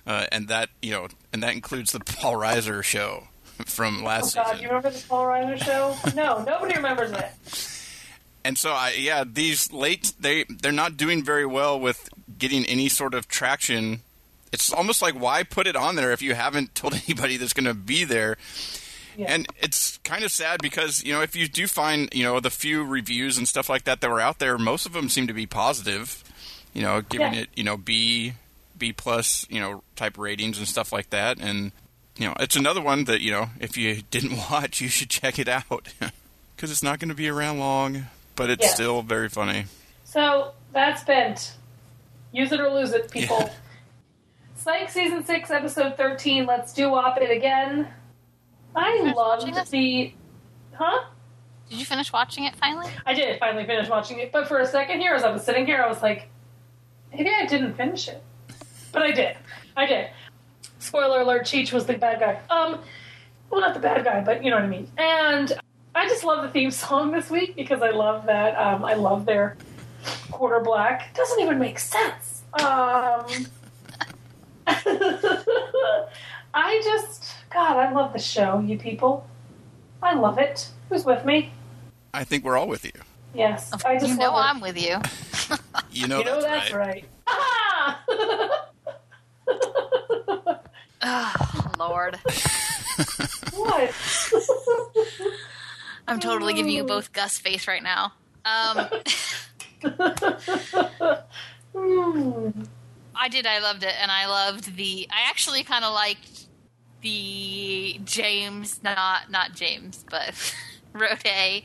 uh, 0.07 0.27
and 0.33 0.49
that 0.49 0.71
you 0.81 0.91
know, 0.91 1.09
and 1.33 1.43
that 1.43 1.53
includes 1.53 1.93
the 1.93 2.01
Paul 2.01 2.35
Reiser 2.35 2.83
show 2.83 3.29
from 3.67 4.03
last. 4.03 4.37
Oh 4.37 4.43
God, 4.43 4.53
season. 4.53 4.63
you 4.63 4.69
remember 4.69 4.91
the 4.91 5.05
Paul 5.07 5.27
Reiser 5.27 5.63
show? 5.63 5.97
No, 6.15 6.43
nobody 6.43 6.77
remembers 6.77 7.13
it. 7.13 7.31
And 8.43 8.57
so 8.57 8.73
I 8.73 8.95
yeah, 8.99 9.25
these 9.31 9.71
late 9.71 10.15
they 10.19 10.45
they're 10.45 10.73
not 10.73 10.97
doing 10.97 11.23
very 11.23 11.45
well 11.45 11.79
with 11.79 12.09
getting 12.39 12.65
any 12.65 12.89
sort 12.89 13.13
of 13.13 13.29
traction. 13.29 14.01
It's 14.51 14.73
almost 14.73 15.03
like 15.03 15.15
why 15.15 15.43
put 15.43 15.67
it 15.67 15.77
on 15.77 15.97
there 15.97 16.13
if 16.13 16.23
you 16.23 16.35
haven't 16.35 16.75
told 16.75 16.95
anybody 17.07 17.37
that's 17.37 17.53
going 17.53 17.67
to 17.67 17.75
be 17.75 18.05
there. 18.05 18.39
Yeah. 19.17 19.27
And 19.33 19.47
it's 19.61 19.99
kind 19.99 20.25
of 20.25 20.31
sad 20.33 20.61
because 20.63 21.03
you 21.05 21.13
know 21.13 21.21
if 21.23 21.35
you 21.37 21.47
do 21.49 21.67
find 21.67 22.09
you 22.13 22.25
know 22.25 22.41
the 22.41 22.51
few 22.51 22.85
reviews 22.85 23.39
and 23.39 23.47
stuff 23.47 23.69
like 23.69 23.85
that 23.85 24.01
that 24.01 24.11
were 24.11 24.21
out 24.21 24.39
there, 24.39 24.59
most 24.59 24.87
of 24.87 24.93
them 24.93 25.09
seem 25.09 25.27
to 25.27 25.33
be 25.33 25.47
positive. 25.47 26.23
You 26.73 26.83
know, 26.83 27.01
giving 27.03 27.35
Yeah. 27.35 27.41
it 27.41 27.49
you 27.55 27.65
know 27.65 27.77
B 27.77 28.33
B 28.77 28.93
plus 28.93 29.47
you 29.49 29.61
know 29.61 29.83
type 29.97 30.19
ratings 30.19 30.59
and 30.59 30.67
stuff 30.67 30.93
like 30.93 31.11
that. 31.11 31.39
And 31.41 31.73
you 32.17 32.27
know 32.27 32.35
it's 32.41 32.57
another 32.57 32.81
one 32.81 33.05
that 33.05 33.21
you 33.21 33.31
know 33.31 33.51
if 33.61 33.77
you 33.77 34.03
didn't 34.11 34.37
watch, 34.51 34.81
you 34.81 34.89
should 34.89 35.11
check 35.11 35.39
it 35.39 35.49
out 35.49 35.89
because 36.57 36.71
it's 36.71 36.83
not 36.83 36.99
going 36.99 37.09
to 37.11 37.15
be 37.15 37.29
around 37.29 37.59
long, 37.61 38.07
but 38.37 38.51
it's 38.51 38.65
Yeah. 38.65 38.75
still 38.75 39.03
very 39.03 39.29
funny. 39.29 39.67
So 40.05 40.53
that's 40.73 41.05
bent. 41.05 41.55
Use 42.33 42.51
it 42.51 42.59
or 42.61 42.69
lose 42.69 42.93
it, 42.93 43.11
people. 43.13 43.39
Yeah. 43.39 43.53
Psych 44.57 44.91
season 44.91 45.25
six, 45.25 45.51
episode 45.51 45.97
thirteen. 45.97 46.47
Let's 46.47 46.73
do 46.73 46.93
op 46.95 47.19
it 47.21 47.31
again. 47.31 47.87
I 48.75 49.13
loved 49.15 49.71
the. 49.71 50.13
Huh? 50.73 51.05
did 51.69 51.79
you 51.79 51.85
finish 51.87 52.13
watching 52.13 52.45
it 52.45 52.55
finally 52.57 52.89
I 53.07 53.15
did 53.15 53.39
finally 53.39 53.65
finish 53.65 53.89
watching 53.89 54.19
it, 54.19 54.33
but 54.33 54.49
for 54.49 54.59
a 54.59 54.67
second 54.67 55.01
here, 55.01 55.15
as 55.15 55.25
I 55.25 55.31
was 55.31 55.45
sitting 55.45 55.67
here, 55.67 55.83
I 55.83 55.89
was 55.89 56.03
like, 56.03 56.29
maybe 57.13 57.31
I 57.31 57.47
didn't 57.47 57.75
finish 57.75 58.09
it, 58.09 58.23
but 58.93 59.03
I 59.03 59.11
did. 59.13 59.37
I 59.77 59.87
did. 59.87 60.09
Spoiler 60.79 61.21
alert: 61.21 61.45
Cheech 61.45 61.73
was 61.73 61.87
the 61.87 61.95
bad 61.95 62.21
guy. 62.21 62.41
Um, 62.55 62.81
well, 63.51 63.61
not 63.61 63.75
the 63.75 63.81
bad 63.81 64.05
guy, 64.05 64.21
but 64.21 64.45
you 64.45 64.51
know 64.51 64.57
what 64.57 64.65
I 64.65 64.69
mean. 64.69 64.91
And 64.99 65.53
I 65.95 66.09
just 66.09 66.25
love 66.25 66.43
the 66.43 66.51
theme 66.51 66.71
song 66.71 67.13
this 67.13 67.31
week 67.31 67.57
because 67.57 67.83
I 67.83 67.91
love 67.91 68.27
that. 68.27 68.57
Um, 68.57 68.85
I 68.85 68.95
love 68.95 69.27
their 69.27 69.57
quarter 70.31 70.61
black. 70.61 71.11
It 71.11 71.17
doesn't 71.17 71.41
even 71.41 71.59
make 71.59 71.79
sense. 71.79 72.43
Um, 72.61 73.27
I 76.55 76.81
just, 76.85 77.35
God, 77.51 77.77
I 77.77 77.93
love 77.93 78.13
the 78.13 78.19
show, 78.21 78.61
you 78.61 78.79
people. 78.79 79.29
I 80.03 80.15
love 80.15 80.39
it. 80.39 80.69
Who's 80.89 81.05
with 81.05 81.25
me? 81.25 81.53
I 82.15 82.23
think 82.25 82.45
we're 82.45 82.57
all 82.57 82.69
with 82.69 82.85
you. 82.85 82.93
Yes, 83.35 83.73
I 83.85 83.99
just 83.99 84.13
you 84.13 84.17
know. 84.17 84.33
I'm 84.35 84.61
with 84.61 84.81
you. 84.81 84.99
You 85.91 86.09
know, 86.09 86.19
you 86.19 86.25
know 86.25 86.41
that's, 86.41 86.71
that's 86.71 86.73
right. 86.73 87.05
right. 87.29 87.31
Ah! 87.87 88.01
Oh, 91.07 91.73
Lord. 91.79 92.19
what? 93.53 93.93
I'm 96.09 96.19
totally 96.19 96.55
giving 96.55 96.73
you 96.73 96.83
both 96.85 97.13
Gus 97.13 97.39
face 97.39 97.69
right 97.69 97.83
now. 97.83 98.13
Um, 98.45 98.89
Hmm. 101.77 102.51
I 103.17 103.29
did. 103.29 103.47
I 103.47 103.59
loved 103.61 103.83
it, 103.83 103.95
and 104.01 104.11
I 104.11 104.27
loved 104.27 104.77
the. 104.77 105.09
I 105.11 105.29
actually 105.29 105.65
kind 105.65 105.85
of 105.85 105.93
liked 105.93 106.34
the 107.05 108.01
James, 108.05 108.83
not 108.83 109.31
not 109.31 109.55
James, 109.55 110.05
but 110.11 110.35
Roday. 110.93 111.63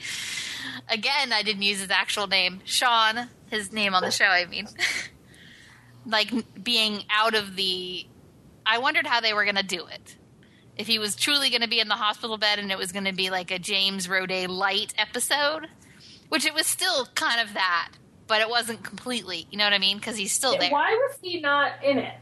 Again, 0.87 1.33
I 1.33 1.41
didn't 1.41 1.63
use 1.63 1.79
his 1.79 1.89
actual 1.89 2.27
name, 2.27 2.59
Sean. 2.65 3.29
His 3.49 3.73
name 3.73 3.95
on 3.95 4.03
the 4.03 4.11
show. 4.11 4.25
I 4.25 4.45
mean, 4.45 4.67
like 6.05 6.31
being 6.61 7.03
out 7.09 7.33
of 7.33 7.55
the. 7.55 8.05
I 8.65 8.77
wondered 8.77 9.07
how 9.07 9.21
they 9.21 9.33
were 9.33 9.45
going 9.45 9.55
to 9.55 9.63
do 9.63 9.87
it. 9.87 10.17
If 10.77 10.85
he 10.85 10.99
was 10.99 11.15
truly 11.15 11.49
going 11.49 11.63
to 11.63 11.67
be 11.67 11.79
in 11.79 11.87
the 11.87 11.95
hospital 11.95 12.37
bed 12.37 12.59
and 12.59 12.71
it 12.71 12.77
was 12.77 12.91
going 12.91 13.05
to 13.05 13.13
be 13.13 13.29
like 13.29 13.49
a 13.49 13.57
James 13.57 14.07
Roday 14.07 14.47
light 14.47 14.93
episode, 14.97 15.67
which 16.29 16.45
it 16.45 16.53
was 16.53 16.67
still 16.67 17.07
kind 17.15 17.41
of 17.41 17.53
that, 17.55 17.93
but 18.27 18.41
it 18.41 18.49
wasn't 18.49 18.83
completely. 18.83 19.47
You 19.49 19.57
know 19.57 19.63
what 19.63 19.73
I 19.73 19.79
mean? 19.79 19.97
Because 19.97 20.15
he's 20.15 20.31
still 20.31 20.57
there. 20.57 20.69
Why 20.69 20.91
was 20.91 21.17
he 21.21 21.41
not 21.41 21.83
in 21.83 21.97
it? 21.97 22.13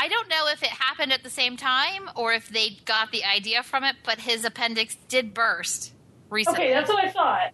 I 0.00 0.08
don't 0.08 0.30
know 0.30 0.48
if 0.48 0.62
it 0.62 0.70
happened 0.70 1.12
at 1.12 1.22
the 1.22 1.28
same 1.28 1.58
time 1.58 2.08
or 2.16 2.32
if 2.32 2.48
they 2.48 2.70
got 2.86 3.12
the 3.12 3.22
idea 3.24 3.62
from 3.62 3.84
it, 3.84 3.96
but 4.02 4.18
his 4.18 4.46
appendix 4.46 4.96
did 5.08 5.34
burst 5.34 5.92
recently. 6.30 6.58
Okay, 6.58 6.72
that's 6.72 6.88
what 6.88 7.04
I 7.04 7.10
thought. 7.10 7.50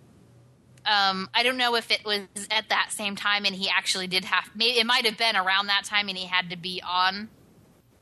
um, 0.86 1.28
I 1.34 1.42
don't 1.42 1.56
know 1.56 1.74
if 1.74 1.90
it 1.90 2.04
was 2.04 2.20
at 2.52 2.68
that 2.68 2.92
same 2.92 3.16
time 3.16 3.44
and 3.46 3.54
he 3.54 3.68
actually 3.68 4.06
did 4.06 4.24
have. 4.26 4.48
Maybe 4.54 4.78
it 4.78 4.86
might 4.86 5.04
have 5.06 5.18
been 5.18 5.34
around 5.34 5.66
that 5.66 5.82
time 5.84 6.08
and 6.08 6.16
he 6.16 6.26
had 6.26 6.50
to 6.50 6.56
be 6.56 6.80
on 6.88 7.30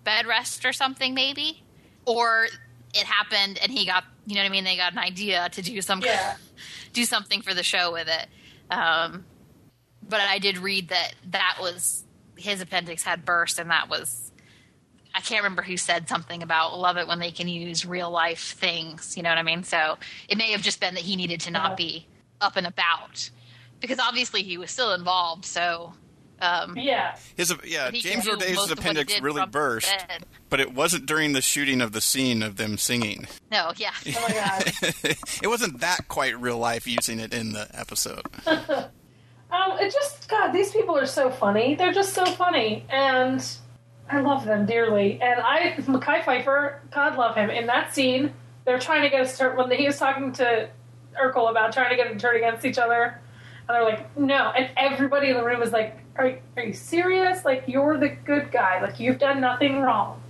bed 0.04 0.26
rest 0.26 0.66
or 0.66 0.74
something, 0.74 1.14
maybe, 1.14 1.62
or 2.04 2.46
it 2.92 3.04
happened 3.04 3.58
and 3.62 3.72
he 3.72 3.86
got. 3.86 4.04
You 4.26 4.34
know 4.34 4.42
what 4.42 4.48
I 4.48 4.50
mean? 4.50 4.64
They 4.64 4.76
got 4.76 4.92
an 4.92 4.98
idea 4.98 5.48
to 5.50 5.62
do 5.62 5.80
some 5.80 6.02
Yeah. 6.02 6.36
do 6.92 7.06
something 7.06 7.40
for 7.40 7.54
the 7.54 7.62
show 7.62 7.92
with 7.92 8.08
it. 8.08 8.28
Um, 8.70 9.24
but 10.06 10.20
I 10.20 10.38
did 10.38 10.58
read 10.58 10.88
that 10.90 11.14
that 11.30 11.58
was 11.60 12.04
his 12.36 12.60
appendix 12.60 13.02
had 13.02 13.24
burst, 13.24 13.58
and 13.58 13.70
that 13.70 13.88
was 13.88 14.23
I 15.14 15.20
can't 15.20 15.42
remember 15.42 15.62
who 15.62 15.76
said 15.76 16.08
something 16.08 16.42
about 16.42 16.78
love 16.78 16.96
it 16.96 17.06
when 17.06 17.18
they 17.20 17.30
can 17.30 17.46
use 17.48 17.86
real 17.86 18.10
life 18.10 18.54
things. 18.58 19.16
You 19.16 19.22
know 19.22 19.28
what 19.30 19.38
I 19.38 19.42
mean? 19.42 19.62
So 19.62 19.96
it 20.28 20.36
may 20.38 20.50
have 20.52 20.62
just 20.62 20.80
been 20.80 20.94
that 20.94 21.04
he 21.04 21.16
needed 21.16 21.40
to 21.42 21.50
not 21.50 21.76
be 21.76 22.06
up 22.40 22.56
and 22.56 22.66
about 22.66 23.30
because 23.80 23.98
obviously 23.98 24.42
he 24.42 24.58
was 24.58 24.70
still 24.70 24.92
involved. 24.92 25.44
So 25.44 25.94
um, 26.40 26.76
Yeah. 26.76 27.16
His 27.36 27.54
yeah, 27.64 27.90
he 27.92 28.00
James 28.00 28.24
could 28.24 28.40
do 28.40 28.44
Roday's 28.44 28.56
most 28.56 28.70
of 28.72 28.78
what 28.78 28.84
he 28.84 28.90
appendix 28.90 29.20
really 29.20 29.46
burst, 29.46 29.94
bed. 30.08 30.24
but 30.50 30.58
it 30.60 30.74
wasn't 30.74 31.06
during 31.06 31.32
the 31.32 31.40
shooting 31.40 31.80
of 31.80 31.92
the 31.92 32.00
scene 32.00 32.42
of 32.42 32.56
them 32.56 32.76
singing. 32.76 33.26
no, 33.52 33.72
yeah, 33.76 33.92
Oh 34.16 34.26
my 34.28 34.34
god. 34.34 34.72
it 35.42 35.46
wasn't 35.46 35.80
that 35.80 36.08
quite 36.08 36.38
real 36.40 36.58
life 36.58 36.86
using 36.88 37.20
it 37.20 37.32
in 37.32 37.52
the 37.52 37.68
episode. 37.72 38.22
Um, 39.50 39.78
it 39.78 39.92
just 39.92 40.28
God, 40.28 40.50
these 40.50 40.72
people 40.72 40.96
are 40.98 41.06
so 41.06 41.30
funny. 41.30 41.76
They're 41.76 41.92
just 41.92 42.12
so 42.12 42.24
funny, 42.26 42.84
and 42.90 43.46
I 44.10 44.20
love 44.20 44.44
them 44.44 44.66
dearly. 44.66 45.20
And 45.20 45.40
I, 45.40 45.74
Mekhi 45.78 46.22
Phifer, 46.22 46.76
God 46.90 47.16
love 47.16 47.36
him. 47.36 47.50
In 47.50 47.66
that 47.66 47.94
scene, 47.94 48.32
they're 48.64 48.78
trying 48.78 49.02
to 49.02 49.10
get 49.10 49.22
us 49.22 49.38
to 49.38 49.50
when 49.50 49.70
he 49.70 49.86
was 49.86 49.98
talking 49.98 50.32
to 50.34 50.68
Urkel 51.22 51.50
about 51.50 51.72
trying 51.72 51.90
to 51.90 51.96
get 51.96 52.08
them 52.08 52.18
to 52.18 52.22
turn 52.22 52.36
against 52.36 52.64
each 52.64 52.78
other, 52.78 53.20
and 53.68 53.74
they're 53.74 53.84
like, 53.84 54.16
no. 54.16 54.50
And 54.50 54.70
everybody 54.76 55.30
in 55.30 55.36
the 55.36 55.44
room 55.44 55.62
is 55.62 55.72
like, 55.72 55.98
are, 56.16 56.38
are 56.56 56.62
you 56.62 56.72
serious? 56.72 57.44
Like 57.44 57.64
you're 57.66 57.98
the 57.98 58.08
good 58.08 58.52
guy. 58.52 58.80
Like 58.82 59.00
you've 59.00 59.18
done 59.18 59.40
nothing 59.40 59.80
wrong. 59.80 60.20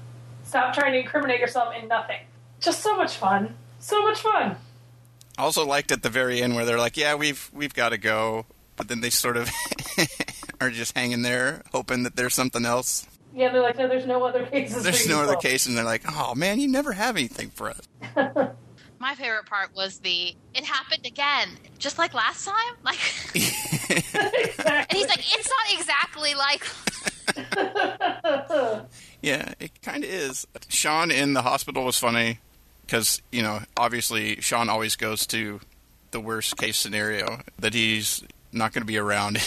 Stop 0.44 0.74
trying 0.74 0.92
to 0.92 1.00
incriminate 1.00 1.40
yourself 1.40 1.74
in 1.80 1.88
nothing. 1.88 2.20
Just 2.60 2.80
so 2.80 2.96
much 2.96 3.16
fun. 3.16 3.54
So 3.80 4.02
much 4.02 4.20
fun. 4.20 4.56
I 5.36 5.42
also 5.42 5.66
liked 5.66 5.90
at 5.90 6.02
the 6.02 6.08
very 6.08 6.40
end 6.40 6.54
where 6.54 6.64
they're 6.64 6.78
like, 6.78 6.96
"Yeah, 6.96 7.16
we've 7.16 7.50
we've 7.52 7.74
got 7.74 7.88
to 7.88 7.98
go," 7.98 8.46
but 8.76 8.88
then 8.88 9.00
they 9.00 9.10
sort 9.10 9.36
of 9.36 9.50
are 10.60 10.70
just 10.70 10.96
hanging 10.96 11.22
there, 11.22 11.62
hoping 11.72 12.04
that 12.04 12.14
there's 12.14 12.34
something 12.34 12.64
else. 12.64 13.06
Yeah, 13.34 13.50
they're 13.52 13.62
like, 13.62 13.76
no, 13.76 13.88
there's 13.88 14.06
no 14.06 14.24
other 14.24 14.46
cases. 14.46 14.84
There's 14.84 15.02
for 15.02 15.08
no 15.08 15.22
other 15.22 15.34
case, 15.36 15.66
and 15.66 15.76
they're 15.76 15.84
like, 15.84 16.02
"Oh 16.08 16.34
man, 16.36 16.60
you 16.60 16.68
never 16.68 16.92
have 16.92 17.16
anything 17.16 17.50
for 17.50 17.70
us." 17.70 17.80
My 19.00 19.14
favorite 19.16 19.46
part 19.46 19.74
was 19.74 19.98
the 19.98 20.34
it 20.54 20.64
happened 20.64 21.04
again, 21.04 21.48
just 21.78 21.98
like 21.98 22.14
last 22.14 22.46
time. 22.46 22.76
Like, 22.84 22.98
exactly. 23.34 24.62
and 24.62 24.92
he's 24.92 25.08
like, 25.08 25.36
it's 25.36 25.50
not 25.50 25.78
exactly 25.78 26.34
like. 26.34 26.64
Yeah, 29.22 29.52
it 29.58 29.72
kind 29.82 30.04
of 30.04 30.10
is. 30.10 30.46
Sean 30.68 31.10
in 31.10 31.32
the 31.32 31.42
hospital 31.42 31.84
was 31.84 31.98
funny 31.98 32.38
because 32.82 33.20
you 33.32 33.42
know 33.42 33.60
obviously 33.76 34.36
Sean 34.40 34.68
always 34.68 34.96
goes 34.96 35.26
to 35.28 35.60
the 36.10 36.20
worst 36.20 36.56
case 36.56 36.76
scenario 36.76 37.40
that 37.58 37.74
he's 37.74 38.22
not 38.52 38.72
going 38.72 38.82
to 38.82 38.86
be 38.86 38.98
around 38.98 39.38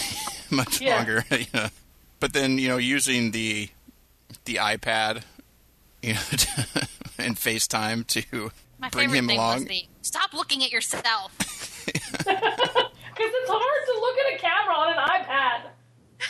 much 0.50 0.80
Yeah. 0.80 0.96
longer. 0.96 1.24
You 1.30 1.46
know. 1.54 1.68
But 2.20 2.32
then 2.32 2.58
you 2.58 2.68
know 2.68 2.76
using 2.76 3.30
the 3.30 3.70
the 4.44 4.56
iPad, 4.56 5.22
you 6.02 6.14
know, 6.14 6.20
and 7.18 7.36
FaceTime 7.36 8.06
to 8.08 8.50
My 8.78 8.88
bring 8.88 9.08
favorite 9.08 9.18
him 9.18 9.26
thing 9.28 9.38
along. 9.38 9.54
was 9.60 9.64
the 9.66 9.84
stop 10.02 10.32
looking 10.32 10.62
at 10.64 10.70
yourself. 10.72 11.32
Because 13.18 13.32
it's 13.34 13.50
hard 13.50 13.86
to 13.86 14.00
look 14.00 14.18
at 14.18 14.34
a 14.34 14.38
camera 14.38 14.74
on 14.74 14.92
an 14.92 15.24
iPad 15.24 15.70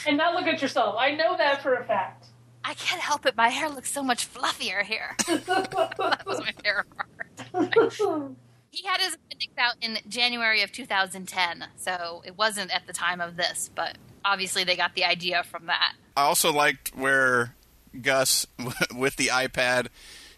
and 0.07 0.17
not 0.17 0.33
look 0.35 0.47
at 0.47 0.63
yourself. 0.63 0.97
I 0.99 1.15
know 1.15 1.37
that 1.37 1.63
for 1.63 1.75
a 1.75 1.85
fact. 1.85 2.29
I 2.65 2.73
can't 2.73 3.03
help 3.03 3.27
it. 3.27 3.37
My 3.37 3.49
hair 3.51 3.69
looks 3.69 3.93
so 3.93 4.03
much 4.03 4.33
fluffier 4.33 4.83
here. 4.83 5.15
that 5.27 6.23
was 6.27 6.41
my 6.41 6.53
favorite 6.63 6.87
part. 6.97 8.37
He 8.71 8.87
had 8.87 9.01
his 9.03 9.15
appendix 9.15 9.53
out 9.59 9.75
in 9.83 9.99
January 10.09 10.63
of 10.63 10.73
2010, 10.73 11.67
so 11.77 12.23
it 12.25 12.39
wasn't 12.39 12.75
at 12.75 12.87
the 12.87 12.95
time 12.95 13.21
of 13.21 13.37
this, 13.37 13.71
but 13.75 13.99
obviously 14.25 14.65
they 14.65 14.77
got 14.77 14.95
the 14.95 15.05
idea 15.05 15.43
from 15.43 15.67
that. 15.67 15.93
I 16.17 16.23
also 16.23 16.51
liked 16.53 16.97
where 16.97 17.55
Gus, 18.03 18.47
with 18.95 19.17
the 19.17 19.27
iPad, 19.29 19.89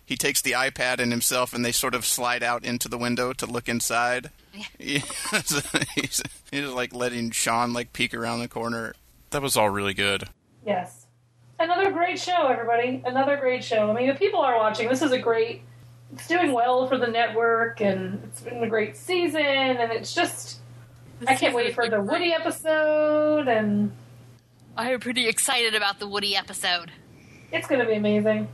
he 0.04 0.16
takes 0.16 0.40
the 0.42 0.52
iPad 0.52 0.98
and 0.98 1.12
himself, 1.12 1.52
and 1.54 1.64
they 1.64 1.72
sort 1.72 1.94
of 1.94 2.04
slide 2.04 2.42
out 2.42 2.64
into 2.64 2.88
the 2.88 2.98
window 2.98 3.32
to 3.34 3.46
look 3.46 3.68
inside. 3.68 4.30
Yeah. 4.78 4.98
so 5.44 5.61
he's, 5.94 6.22
he's 6.50 6.66
like 6.68 6.92
letting 6.94 7.30
Sean 7.30 7.72
like 7.72 7.92
peek 7.92 8.12
around 8.14 8.40
the 8.40 8.48
corner. 8.48 8.94
That 9.30 9.42
was 9.42 9.56
all 9.56 9.70
really 9.70 9.94
good. 9.94 10.24
yes. 10.66 11.06
Another 11.61 11.90
great 11.92 12.18
show, 12.18 12.46
everybody. 12.48 13.02
Another 13.04 13.36
great 13.36 13.62
show. 13.62 13.90
I 13.90 13.92
mean, 13.92 14.08
the 14.08 14.14
people 14.14 14.40
are 14.40 14.56
watching, 14.56 14.88
this 14.88 15.02
is 15.02 15.12
a 15.12 15.18
great. 15.18 15.61
It's 16.14 16.26
doing 16.26 16.52
well 16.52 16.88
for 16.88 16.96
the 16.96 17.06
network, 17.06 17.80
and 17.82 18.24
it's 18.24 18.40
been 18.40 18.62
a 18.64 18.68
great 18.68 18.96
season, 18.96 19.42
and 19.42 19.92
it's 19.92 20.14
just. 20.14 20.58
I 21.28 21.34
can't 21.34 21.54
wait 21.54 21.74
for 21.74 21.86
the 21.88 22.00
Woody 22.00 22.32
episode, 22.32 23.46
and 23.46 23.92
I 24.76 24.90
am 24.92 25.00
pretty 25.00 25.28
excited 25.28 25.74
about 25.74 25.98
the 25.98 26.06
Woody 26.08 26.34
episode. 26.34 26.90
It's 27.53 27.66
going 27.66 27.80
to 27.80 27.86
be 27.86 27.94
amazing. 27.94 28.48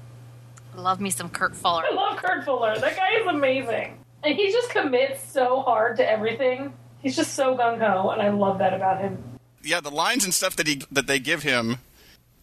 Love 0.75 1.01
me 1.01 1.11
some 1.11 1.29
Kurt 1.31 1.57
Fuller. 1.57 1.85
I 1.91 1.95
love 1.95 2.19
Kurt 2.19 2.45
Fuller. 2.45 2.77
That 2.79 2.97
guy 2.97 3.13
is 3.21 3.27
amazing. 3.27 3.99
And 4.23 4.35
he 4.37 4.51
just 4.53 4.71
commits 4.71 5.23
so 5.33 5.61
hard 5.63 5.97
to 5.99 6.11
everything. 6.11 6.73
He's 7.01 7.17
just 7.17 7.35
so 7.35 7.57
gung 7.57 7.79
ho, 7.79 8.11
and 8.11 8.21
I 8.21 8.31
love 8.31 8.59
that 8.59 8.75
about 8.75 9.01
him. 9.01 9.23
Yeah, 9.63 9.81
the 9.81 9.91
lines 9.91 10.25
and 10.25 10.35
stuff 10.35 10.57
that 10.57 10.67
he 10.67 10.83
that 10.91 11.07
they 11.07 11.19
give 11.19 11.43
him, 11.45 11.79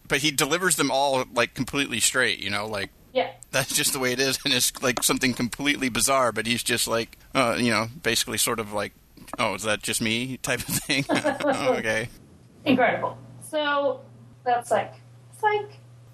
but 0.07 0.19
he 0.19 0.31
delivers 0.31 0.77
them 0.77 0.89
all 0.91 1.25
like 1.33 1.53
completely 1.53 1.99
straight. 1.99 2.39
You 2.39 2.49
know, 2.49 2.65
like 2.67 2.89
Yeah. 3.13 3.31
that's 3.51 3.75
just 3.75 3.93
the 3.93 3.99
way 3.99 4.13
it 4.13 4.19
is, 4.19 4.39
and 4.45 4.53
it's 4.53 4.71
like 4.81 5.03
something 5.03 5.33
completely 5.33 5.89
bizarre. 5.89 6.31
But 6.31 6.47
he's 6.47 6.63
just 6.63 6.87
like, 6.87 7.17
uh, 7.35 7.57
you 7.59 7.71
know, 7.71 7.87
basically 8.01 8.37
sort 8.37 8.59
of 8.59 8.71
like, 8.73 8.93
oh, 9.37 9.55
is 9.55 9.63
that 9.63 9.81
just 9.83 10.01
me 10.01 10.37
type 10.37 10.59
of 10.59 10.65
thing? 10.75 11.05
oh, 11.09 11.73
okay. 11.77 12.07
Incredible. 12.65 13.17
So 13.49 14.01
that's 14.45 14.71
like 14.71 14.93
it's 15.33 15.43
like 15.43 15.69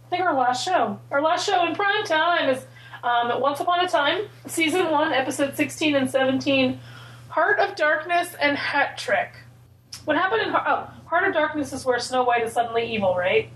I 0.09 0.15
think 0.15 0.23
our 0.23 0.33
last 0.35 0.65
show. 0.65 0.99
Our 1.11 1.21
last 1.21 1.45
show 1.45 1.67
in 1.67 1.75
prime 1.75 2.03
time 2.03 2.49
is 2.49 2.65
um, 3.03 3.39
Once 3.39 3.59
Upon 3.59 3.85
a 3.85 3.87
Time, 3.87 4.23
season 4.47 4.89
one, 4.89 5.13
episode 5.13 5.55
sixteen 5.55 5.95
and 5.95 6.09
seventeen, 6.09 6.79
Heart 7.27 7.59
of 7.59 7.75
Darkness 7.75 8.33
and 8.41 8.57
Hat 8.57 8.97
Trick. 8.97 9.33
What 10.05 10.17
happened 10.17 10.41
in 10.41 10.49
Heart- 10.49 10.65
oh, 10.67 11.07
Heart 11.07 11.27
of 11.27 11.33
Darkness 11.35 11.73
is 11.73 11.85
where 11.85 11.99
Snow 11.99 12.23
White 12.23 12.43
is 12.43 12.53
suddenly 12.53 12.91
evil, 12.91 13.15
right? 13.15 13.51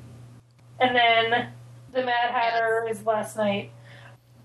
And 0.80 0.96
then 0.96 1.50
the 1.92 2.04
Mad 2.04 2.30
Hatter 2.30 2.86
is 2.88 3.04
last 3.04 3.36
night. 3.36 3.72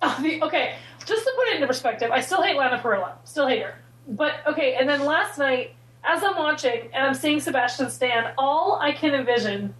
Oh, 0.00 0.18
the, 0.22 0.42
okay, 0.44 0.76
just 1.04 1.24
to 1.24 1.32
put 1.36 1.48
it 1.48 1.56
into 1.56 1.66
perspective, 1.66 2.10
I 2.10 2.22
still 2.22 2.40
hate 2.40 2.56
Lana 2.56 2.78
Parrilla. 2.78 3.16
Still 3.24 3.48
hate 3.48 3.62
her. 3.62 3.74
But 4.08 4.36
okay, 4.46 4.76
and 4.76 4.88
then 4.88 5.04
last 5.04 5.36
night, 5.38 5.74
as 6.04 6.22
I'm 6.24 6.38
watching 6.38 6.88
and 6.94 7.04
I'm 7.04 7.12
seeing 7.12 7.38
Sebastian 7.38 7.90
Stan, 7.90 8.32
all 8.38 8.78
I 8.80 8.92
can 8.92 9.14
envision 9.14 9.74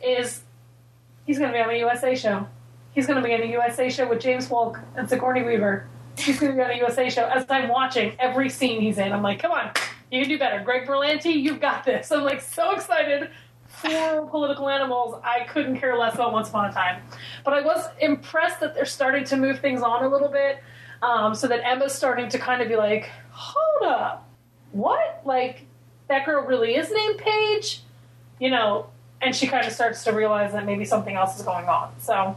is 0.00 0.41
he's 1.26 1.38
going 1.38 1.50
to 1.50 1.56
be 1.56 1.62
on 1.62 1.70
a 1.70 1.78
USA 1.78 2.14
show. 2.14 2.46
He's 2.92 3.06
going 3.06 3.20
to 3.22 3.26
be 3.26 3.34
on 3.34 3.42
a 3.42 3.46
USA 3.46 3.88
show 3.88 4.08
with 4.08 4.20
James 4.20 4.48
Wolk 4.48 4.82
and 4.96 5.08
Sigourney 5.08 5.42
Weaver. 5.42 5.88
He's 6.18 6.38
going 6.38 6.52
to 6.52 6.56
be 6.56 6.62
on 6.62 6.70
a 6.70 6.76
USA 6.76 7.08
show. 7.08 7.24
As 7.26 7.46
I'm 7.48 7.68
watching 7.68 8.14
every 8.18 8.50
scene 8.50 8.80
he's 8.82 8.98
in, 8.98 9.12
I'm 9.12 9.22
like, 9.22 9.40
come 9.40 9.50
on, 9.50 9.70
you 10.10 10.20
can 10.20 10.28
do 10.28 10.38
better. 10.38 10.62
Greg 10.62 10.86
Berlanti, 10.86 11.32
you've 11.32 11.60
got 11.60 11.84
this. 11.84 12.12
I'm 12.12 12.22
like 12.22 12.42
so 12.42 12.72
excited 12.72 13.30
for 13.66 14.26
political 14.26 14.68
animals. 14.68 15.18
I 15.24 15.44
couldn't 15.44 15.78
care 15.78 15.96
less 15.98 16.14
about 16.14 16.32
Once 16.32 16.50
Upon 16.50 16.68
a 16.68 16.72
Time. 16.72 17.02
But 17.44 17.54
I 17.54 17.62
was 17.62 17.88
impressed 17.98 18.60
that 18.60 18.74
they're 18.74 18.84
starting 18.84 19.24
to 19.24 19.36
move 19.36 19.60
things 19.60 19.82
on 19.82 20.04
a 20.04 20.08
little 20.08 20.28
bit 20.28 20.62
um, 21.00 21.34
so 21.34 21.48
that 21.48 21.66
Emma's 21.66 21.94
starting 21.94 22.28
to 22.28 22.38
kind 22.38 22.60
of 22.60 22.68
be 22.68 22.76
like, 22.76 23.10
hold 23.30 23.90
up, 23.90 24.28
what? 24.72 25.22
Like, 25.24 25.66
that 26.08 26.26
girl 26.26 26.44
really 26.44 26.76
is 26.76 26.90
named 26.90 27.18
Paige? 27.18 27.82
You 28.38 28.50
know, 28.50 28.86
and 29.22 29.34
she 29.34 29.46
kind 29.46 29.66
of 29.66 29.72
starts 29.72 30.04
to 30.04 30.12
realize 30.12 30.52
that 30.52 30.66
maybe 30.66 30.84
something 30.84 31.14
else 31.14 31.38
is 31.38 31.44
going 31.44 31.66
on. 31.66 31.92
So 32.00 32.36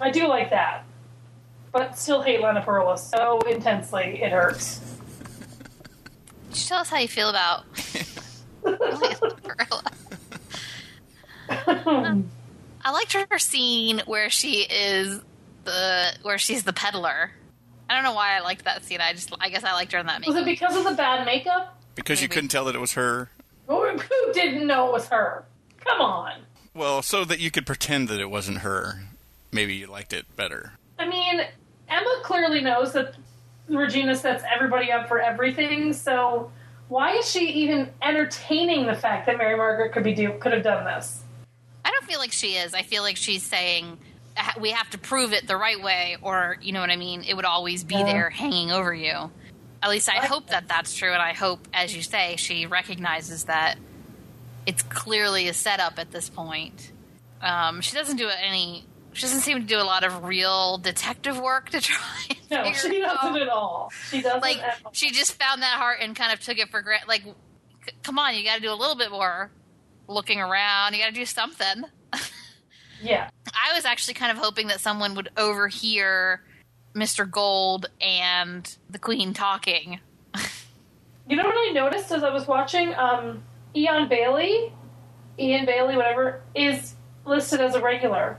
I 0.00 0.10
do 0.10 0.26
like 0.26 0.50
that. 0.50 0.84
But 1.70 1.98
still 1.98 2.22
hate 2.22 2.40
Lana 2.40 2.62
Parrilla 2.62 2.98
so 2.98 3.40
intensely, 3.42 4.22
it 4.22 4.32
hurts. 4.32 4.80
Could 6.48 6.58
you 6.58 6.66
tell 6.66 6.80
us 6.80 6.90
how 6.90 6.98
you 6.98 7.08
feel 7.08 7.28
about 7.28 7.64
Lana 8.64 8.78
Parrilla? 9.42 9.92
I 12.84 12.90
liked 12.90 13.12
her 13.12 13.38
scene 13.38 14.02
where 14.06 14.28
she 14.28 14.62
is 14.62 15.20
the 15.64 16.12
where 16.22 16.38
she's 16.38 16.64
the 16.64 16.72
peddler. 16.72 17.30
I 17.88 17.94
don't 17.94 18.04
know 18.04 18.14
why 18.14 18.36
I 18.36 18.40
liked 18.40 18.64
that 18.64 18.84
scene. 18.84 19.00
I 19.00 19.12
just 19.12 19.32
I 19.38 19.48
guess 19.50 19.64
I 19.64 19.72
liked 19.74 19.92
her 19.92 19.98
in 19.98 20.06
that 20.06 20.20
makeup. 20.20 20.34
Was 20.34 20.42
it 20.42 20.46
because 20.46 20.76
of 20.76 20.84
the 20.84 20.92
bad 20.92 21.24
makeup? 21.24 21.78
Because 21.94 22.22
you 22.22 22.28
couldn't 22.28 22.48
tell 22.48 22.64
that 22.64 22.74
it 22.74 22.80
was 22.80 22.94
her. 22.94 23.30
Who 23.68 24.32
didn't 24.32 24.66
know 24.66 24.88
it 24.88 24.92
was 24.92 25.08
her? 25.08 25.44
Come 25.84 26.00
on. 26.00 26.32
Well, 26.74 27.02
so 27.02 27.24
that 27.24 27.38
you 27.40 27.50
could 27.50 27.66
pretend 27.66 28.08
that 28.08 28.20
it 28.20 28.30
wasn't 28.30 28.58
her. 28.58 29.00
Maybe 29.52 29.74
you 29.74 29.86
liked 29.86 30.12
it 30.12 30.24
better. 30.36 30.72
I 30.98 31.06
mean, 31.06 31.42
Emma 31.88 32.20
clearly 32.22 32.60
knows 32.62 32.92
that 32.94 33.14
Regina 33.68 34.16
sets 34.16 34.42
everybody 34.54 34.90
up 34.90 35.08
for 35.08 35.20
everything, 35.20 35.92
so 35.92 36.50
why 36.88 37.12
is 37.16 37.30
she 37.30 37.46
even 37.50 37.90
entertaining 38.00 38.86
the 38.86 38.94
fact 38.94 39.26
that 39.26 39.36
Mary 39.38 39.56
Margaret 39.56 39.92
could 39.92 40.04
be 40.04 40.14
do 40.14 40.32
could 40.38 40.52
have 40.52 40.62
done 40.62 40.84
this? 40.84 41.22
I 41.84 41.90
don't 41.90 42.04
feel 42.04 42.18
like 42.18 42.32
she 42.32 42.54
is. 42.54 42.74
I 42.74 42.82
feel 42.82 43.02
like 43.02 43.16
she's 43.16 43.42
saying 43.42 43.98
we 44.60 44.70
have 44.70 44.88
to 44.90 44.98
prove 44.98 45.32
it 45.32 45.46
the 45.46 45.56
right 45.56 45.82
way, 45.82 46.16
or 46.22 46.56
you 46.62 46.72
know 46.72 46.80
what 46.80 46.90
I 46.90 46.96
mean. 46.96 47.22
It 47.26 47.34
would 47.34 47.44
always 47.44 47.84
be 47.84 47.96
Yeah. 47.96 48.04
there, 48.04 48.30
hanging 48.30 48.72
over 48.72 48.94
you. 48.94 49.30
At 49.82 49.90
least 49.90 50.08
I 50.08 50.18
Right. 50.20 50.28
hope 50.28 50.46
that 50.48 50.68
that's 50.68 50.94
true, 50.96 51.12
and 51.12 51.20
I 51.20 51.32
hope, 51.34 51.66
as 51.74 51.94
you 51.94 52.02
say, 52.02 52.36
she 52.36 52.66
recognizes 52.66 53.44
that 53.44 53.76
it's 54.66 54.82
clearly 54.82 55.48
a 55.48 55.54
setup 55.54 55.98
at 55.98 56.10
this 56.10 56.28
point. 56.28 56.92
Um, 57.40 57.80
she 57.80 57.96
doesn't 57.96 58.16
do 58.16 58.28
any. 58.28 58.86
She 59.14 59.22
doesn't 59.22 59.40
seem 59.40 59.58
to 59.60 59.66
do 59.66 59.78
a 59.78 59.84
lot 59.84 60.04
of 60.04 60.24
real 60.24 60.78
detective 60.78 61.38
work 61.38 61.68
to 61.70 61.80
try. 61.82 62.36
And 62.50 62.64
No, 62.64 62.72
she 62.72 63.00
doesn't 63.00 63.36
at 63.36 63.48
all. 63.48 63.90
She 64.10 64.22
doesn't 64.22 64.40
like 64.42 64.58
she 64.92 65.10
just 65.10 65.34
found 65.34 65.62
that 65.62 65.76
heart 65.78 65.98
and 66.00 66.14
kind 66.16 66.32
of 66.32 66.40
took 66.40 66.58
it 66.58 66.70
for 66.70 66.80
granted. 66.82 67.08
Like, 67.08 67.22
c- 67.24 67.92
come 68.02 68.18
on, 68.18 68.34
you 68.34 68.44
got 68.44 68.56
to 68.56 68.60
do 68.62 68.70
a 68.72 68.74
little 68.74 68.96
bit 68.96 69.10
more 69.10 69.50
looking 70.08 70.40
around. 70.40 70.94
You 70.94 71.00
got 71.00 71.08
to 71.08 71.12
do 71.14 71.26
something. 71.26 71.84
Yeah. 73.04 73.30
I 73.52 73.74
was 73.74 73.84
actually 73.84 74.14
kind 74.14 74.30
of 74.30 74.38
hoping 74.38 74.68
that 74.68 74.78
someone 74.78 75.16
would 75.16 75.28
overhear 75.36 76.40
Mr. 76.94 77.28
Gold 77.28 77.86
and 78.00 78.76
the 78.88 79.00
Queen 79.00 79.34
talking. 79.34 79.98
You 81.28 81.36
know 81.36 81.44
what 81.44 81.54
I 81.56 81.72
noticed 81.72 82.10
as 82.10 82.24
I 82.24 82.30
was 82.30 82.46
watching? 82.48 82.94
Um, 82.94 83.42
Eion 83.74 84.08
Bailey, 84.08 84.72
Eion 85.38 85.66
Bailey, 85.66 85.96
whatever, 85.96 86.42
is 86.54 86.94
listed 87.24 87.60
as 87.60 87.74
a 87.74 87.80
regular, 87.80 88.38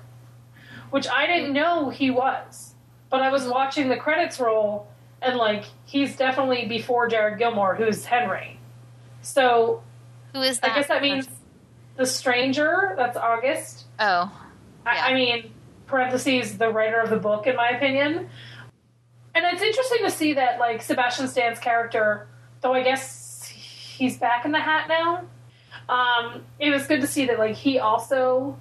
which 0.89 1.07
I 1.07 1.25
didn't 1.25 1.51
mm. 1.51 1.55
know 1.55 1.89
he 1.89 2.11
was. 2.11 2.75
But 3.09 3.21
I 3.21 3.31
was 3.31 3.47
watching 3.47 3.89
the 3.89 3.97
credits 3.97 4.39
roll, 4.39 4.87
and 5.21 5.37
like 5.37 5.65
he's 5.85 6.15
definitely 6.15 6.65
before 6.67 7.07
Jared 7.07 7.37
Gilmore, 7.37 7.75
who's 7.75 8.05
Henry. 8.05 8.59
So 9.21 9.83
Who 10.33 10.41
is 10.41 10.59
that? 10.59 10.71
I 10.71 10.75
guess 10.75 10.87
that 10.87 11.01
means 11.01 11.27
the 11.95 12.05
stranger. 12.05 12.93
That's 12.97 13.15
August. 13.15 13.85
Oh, 13.99 14.31
I, 14.85 15.11
I 15.11 15.13
mean, 15.13 15.53
parentheses, 15.85 16.57
the 16.57 16.69
writer 16.69 16.99
of 16.99 17.09
the 17.09 17.17
book, 17.17 17.47
in 17.47 17.55
my 17.55 17.69
opinion. 17.69 18.29
And 19.35 19.45
it's 19.45 19.61
interesting 19.61 19.99
to 20.03 20.11
see 20.11 20.33
that, 20.33 20.59
like, 20.59 20.81
Sebastian 20.81 21.27
Stan's 21.27 21.59
character, 21.59 22.27
though 22.61 22.73
I 22.73 22.83
guess 22.83 23.22
he's 23.93 24.17
back 24.17 24.45
in 24.45 24.51
the 24.51 24.59
hat 24.59 24.87
now, 24.87 25.23
um, 25.89 26.43
it 26.59 26.69
was 26.71 26.87
good 26.87 27.01
to 27.01 27.07
see 27.07 27.25
that, 27.25 27.39
like, 27.39 27.55
he 27.55 27.79
also 27.79 28.57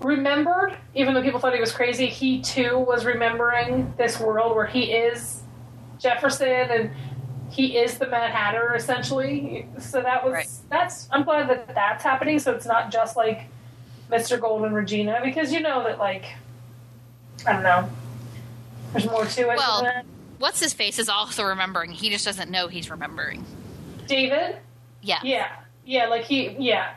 remembered, 0.00 0.76
even 0.94 1.14
though 1.14 1.22
people 1.22 1.40
thought 1.40 1.54
he 1.54 1.60
was 1.60 1.72
crazy, 1.72 2.06
he 2.06 2.40
too 2.42 2.78
was 2.78 3.04
remembering 3.04 3.92
this 3.96 4.20
world 4.20 4.54
where 4.54 4.66
he 4.66 4.92
is 4.92 5.42
Jefferson 5.98 6.48
and 6.48 6.90
he 7.50 7.78
is 7.78 7.98
the 7.98 8.06
Mad 8.06 8.30
Hatter, 8.32 8.74
essentially. 8.74 9.66
So 9.78 10.02
that 10.02 10.24
was, 10.24 10.32
Right. 10.32 10.48
that's, 10.68 11.08
I'm 11.12 11.22
glad 11.24 11.48
that 11.48 11.74
that's 11.74 12.02
happening, 12.04 12.38
so 12.38 12.52
it's 12.52 12.66
not 12.66 12.90
just 12.92 13.16
like, 13.16 13.46
Mr. 14.10 14.40
Gold 14.40 14.62
and 14.64 14.72
Regina 14.72 15.20
because 15.24 15.52
you 15.52 15.58
know 15.58 15.82
that 15.82 15.98
like 15.98 16.26
I 17.44 17.52
don't 17.54 17.64
know. 17.64 17.90
There's 18.92 19.06
more 19.06 19.24
to 19.24 19.50
it. 19.50 19.56
Well- 19.56 20.02
what's 20.38 20.60
his 20.60 20.72
face 20.72 21.00
is 21.00 21.08
also 21.08 21.42
remembering. 21.42 21.90
He 21.90 22.08
just 22.10 22.24
doesn't 22.24 22.48
know 22.48 22.68
he's 22.68 22.88
remembering. 22.88 23.44
David. 24.06 24.56
Yeah. 25.02 25.20
Yeah, 25.22 25.48
yeah, 25.84 26.06
like 26.06 26.24
he, 26.24 26.56
yeah, 26.58 26.94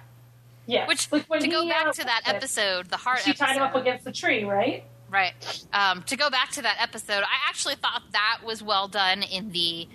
yeah. 0.66 0.88
Which 0.88 1.12
like 1.12 1.28
to 1.28 1.48
go 1.48 1.64
he, 1.64 1.70
back 1.70 1.88
uh, 1.88 1.94
to 1.94 2.04
that 2.04 2.22
episode, 2.26 2.90
the 2.90 2.98
heart 2.98 3.20
she 3.20 3.32
episode. 3.32 3.46
tied 3.46 3.56
him 3.56 3.64
up 3.64 3.76
against 3.76 4.06
the 4.06 4.12
tree, 4.12 4.44
right? 4.44 4.84
Right. 5.10 5.66
Um, 5.74 6.04
to 6.04 6.16
go 6.16 6.30
back 6.30 6.52
to 6.52 6.62
that 6.62 6.78
episode, 6.80 7.24
I 7.24 7.50
actually 7.50 7.76
thought 7.76 8.04
that 8.12 8.42
was 8.46 8.62
well 8.62 8.88
done 8.88 9.24
in 9.24 9.52
the 9.52 9.88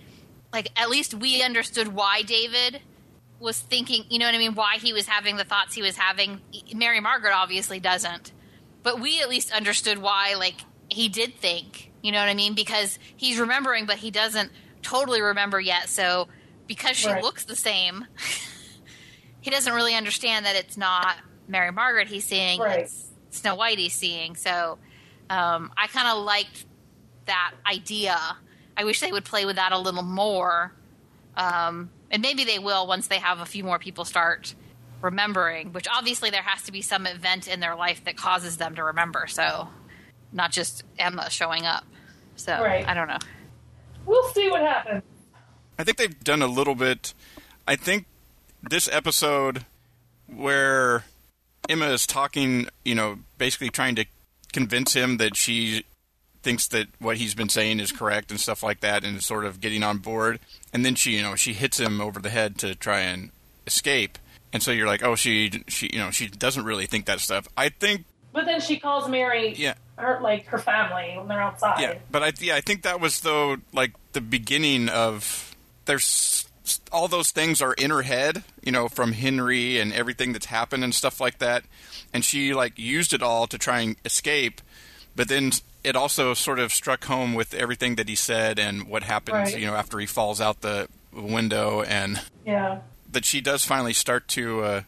like 0.53 0.71
at 0.77 0.91
least 0.91 1.15
we 1.15 1.43
understood 1.43 1.89
why 1.89 2.23
David 2.23 2.81
was 3.41 3.59
thinking, 3.59 4.05
you 4.09 4.19
know 4.19 4.27
what 4.27 4.35
I 4.35 4.39
mean, 4.39 4.55
why 4.55 4.77
he 4.79 4.93
was 4.93 5.07
having 5.07 5.37
the 5.37 5.45
thoughts 5.45 5.75
he 5.75 5.83
was 5.83 5.97
having. 5.97 6.41
Mary 6.75 7.01
Margaret 7.01 7.33
obviously 7.35 7.81
doesn't. 7.81 8.33
But 8.83 9.01
we 9.01 9.21
at 9.21 9.29
least 9.29 9.53
understood 9.53 9.99
why 9.99 10.35
like 10.35 10.57
he 10.89 11.09
did 11.09 11.37
think, 11.37 11.93
you 12.03 12.13
know 12.13 12.19
what 12.19 12.29
I 12.29 12.35
mean, 12.35 12.55
because 12.55 12.99
he's 13.17 13.39
remembering 13.39 13.87
but 13.87 13.97
he 13.97 14.11
doesn't 14.11 14.51
totally 14.83 15.21
remember 15.23 15.61
yet. 15.61 15.89
So 15.89 16.29
because 16.67 16.97
she 16.97 17.09
Right. 17.09 17.23
looks 17.23 17.45
the 17.45 17.57
same, 17.57 18.07
he 19.41 19.51
doesn't 19.51 19.73
really 19.75 19.95
understand 19.95 20.47
that 20.47 20.57
it's 20.57 20.77
not 20.77 21.17
Mary 21.49 21.71
Margaret 21.71 22.09
he's 22.09 22.25
seeing, 22.27 22.61
Right. 22.61 22.81
it's 22.81 23.11
Snow 23.31 23.55
White 23.57 23.79
he's 23.79 23.93
seeing. 23.95 24.37
So 24.37 24.79
um, 25.31 25.73
I 25.77 25.87
kind 25.89 26.09
of 26.09 26.25
liked 26.25 26.65
that 27.27 27.53
idea. 27.71 28.17
I 28.77 28.85
wish 28.85 29.01
they 29.01 29.13
would 29.13 29.25
play 29.25 29.45
with 29.45 29.57
that 29.57 29.73
a 29.73 29.79
little 29.79 30.03
more. 30.03 30.73
Um, 31.37 31.91
and 32.11 32.23
maybe 32.23 32.45
they 32.45 32.59
will 32.59 32.87
once 32.87 33.09
they 33.09 33.19
have 33.19 33.41
a 33.41 33.47
few 33.47 33.65
more 33.65 33.79
people 33.79 34.05
start 34.05 34.55
remembering, 35.01 35.73
which 35.73 35.87
obviously 35.93 36.31
there 36.31 36.43
has 36.43 36.63
to 36.63 36.73
be 36.73 36.81
some 36.81 37.07
event 37.07 37.49
in 37.49 37.61
their 37.61 37.75
life 37.75 38.05
that 38.05 38.17
causes 38.17 38.57
them 38.57 38.75
to 38.77 38.85
remember. 38.85 39.27
So 39.27 39.69
not 40.33 40.53
just 40.53 40.85
Emma 40.99 41.29
showing 41.31 41.67
up. 41.67 41.85
So 42.37 42.53
Right. 42.53 42.87
I 42.89 42.95
don't 42.95 43.09
know. 43.09 43.19
We'll 44.07 44.29
see 44.33 44.51
what 44.51 44.63
happens. 44.63 45.03
I 45.79 45.85
think 45.85 45.97
they've 45.99 46.25
done 46.25 46.43
a 46.43 46.47
little 46.47 46.75
bit. 46.75 47.15
I 47.67 47.77
think 47.77 48.07
this 48.63 48.89
episode 48.93 49.65
where 50.27 51.05
Emma 51.69 51.87
is 51.87 52.07
talking, 52.07 52.69
you 52.85 52.95
know, 52.95 53.19
basically 53.39 53.71
trying 53.71 53.95
to 53.97 54.05
convince 54.53 54.95
him 54.95 55.17
that 55.19 55.37
she 55.37 55.85
thinks 56.43 56.69
that 56.69 56.87
what 56.99 57.17
he's 57.17 57.35
been 57.35 57.49
saying 57.49 57.81
is 57.81 57.91
correct 57.91 58.31
and 58.31 58.39
stuff 58.39 58.63
like 58.63 58.81
that 58.81 59.03
and 59.03 59.23
sort 59.23 59.45
of 59.47 59.61
getting 59.61 59.83
on 59.83 59.97
board 59.97 60.39
and 60.75 60.85
then 60.85 60.95
she 60.95 61.13
you 61.17 61.23
know 61.23 61.35
she 61.35 61.55
hits 61.55 61.81
him 61.81 62.03
over 62.03 62.21
the 62.21 62.29
head 62.29 62.59
to 62.59 62.75
try 62.75 63.01
and 63.01 63.31
escape 63.67 64.19
and 64.53 64.63
so 64.63 64.71
you're 64.71 64.87
like 64.87 65.03
oh 65.03 65.15
she 65.15 65.51
she 65.69 65.89
you 65.91 65.99
know 65.99 66.11
she 66.11 66.29
doesn't 66.29 66.67
really 66.67 66.85
think 66.85 67.07
that 67.07 67.19
stuff 67.19 67.49
i 67.57 67.71
think 67.71 68.05
But 68.35 68.45
then 68.45 68.61
she 68.61 68.79
calls 68.79 69.09
Mary 69.09 69.55
yeah 69.57 69.73
her 69.97 70.21
like 70.23 70.45
her 70.49 70.59
family 70.59 71.15
when 71.17 71.29
they're 71.29 71.41
outside. 71.41 71.81
yeah, 71.81 71.95
but 72.11 72.23
I 72.23 72.33
yeah 72.41 72.57
I 72.57 72.61
think 72.61 72.83
that 72.83 73.01
was 73.01 73.21
though 73.21 73.57
like 73.73 73.93
the 74.13 74.21
beginning 74.21 74.91
of 74.91 75.54
there's 75.87 76.49
all 76.91 77.09
those 77.09 77.31
things 77.31 77.61
are 77.61 77.75
in 77.75 77.91
her 77.91 78.03
head, 78.03 78.43
you 78.63 78.73
know, 78.73 78.89
from 78.89 79.13
Henry 79.13 79.79
and 79.79 79.93
everything 79.93 80.33
that's 80.33 80.47
happened 80.47 80.83
and 80.83 80.95
stuff 80.95 81.21
like 81.21 81.39
that, 81.39 81.65
and 82.13 82.25
she 82.25 82.55
like 82.55 82.79
used 82.79 83.13
it 83.13 83.23
all 83.23 83.47
to 83.49 83.59
try 83.59 83.81
and 83.81 83.97
escape, 84.05 84.61
but 85.15 85.29
then 85.29 85.53
it 85.83 85.95
also 85.97 86.33
sort 86.33 86.59
of 86.59 86.73
struck 86.73 87.05
home 87.05 87.35
with 87.35 87.53
everything 87.53 87.97
that 87.97 88.09
he 88.09 88.15
said 88.15 88.59
and 88.59 88.89
what 88.89 89.03
happens, 89.03 89.53
Right. 89.53 89.59
you 89.59 89.67
know, 89.67 89.75
after 89.75 89.99
he 89.99 90.07
falls 90.07 90.41
out 90.41 90.63
the 90.63 90.89
window 91.13 91.83
and 91.83 92.23
Yeah. 92.47 92.79
that 93.13 93.27
she 93.27 93.43
does 93.43 93.65
finally 93.67 93.93
start 93.93 94.27
to 94.29 94.63
uh, 94.65 94.81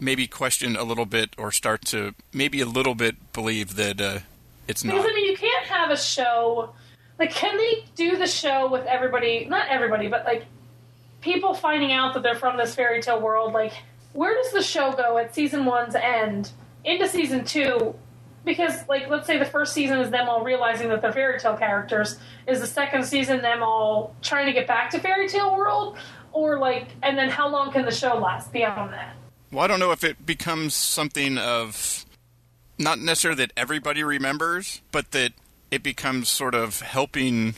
maybe 0.00 0.26
question 0.26 0.74
a 0.76 0.84
little 0.84 1.04
bit 1.04 1.34
or 1.36 1.52
start 1.52 1.84
to 1.86 2.14
maybe 2.32 2.62
a 2.62 2.66
little 2.66 2.94
bit 2.94 3.32
believe 3.34 3.76
that 3.76 4.00
uh, 4.00 4.18
it's 4.66 4.82
not. 4.82 4.94
Because 4.96 5.10
I 5.10 5.14
mean, 5.14 5.26
you 5.26 5.36
can't 5.36 5.66
have 5.66 5.90
a 5.90 5.96
show. 5.98 6.70
Like, 7.18 7.32
can 7.32 7.56
they 7.56 7.84
do 7.94 8.16
the 8.16 8.26
show 8.26 8.70
with 8.70 8.86
everybody? 8.86 9.46
Not 9.46 9.68
everybody, 9.68 10.08
but 10.08 10.24
like 10.24 10.46
people 11.20 11.54
finding 11.54 11.92
out 11.92 12.14
that 12.14 12.22
they're 12.22 12.34
from 12.34 12.56
this 12.56 12.74
fairy 12.74 13.02
tale 13.02 13.20
world. 13.20 13.52
Like, 13.52 13.72
where 14.12 14.34
does 14.34 14.52
the 14.52 14.62
show 14.62 14.92
go 14.92 15.18
at 15.18 15.34
season 15.34 15.64
one's 15.64 15.94
end 15.94 16.50
into 16.84 17.08
season 17.08 17.44
two? 17.44 17.94
Because, 18.44 18.88
like, 18.88 19.08
let's 19.08 19.26
say 19.26 19.36
the 19.36 19.44
first 19.44 19.74
season 19.74 19.98
is 19.98 20.10
them 20.10 20.28
all 20.28 20.42
realizing 20.42 20.88
that 20.88 21.02
they're 21.02 21.12
fairy 21.12 21.38
tale 21.38 21.56
characters. 21.56 22.18
Is 22.46 22.60
the 22.60 22.66
second 22.66 23.04
season 23.04 23.42
them 23.42 23.62
all 23.62 24.14
trying 24.22 24.46
to 24.46 24.52
get 24.52 24.66
back 24.66 24.90
to 24.90 24.98
fairy 24.98 25.28
tale 25.28 25.54
world? 25.54 25.98
Or, 26.32 26.58
like, 26.58 26.88
and 27.02 27.18
then 27.18 27.28
how 27.28 27.48
long 27.48 27.72
can 27.72 27.84
the 27.84 27.90
show 27.90 28.14
last 28.14 28.52
beyond 28.52 28.92
that? 28.92 29.16
Well, 29.50 29.64
I 29.64 29.66
don't 29.66 29.80
know 29.80 29.92
if 29.92 30.04
it 30.04 30.24
becomes 30.24 30.74
something 30.74 31.36
of 31.36 32.06
not 32.78 33.00
necessarily 33.00 33.44
that 33.44 33.52
everybody 33.56 34.02
remembers, 34.04 34.82
but 34.92 35.10
that 35.10 35.32
it 35.70 35.82
becomes 35.82 36.28
sort 36.28 36.54
of 36.54 36.80
helping 36.80 37.54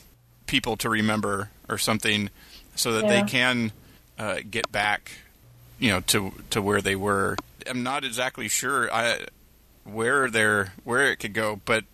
people 0.46 0.76
to 0.78 0.88
remember 0.88 1.50
or 1.68 1.78
something, 1.78 2.30
so 2.74 2.92
that 2.92 3.04
Yeah. 3.04 3.22
they 3.22 3.28
can 3.30 3.72
uh, 4.18 4.38
get 4.50 4.70
back, 4.72 5.12
you 5.78 5.90
know, 5.90 6.00
to 6.00 6.32
to 6.50 6.60
where 6.60 6.80
they 6.82 6.96
were. 6.96 7.36
I'm 7.66 7.82
not 7.82 8.04
exactly 8.04 8.48
sure 8.48 8.92
I, 8.92 9.26
where 9.84 10.28
they're 10.30 10.72
where 10.84 11.10
it 11.10 11.16
could 11.16 11.34
go, 11.34 11.60
but 11.64 11.84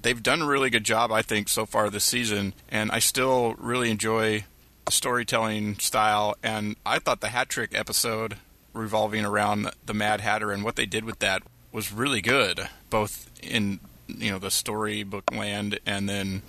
they've 0.00 0.22
done 0.22 0.42
a 0.42 0.46
really 0.46 0.70
good 0.70 0.84
job, 0.84 1.10
I 1.10 1.22
think, 1.22 1.48
so 1.48 1.66
far 1.66 1.90
this 1.90 2.04
season, 2.04 2.54
and 2.68 2.90
I 2.92 3.00
still 3.00 3.54
really 3.58 3.90
enjoy 3.90 4.44
the 4.84 4.92
storytelling 4.92 5.78
style. 5.80 6.36
And 6.42 6.76
I 6.86 6.98
thought 7.00 7.20
the 7.20 7.28
hat 7.28 7.48
trick 7.48 7.70
episode 7.74 8.36
revolving 8.72 9.24
around 9.24 9.70
the 9.84 9.94
Mad 9.94 10.20
Hatter 10.20 10.52
and 10.52 10.62
what 10.62 10.76
they 10.76 10.86
did 10.86 11.04
with 11.04 11.18
that 11.18 11.42
was 11.72 11.92
really 11.92 12.20
good, 12.20 12.68
both 12.90 13.28
in 13.42 13.80
you 14.08 14.30
know 14.30 14.38
the 14.38 14.50
storybook 14.50 15.30
land 15.32 15.78
and 15.86 16.08
then 16.08 16.42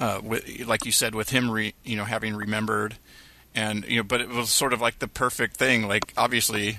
uh, 0.00 0.20
with, 0.22 0.66
like 0.66 0.86
you 0.86 0.92
said 0.92 1.14
with 1.14 1.30
him 1.30 1.50
re, 1.50 1.74
you 1.84 1.96
know 1.96 2.04
having 2.04 2.34
remembered 2.34 2.96
and 3.54 3.84
you 3.86 3.96
know 3.96 4.02
but 4.02 4.20
it 4.20 4.28
was 4.28 4.50
sort 4.50 4.72
of 4.72 4.80
like 4.80 4.98
the 4.98 5.08
perfect 5.08 5.56
thing. 5.56 5.86
Like 5.86 6.12
obviously 6.16 6.78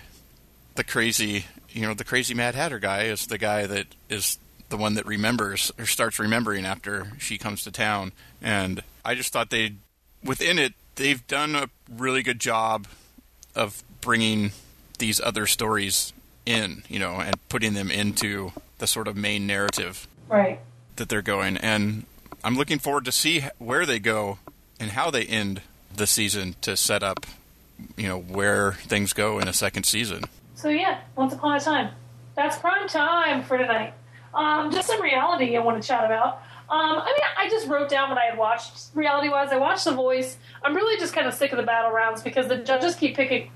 the 0.76 0.84
crazy 0.84 1.46
you 1.70 1.82
know 1.82 1.94
the 1.94 2.04
crazy 2.04 2.34
mad 2.34 2.56
hatter 2.56 2.80
guy 2.80 3.04
is 3.04 3.28
the 3.28 3.38
guy 3.38 3.68
that 3.68 3.88
is 4.10 4.38
the 4.70 4.78
one 4.78 4.94
that 4.96 5.06
remembers 5.06 5.72
or 5.78 5.86
starts 5.86 6.18
remembering 6.18 6.66
after 6.66 7.12
she 7.20 7.38
comes 7.38 7.64
to 7.64 7.72
town. 7.72 8.12
And 8.42 8.84
i 9.04 9.16
just 9.16 9.34
thought 9.34 9.50
they 9.50 9.74
within 10.24 10.60
it 10.60 10.74
they've 10.96 11.26
done 11.28 11.56
a 11.56 11.68
really 11.92 12.24
good 12.24 12.40
job 12.40 12.88
of 13.56 13.84
bringing 14.02 14.52
these 15.00 15.20
other 15.20 15.46
stories 15.46 16.14
in 16.46 16.84
you 16.88 17.00
know 17.00 17.20
and 17.20 17.36
putting 17.50 17.74
them 17.74 17.92
into 17.92 18.52
the 18.82 18.88
sort 18.88 19.08
of 19.08 19.16
main 19.16 19.46
narrative 19.48 20.08
Right. 20.28 20.60
that 20.98 21.08
they're 21.08 21.22
going 21.22 21.56
and 21.58 22.06
i'm 22.44 22.58
looking 22.58 22.80
forward 22.80 23.06
to 23.06 23.12
see 23.12 23.46
where 23.60 23.86
they 23.86 24.00
go 24.00 24.40
and 24.80 24.92
how 24.92 25.10
they 25.12 25.24
end 25.24 25.62
the 25.96 26.08
season 26.08 26.56
to 26.62 26.76
set 26.76 27.04
up 27.04 27.26
you 27.96 28.08
know 28.08 28.20
where 28.20 28.74
things 28.74 29.14
go 29.14 29.38
in 29.40 29.48
a 29.48 29.54
second 29.54 29.84
season 29.86 30.24
So 30.56 30.70
yeah, 30.70 31.00
once 31.16 31.34
upon 31.34 31.58
a 31.58 31.60
time. 31.60 31.90
That's 32.36 32.58
prime 32.58 32.88
time 32.88 33.44
for 33.44 33.58
tonight. 33.58 33.94
Um, 34.34 34.72
just 34.72 34.88
some 34.88 35.02
reality 35.02 35.58
I 35.58 35.60
want 35.62 35.82
to 35.82 35.88
chat 35.88 36.06
about. 36.06 36.36
Um, 36.70 36.98
I 37.02 37.06
mean, 37.06 37.28
I 37.38 37.50
just 37.50 37.68
wrote 37.68 37.90
down 37.90 38.10
what 38.10 38.18
I 38.20 38.26
had 38.30 38.38
watched 38.38 38.90
reality 38.94 39.28
wise. 39.30 39.50
I 39.52 39.58
watched 39.58 39.86
The 39.86 39.92
Voice. 39.92 40.38
I'm 40.64 40.74
really 40.76 40.98
just 41.00 41.14
kind 41.14 41.28
of 41.28 41.34
sick 41.34 41.52
of 41.52 41.58
the 41.58 41.64
battle 41.64 41.92
rounds 41.92 42.22
because 42.22 42.48
the 42.48 42.58
judges 42.58 42.96
keep 42.96 43.16
picking 43.16 43.50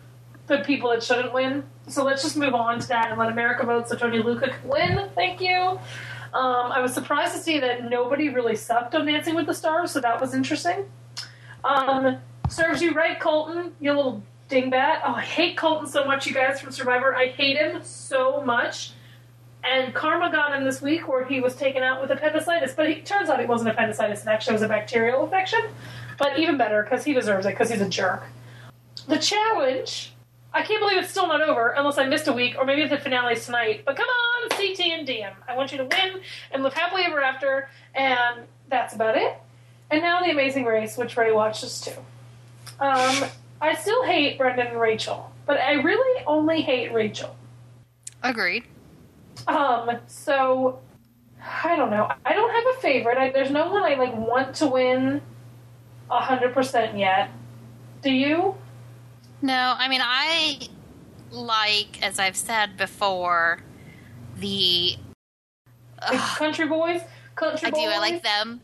the 0.48 0.60
people 0.60 0.90
that 0.92 1.04
shouldn't 1.04 1.34
win. 1.34 1.64
So 1.88 2.04
let's 2.04 2.24
just 2.24 2.38
move 2.38 2.54
on 2.54 2.80
to 2.80 2.88
that 2.90 3.10
and 3.10 3.20
let 3.20 3.30
America 3.30 3.66
vote 3.66 3.88
so 3.90 3.96
Tony 3.96 4.20
Lucca 4.20 4.50
can 4.50 4.70
win. 4.70 5.10
Thank 5.16 5.42
you. 5.42 5.80
Um, 6.34 6.72
I 6.72 6.82
was 6.82 6.94
surprised 6.94 7.34
to 7.34 7.40
see 7.40 7.60
that 7.60 7.90
nobody 7.90 8.30
really 8.30 8.56
sucked 8.56 8.94
on 8.94 9.06
Dancing 9.06 9.36
with 9.36 9.46
the 9.46 9.54
Stars, 9.54 9.92
so 9.92 10.02
that 10.02 10.20
was 10.20 10.34
interesting. 10.34 10.86
Um, 11.64 12.18
serves 12.50 12.82
you 12.82 12.94
right, 12.94 13.20
Colton, 13.20 13.72
you 13.80 13.94
little 13.94 14.22
dingbat. 14.50 15.02
Oh, 15.06 15.14
I 15.16 15.22
hate 15.22 15.58
Colton 15.58 15.88
so 15.88 16.06
much, 16.06 16.28
you 16.28 16.34
guys, 16.34 16.60
from 16.60 16.72
Survivor. 16.72 17.16
I 17.16 17.28
hate 17.28 17.58
him 17.58 17.82
so 17.84 18.42
much. 18.42 18.92
And 19.64 19.94
karma 19.96 20.32
got 20.32 20.54
him 20.56 20.64
this 20.64 20.82
week 20.82 21.08
where 21.08 21.26
he 21.26 21.40
was 21.40 21.56
taken 21.56 21.82
out 21.82 22.02
with 22.02 22.12
appendicitis, 22.12 22.74
but 22.74 22.88
it 22.88 23.06
turns 23.06 23.30
out 23.30 23.40
it 23.40 23.48
wasn't 23.48 23.72
appendicitis, 23.72 24.22
it 24.22 24.28
actually 24.28 24.54
was 24.54 24.62
a 24.62 24.68
bacterial 24.68 25.24
infection. 25.24 25.62
But 26.20 26.38
even 26.38 26.58
better, 26.58 26.84
because 26.84 27.04
he 27.04 27.14
deserves 27.14 27.46
it, 27.46 27.50
because 27.50 27.72
he's 27.72 27.82
a 27.82 27.90
jerk. 27.90 28.24
The 29.08 29.18
challenge, 29.18 30.14
I 30.56 30.62
can't 30.62 30.80
believe 30.80 30.98
it's 30.98 31.10
still 31.10 31.28
not 31.28 31.42
over, 31.42 31.72
unless 31.72 31.98
I 31.98 32.06
missed 32.06 32.30
a 32.30 32.34
week, 32.34 32.56
or 32.58 32.64
maybe 32.64 32.88
the 32.88 32.98
finale's 32.98 33.46
tonight. 33.46 33.84
But 33.86 33.98
come 33.98 34.08
on, 34.08 34.50
CT 34.52 34.80
and 34.80 35.06
Diem. 35.06 35.34
I 35.50 35.56
want 35.58 35.74
you 35.74 35.78
to 35.80 35.84
win 35.84 36.22
and 36.52 36.64
live 36.64 36.74
happily 36.74 37.04
ever 37.04 37.20
after, 37.20 37.70
and 37.94 38.46
that's 38.70 38.96
about 38.96 39.18
it. 39.18 39.38
And 39.92 40.02
now 40.02 40.22
the 40.22 40.32
Amazing 40.32 40.64
Race, 40.64 40.98
which 40.98 41.18
Rae 41.18 41.34
watches 41.34 41.82
too. 41.82 42.00
Um, 42.80 43.26
I 43.60 43.76
still 43.76 44.06
hate 44.06 44.38
Brendan 44.38 44.68
and 44.68 44.80
Rachel, 44.80 45.30
but 45.46 45.60
I 45.60 45.74
really 45.74 46.24
only 46.26 46.62
hate 46.62 46.94
Rachel. 46.94 47.36
Agreed. 48.24 48.64
Um, 49.48 50.00
so 50.08 50.80
I 51.64 51.76
don't 51.76 51.92
know. 51.92 52.10
I 52.26 52.32
don't 52.32 52.50
have 52.50 52.78
a 52.78 52.82
favorite. 52.82 53.18
I, 53.18 53.30
there's 53.30 53.52
no 53.52 53.70
one 53.70 53.84
I 53.84 53.96
like 53.96 54.16
want 54.16 54.56
to 54.56 54.68
win 54.68 55.22
hundred 56.10 56.54
percent 56.54 56.98
yet. 56.98 57.30
Do 58.02 58.10
you? 58.10 58.56
No, 59.46 59.76
I 59.78 59.88
mean 59.90 60.02
I 60.04 60.60
like, 61.30 62.02
as 62.04 62.18
I've 62.18 62.36
said 62.36 62.78
before, 62.78 63.60
the 64.40 64.96
country 66.02 66.68
boys? 66.68 67.02
Country 67.36 67.68
I 67.68 67.70
do. 67.70 67.80
I 67.82 68.00
like 68.00 68.24
them, 68.24 68.60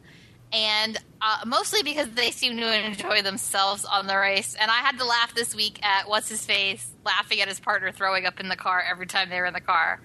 and 0.51 0.97
uh, 1.21 1.41
mostly 1.45 1.83
because 1.83 2.09
they 2.11 2.31
seem 2.31 2.57
to 2.57 2.85
enjoy 2.85 3.21
themselves 3.21 3.85
on 3.85 4.07
the 4.07 4.17
race. 4.17 4.55
And 4.59 4.71
I 4.71 4.79
had 4.79 4.97
to 4.97 5.05
laugh 5.05 5.35
this 5.35 5.53
week 5.53 5.79
at 5.85 6.09
what's 6.09 6.29
his 6.29 6.43
face 6.43 6.91
laughing 7.05 7.41
at 7.41 7.47
his 7.47 7.59
partner 7.59 7.91
throwing 7.91 8.25
up 8.25 8.39
in 8.39 8.49
the 8.49 8.55
car 8.55 8.83
every 8.89 9.05
time 9.05 9.29
they 9.29 9.39
were 9.39 9.45
in 9.45 9.53
the 9.53 9.61
car. 9.61 10.01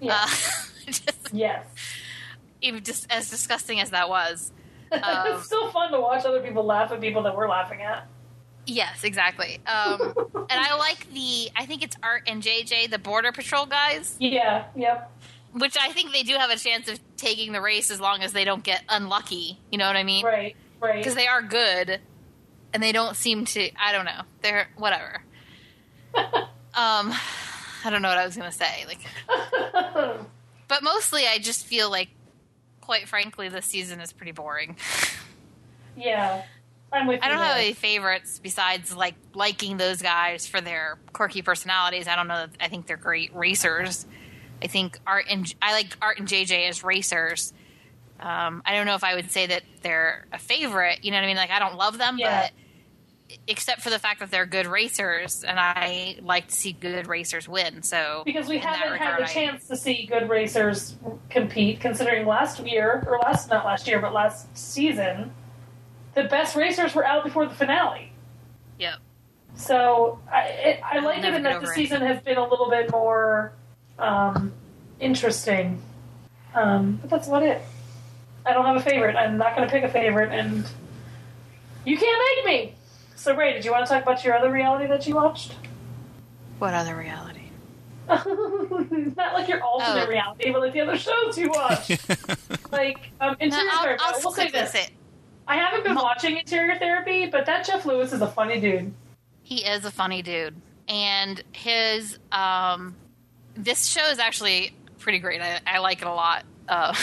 Yeah. 0.00 0.18
Uh, 0.22 0.26
just, 0.86 1.30
yes. 1.32 1.66
even 2.60 2.84
just 2.84 3.10
as 3.10 3.28
disgusting 3.28 3.80
as 3.80 3.90
that 3.90 4.08
was. 4.08 4.52
Um, 4.92 5.00
it's 5.28 5.46
still 5.46 5.70
fun 5.70 5.90
to 5.92 5.98
watch 5.98 6.26
other 6.26 6.42
people 6.42 6.64
laugh 6.64 6.92
at 6.92 7.00
people 7.00 7.22
that 7.22 7.34
we're 7.34 7.48
laughing 7.48 7.80
at. 7.80 8.06
Yes, 8.66 9.04
exactly. 9.04 9.60
Um, 9.66 10.00
and 10.34 10.46
I 10.60 10.76
like 10.76 11.12
the. 11.12 11.50
I 11.56 11.66
think 11.66 11.82
it's 11.82 11.96
Art 12.02 12.22
and 12.26 12.42
JJ, 12.42 12.90
the 12.90 12.98
Border 12.98 13.32
Patrol 13.32 13.66
guys, 13.66 14.16
Yeah. 14.20 14.64
Yep. 14.76 15.10
which 15.54 15.76
I 15.80 15.90
think 15.92 16.12
they 16.12 16.22
do 16.22 16.34
have 16.34 16.50
a 16.50 16.56
chance 16.56 16.88
of 16.88 17.00
taking 17.16 17.52
the 17.52 17.60
race 17.60 17.90
as 17.90 18.00
long 18.00 18.22
as 18.22 18.32
they 18.32 18.44
don't 18.44 18.62
get 18.62 18.82
unlucky. 18.88 19.58
You 19.70 19.78
know 19.78 19.86
what 19.86 19.96
I 19.96 20.04
mean? 20.04 20.24
Right. 20.24 20.56
Right. 20.80 20.96
Because 20.96 21.14
they 21.14 21.26
are 21.26 21.42
good, 21.42 22.00
and 22.72 22.82
they 22.82 22.92
don't 22.92 23.16
seem 23.16 23.44
to. 23.46 23.70
I 23.76 23.92
don't 23.92 24.04
know. 24.04 24.22
They're 24.42 24.68
whatever. 24.76 25.22
um, 26.14 27.12
I 27.84 27.90
don't 27.90 28.02
know 28.02 28.08
what 28.08 28.18
I 28.18 28.26
was 28.26 28.36
gonna 28.36 28.52
say. 28.52 28.84
Like, 28.86 29.00
but 30.68 30.82
mostly, 30.82 31.22
I 31.26 31.38
just 31.38 31.66
feel 31.66 31.90
like, 31.90 32.08
quite 32.80 33.08
frankly, 33.08 33.48
this 33.48 33.66
season 33.66 34.00
is 34.00 34.12
pretty 34.12 34.32
boring. 34.32 34.76
yeah. 35.96 36.42
I'm 36.92 37.06
with 37.06 37.20
I 37.22 37.28
don't 37.28 37.38
have 37.38 37.56
any 37.56 37.72
favorites 37.72 38.38
besides 38.42 38.94
like 38.94 39.14
liking 39.34 39.76
those 39.78 40.02
guys 40.02 40.46
for 40.46 40.60
their 40.60 40.98
quirky 41.12 41.42
personalities. 41.42 42.06
I 42.08 42.16
don't 42.16 42.28
know. 42.28 42.46
I 42.60 42.68
think 42.68 42.86
they're 42.86 42.96
great 42.96 43.34
racers. 43.34 44.06
I 44.62 44.66
think 44.66 44.98
Art 45.06 45.26
and 45.30 45.52
I 45.62 45.72
like 45.72 45.96
Art 46.02 46.18
and 46.18 46.28
JJ 46.28 46.68
as 46.68 46.84
racers. 46.84 47.52
Um, 48.20 48.62
I 48.64 48.74
don't 48.76 48.86
know 48.86 48.94
if 48.94 49.02
I 49.04 49.14
would 49.16 49.30
say 49.30 49.46
that 49.46 49.62
they're 49.82 50.26
a 50.32 50.38
favorite. 50.38 51.04
You 51.04 51.10
know 51.10 51.16
what 51.16 51.24
I 51.24 51.26
mean? 51.26 51.36
Like 51.36 51.50
I 51.50 51.58
don't 51.58 51.76
love 51.76 51.98
them, 51.98 52.18
Yeah. 52.18 52.42
but 52.42 52.52
except 53.48 53.80
for 53.80 53.88
the 53.88 53.98
fact 53.98 54.20
that 54.20 54.30
they're 54.30 54.44
good 54.46 54.66
racers, 54.66 55.42
and 55.42 55.58
I 55.58 56.16
like 56.20 56.48
to 56.48 56.54
see 56.54 56.72
good 56.72 57.06
racers 57.06 57.48
win. 57.48 57.82
So 57.82 58.22
because 58.26 58.46
we 58.46 58.58
haven't 58.58 58.80
had 58.82 58.92
regard, 58.92 59.20
the 59.20 59.24
I- 59.24 59.32
chance 59.32 59.66
to 59.68 59.76
see 59.76 60.04
good 60.06 60.28
racers 60.28 60.96
compete 61.30 61.80
considering 61.80 62.26
last 62.26 62.60
year 62.60 63.02
or 63.08 63.18
last 63.20 63.48
not 63.48 63.64
last 63.64 63.88
year 63.88 63.98
but 64.00 64.12
last 64.12 64.54
season 64.56 65.32
the 66.14 66.24
best 66.24 66.56
racers 66.56 66.94
were 66.94 67.04
out 67.04 67.24
before 67.24 67.46
the 67.46 67.54
finale 67.54 68.12
Yep. 68.78 68.94
so 69.54 70.18
i, 70.30 70.42
it, 70.42 70.80
I 70.84 70.96
I'll 70.98 71.04
like 71.04 71.24
it 71.24 71.34
in 71.34 71.42
that 71.44 71.60
the 71.62 71.68
it. 71.68 71.74
season 71.74 72.00
has 72.02 72.20
been 72.22 72.36
a 72.38 72.46
little 72.46 72.68
bit 72.70 72.90
more 72.90 73.52
um, 73.98 74.52
interesting 75.00 75.80
um, 76.54 76.98
but 77.00 77.10
that's 77.10 77.28
about 77.28 77.42
it 77.42 77.62
i 78.46 78.52
don't 78.52 78.64
have 78.64 78.76
a 78.76 78.80
favorite 78.80 79.16
i'm 79.16 79.36
not 79.38 79.54
going 79.56 79.66
to 79.68 79.72
pick 79.72 79.84
a 79.84 79.88
favorite 79.88 80.32
and 80.32 80.66
you 81.84 81.96
can't 81.98 82.22
make 82.36 82.44
me 82.46 82.74
so 83.16 83.34
Rae 83.36 83.52
did 83.52 83.64
you 83.64 83.70
want 83.72 83.86
to 83.86 83.92
talk 83.92 84.02
about 84.02 84.24
your 84.24 84.34
other 84.36 84.50
reality 84.50 84.86
that 84.88 85.06
you 85.06 85.14
watched 85.14 85.54
What 86.58 86.74
other 86.74 86.96
reality? 86.96 87.38
not 88.08 89.32
like 89.34 89.48
your 89.48 89.62
alternate 89.62 90.06
Oh. 90.06 90.10
reality, 90.10 90.50
but 90.50 90.60
like 90.60 90.72
the 90.72 90.80
other 90.80 90.96
shows 90.98 91.38
you 91.38 91.48
watch. 91.50 91.88
like 92.72 92.98
um, 93.20 93.36
No, 93.40 93.46
Interior 93.46 93.70
I'll, 93.72 93.82
Therapy. 93.82 94.02
I'll 94.04 94.20
we'll 94.24 94.32
say 94.32 94.50
this. 94.50 94.72
say 94.72 94.88
I 95.52 95.56
haven't 95.56 95.84
been 95.84 95.96
watching 95.96 96.38
Interior 96.38 96.78
Therapy, 96.78 97.26
but 97.26 97.44
that 97.44 97.66
Jeff 97.66 97.84
Lewis 97.84 98.14
is 98.14 98.22
a 98.22 98.26
funny 98.26 98.58
dude. 98.58 98.94
He 99.42 99.62
is 99.66 99.84
a 99.84 99.90
funny 99.90 100.22
dude, 100.22 100.54
and 100.88 101.42
his 101.52 102.18
um, 102.30 102.96
this 103.54 103.84
show 103.84 104.08
is 104.08 104.18
actually 104.18 104.74
pretty 104.98 105.18
great. 105.18 105.42
I, 105.42 105.60
I 105.66 105.78
like 105.80 106.00
it 106.00 106.06
a 106.06 106.14
lot. 106.14 106.44
Uh, 106.66 106.94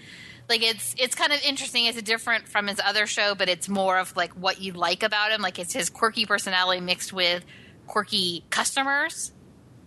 like 0.50 0.62
it's 0.62 0.94
it's 0.98 1.14
kind 1.14 1.32
of 1.32 1.42
interesting. 1.44 1.86
It's 1.86 2.00
different 2.02 2.46
from 2.46 2.66
his 2.66 2.78
other 2.84 3.06
show, 3.06 3.34
but 3.34 3.48
it's 3.48 3.70
more 3.70 3.96
of 3.96 4.14
like 4.14 4.34
what 4.34 4.60
you 4.60 4.74
like 4.74 5.02
about 5.02 5.32
him. 5.32 5.40
Like 5.40 5.58
it's 5.58 5.72
his 5.72 5.88
quirky 5.88 6.26
personality 6.26 6.82
mixed 6.82 7.10
with 7.10 7.42
quirky 7.86 8.44
customers 8.50 9.32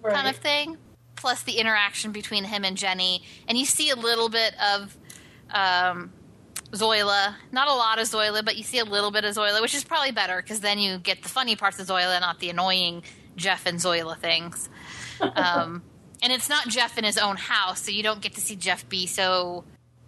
Right. 0.01 0.15
kind 0.15 0.27
of 0.27 0.37
thing. 0.37 0.77
Plus 1.15 1.43
the 1.43 1.59
interaction 1.59 2.11
between 2.11 2.45
him 2.45 2.65
and 2.65 2.77
Jenny, 2.77 3.21
and 3.47 3.59
you 3.59 3.65
see 3.65 3.91
a 3.91 3.95
little 3.95 4.29
bit 4.29 4.55
of 4.59 4.97
um, 5.51 6.11
Zoila. 6.71 7.35
Not 7.51 7.67
a 7.67 7.73
lot 7.73 7.99
of 7.99 8.07
Zoila, 8.07 8.43
but 8.43 8.57
you 8.57 8.63
see 8.63 8.79
a 8.79 8.85
little 8.85 9.11
bit 9.11 9.23
of 9.25 9.35
Zoila, 9.35 9.61
which 9.61 9.75
is 9.75 9.83
probably 9.83 10.11
better 10.11 10.37
because 10.41 10.59
then 10.59 10.79
you 10.79 10.97
get 10.97 11.23
the 11.23 11.29
funny 11.29 11.55
parts 11.55 11.79
of 11.79 11.87
Zoila, 11.87 12.19
not 12.19 12.39
the 12.39 12.49
annoying 12.49 13.03
Jeff 13.35 13.65
and 13.65 13.79
Zoila 13.79 14.17
things. 14.17 14.69
Um, 15.19 15.81
and 16.21 16.31
it's 16.31 16.47
not 16.47 16.67
Jeff 16.67 16.95
in 16.99 17.03
his 17.03 17.17
own 17.17 17.37
house, 17.37 17.81
so 17.81 17.89
you 17.89 18.03
don't 18.03 18.21
get 18.21 18.35
to 18.35 18.41
see 18.41 18.55
Jeff 18.55 18.87
be 18.87 19.07
so. 19.07 19.63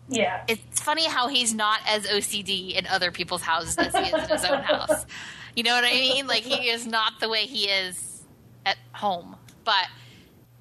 Yeah. 0.08 0.44
It's 0.48 0.80
funny 0.80 1.08
how 1.08 1.30
he's 1.30 1.52
not 1.52 1.80
as 1.88 2.06
OCD 2.06 2.76
in 2.76 2.86
other 2.86 3.12
people's 3.12 3.42
houses 3.42 3.76
as 3.76 3.92
he 3.96 4.16
is 4.16 4.24
in 4.24 4.30
his 4.30 4.46
own 4.46 4.62
house. 4.62 5.08
You 5.56 5.64
know 5.64 5.74
what 5.74 5.84
I 5.84 5.92
mean? 5.92 6.28
Like 6.28 6.44
he 6.44 6.70
is 6.70 6.86
not 6.86 7.20
the 7.20 7.28
way 7.28 7.48
he 7.48 7.66
is 7.66 8.24
at 8.66 8.78
home. 8.94 9.36
But 9.64 9.88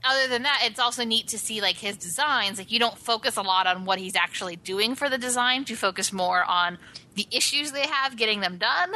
other 0.05 0.29
than 0.29 0.43
that, 0.45 0.63
it's 0.65 0.79
also 0.79 1.05
neat 1.05 1.29
to 1.29 1.39
see 1.39 1.61
like 1.61 1.77
his 1.77 1.97
designs. 1.97 2.59
Like 2.59 2.71
you 2.71 2.79
don't 2.79 2.97
focus 2.99 3.37
a 3.37 3.43
lot 3.43 3.67
on 3.67 3.85
what 3.85 3.99
he's 3.99 4.17
actually 4.17 4.57
doing 4.57 4.95
for 4.95 5.09
the 5.09 5.19
designs. 5.19 5.71
You 5.71 5.77
focus 5.77 6.13
more 6.13 6.43
on 6.45 6.79
the 7.15 7.27
issues 7.33 7.73
they 7.73 7.87
have 7.87 8.17
getting 8.17 8.41
them 8.41 8.59
done. 8.59 8.93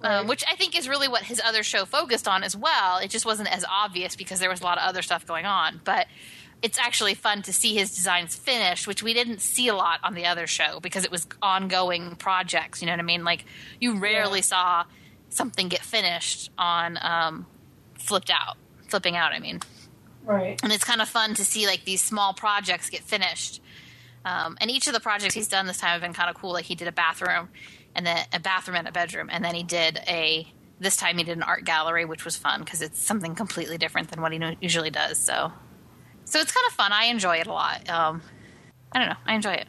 Right. 0.00 0.18
Um, 0.18 0.28
which 0.28 0.44
I 0.48 0.54
think 0.54 0.78
is 0.78 0.88
really 0.88 1.08
what 1.08 1.24
his 1.24 1.40
other 1.44 1.64
show 1.64 1.84
focused 1.84 2.28
on 2.28 2.44
as 2.44 2.56
well. 2.56 2.98
It 2.98 3.10
just 3.10 3.26
wasn't 3.26 3.52
as 3.52 3.64
obvious 3.68 4.14
because 4.14 4.38
there 4.38 4.48
was 4.50 4.60
a 4.60 4.64
lot 4.64 4.78
of 4.78 4.84
other 4.84 5.02
stuff 5.02 5.26
going 5.26 5.44
on. 5.44 5.80
But 5.82 6.06
it's 6.62 6.78
actually 6.78 7.14
fun 7.14 7.42
to 7.42 7.52
see 7.52 7.74
his 7.74 7.94
designs 7.96 8.36
finished, 8.36 8.86
which 8.86 9.02
we 9.02 9.12
didn't 9.12 9.40
see 9.40 9.66
a 9.68 9.74
lot 9.74 9.98
on 10.04 10.14
the 10.14 10.26
other 10.26 10.46
show 10.46 10.78
because 10.80 11.04
it 11.04 11.10
was 11.10 11.26
ongoing 11.42 12.14
projects. 12.14 12.80
You 12.80 12.86
know 12.86 12.92
what 12.92 13.00
I 13.00 13.04
mean? 13.04 13.24
Like 13.24 13.44
you 13.80 13.98
rarely 13.98 14.38
Yeah. 14.38 14.42
saw 14.44 14.84
something 15.30 15.68
get 15.68 15.82
finished 15.82 16.50
on 16.56 16.96
um, 17.02 17.46
flipped 17.98 18.30
out, 18.30 18.56
flipping 18.88 19.16
out. 19.16 19.32
I 19.32 19.40
mean, 19.40 19.60
Right. 20.24 20.60
and 20.62 20.72
it's 20.72 20.84
kind 20.84 21.00
of 21.00 21.08
fun 21.08 21.34
to 21.34 21.44
see 21.44 21.66
like 21.66 21.84
these 21.84 22.02
small 22.02 22.34
projects 22.34 22.90
get 22.90 23.00
finished. 23.02 23.62
Um, 24.24 24.58
and 24.60 24.70
each 24.70 24.86
of 24.86 24.92
the 24.92 25.00
projects 25.00 25.34
he's 25.34 25.48
done 25.48 25.66
this 25.66 25.78
time 25.78 25.90
have 25.90 26.02
been 26.02 26.12
kind 26.12 26.28
of 26.28 26.36
cool. 26.36 26.52
Like 26.52 26.66
he 26.66 26.74
did 26.74 26.88
a 26.88 26.92
bathroom, 26.92 27.48
and 27.94 28.06
then 28.06 28.18
a 28.32 28.40
bathroom 28.40 28.76
and 28.76 28.86
a 28.86 28.92
bedroom, 28.92 29.28
and 29.32 29.44
then 29.44 29.54
he 29.54 29.62
did 29.62 30.00
a. 30.06 30.46
This 30.80 30.96
time 30.96 31.18
he 31.18 31.24
did 31.24 31.36
an 31.36 31.42
art 31.42 31.64
gallery, 31.64 32.04
which 32.04 32.24
was 32.24 32.36
fun 32.36 32.60
because 32.60 32.82
it's 32.82 33.00
something 33.00 33.34
completely 33.34 33.78
different 33.78 34.10
than 34.10 34.20
what 34.20 34.32
he 34.32 34.40
usually 34.60 34.90
does. 34.90 35.18
So, 35.18 35.52
so 36.24 36.38
it's 36.38 36.52
kind 36.52 36.66
of 36.68 36.72
fun. 36.74 36.92
I 36.92 37.06
enjoy 37.06 37.38
it 37.38 37.48
a 37.48 37.52
lot. 37.52 37.88
Um, 37.88 38.22
I 38.92 38.98
don't 39.00 39.08
know. 39.08 39.16
I 39.26 39.34
enjoy 39.34 39.54
it. 39.54 39.66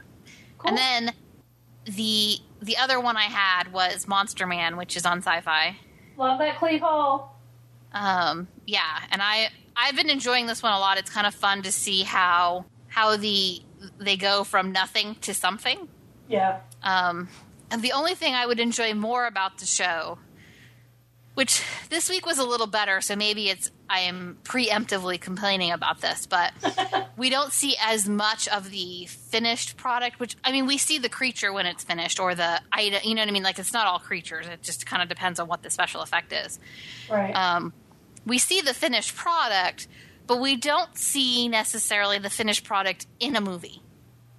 Cool. 0.59 0.69
And 0.69 0.77
then 0.77 1.13
the 1.85 2.37
the 2.61 2.77
other 2.77 2.99
one 2.99 3.17
I 3.17 3.23
had 3.23 3.71
was 3.71 4.07
Monster 4.07 4.45
Man, 4.45 4.77
which 4.77 4.95
is 4.97 5.05
on 5.05 5.19
Sci-Fi. 5.19 5.77
Love 6.17 6.37
that 6.39 6.57
Cleve 6.57 6.81
Hall. 6.81 7.39
Um, 7.93 8.47
yeah, 8.67 8.99
and 9.09 9.21
I 9.21 9.49
I've 9.81 9.95
been 9.95 10.09
enjoying 10.09 10.45
this 10.47 10.61
one 10.61 10.73
a 10.73 10.79
lot. 10.79 10.97
It's 10.97 11.09
kind 11.09 11.25
of 11.25 11.33
fun 11.33 11.61
to 11.63 11.71
see 11.71 12.03
how 12.03 12.65
how 12.87 13.15
the 13.17 13.61
they 13.99 14.17
go 14.17 14.43
from 14.43 14.71
nothing 14.71 15.15
to 15.21 15.33
something. 15.33 15.87
Yeah. 16.27 16.59
Um, 16.83 17.29
and 17.71 17.81
the 17.81 17.93
only 17.93 18.13
thing 18.15 18.33
I 18.35 18.45
would 18.45 18.59
enjoy 18.59 18.93
more 18.93 19.25
about 19.25 19.59
the 19.59 19.65
show, 19.65 20.17
which 21.35 21.63
this 21.89 22.09
week 22.09 22.25
was 22.25 22.39
a 22.39 22.43
little 22.43 22.67
better, 22.67 22.99
so 22.99 23.15
maybe 23.15 23.49
it's 23.49 23.71
I 23.89 24.01
am 24.01 24.37
preemptively 24.43 25.19
complaining 25.19 25.71
about 25.71 26.01
this, 26.01 26.25
but 26.27 26.51
we 27.17 27.29
don't 27.29 27.51
see 27.53 27.75
as 27.81 28.07
much 28.07 28.47
of 28.49 28.69
the 28.71 29.05
finished 29.05 29.77
product. 29.77 30.19
Which 30.19 30.35
I 30.43 30.51
mean, 30.51 30.65
we 30.67 30.77
see 30.77 30.97
the 30.97 31.09
creature 31.09 31.53
when 31.53 31.65
it's 31.65 31.83
finished, 31.85 32.19
or 32.19 32.35
the 32.35 32.59
item. 32.71 32.99
You 33.03 33.15
know 33.15 33.21
what 33.21 33.29
I 33.29 33.31
mean? 33.31 33.43
Like 33.43 33.57
it's 33.59 33.73
not 33.73 33.87
all 33.87 33.99
creatures. 33.99 34.45
It 34.47 34.61
just 34.61 34.85
kind 34.85 35.01
of 35.01 35.07
depends 35.09 35.39
on 35.39 35.47
what 35.47 35.63
the 35.63 35.69
special 35.69 36.01
effect 36.01 36.33
is 36.33 36.59
Right. 37.09 37.31
um, 37.33 37.71
we 38.25 38.37
see 38.37 38.61
the 38.61 38.73
finished 38.73 39.15
product, 39.15 39.87
but 40.27 40.39
we 40.39 40.55
don't 40.55 40.97
see 40.97 41.47
necessarily 41.47 42.19
the 42.19 42.29
finished 42.29 42.63
product 42.63 43.07
in 43.19 43.35
a 43.35 43.41
movie. 43.41 43.81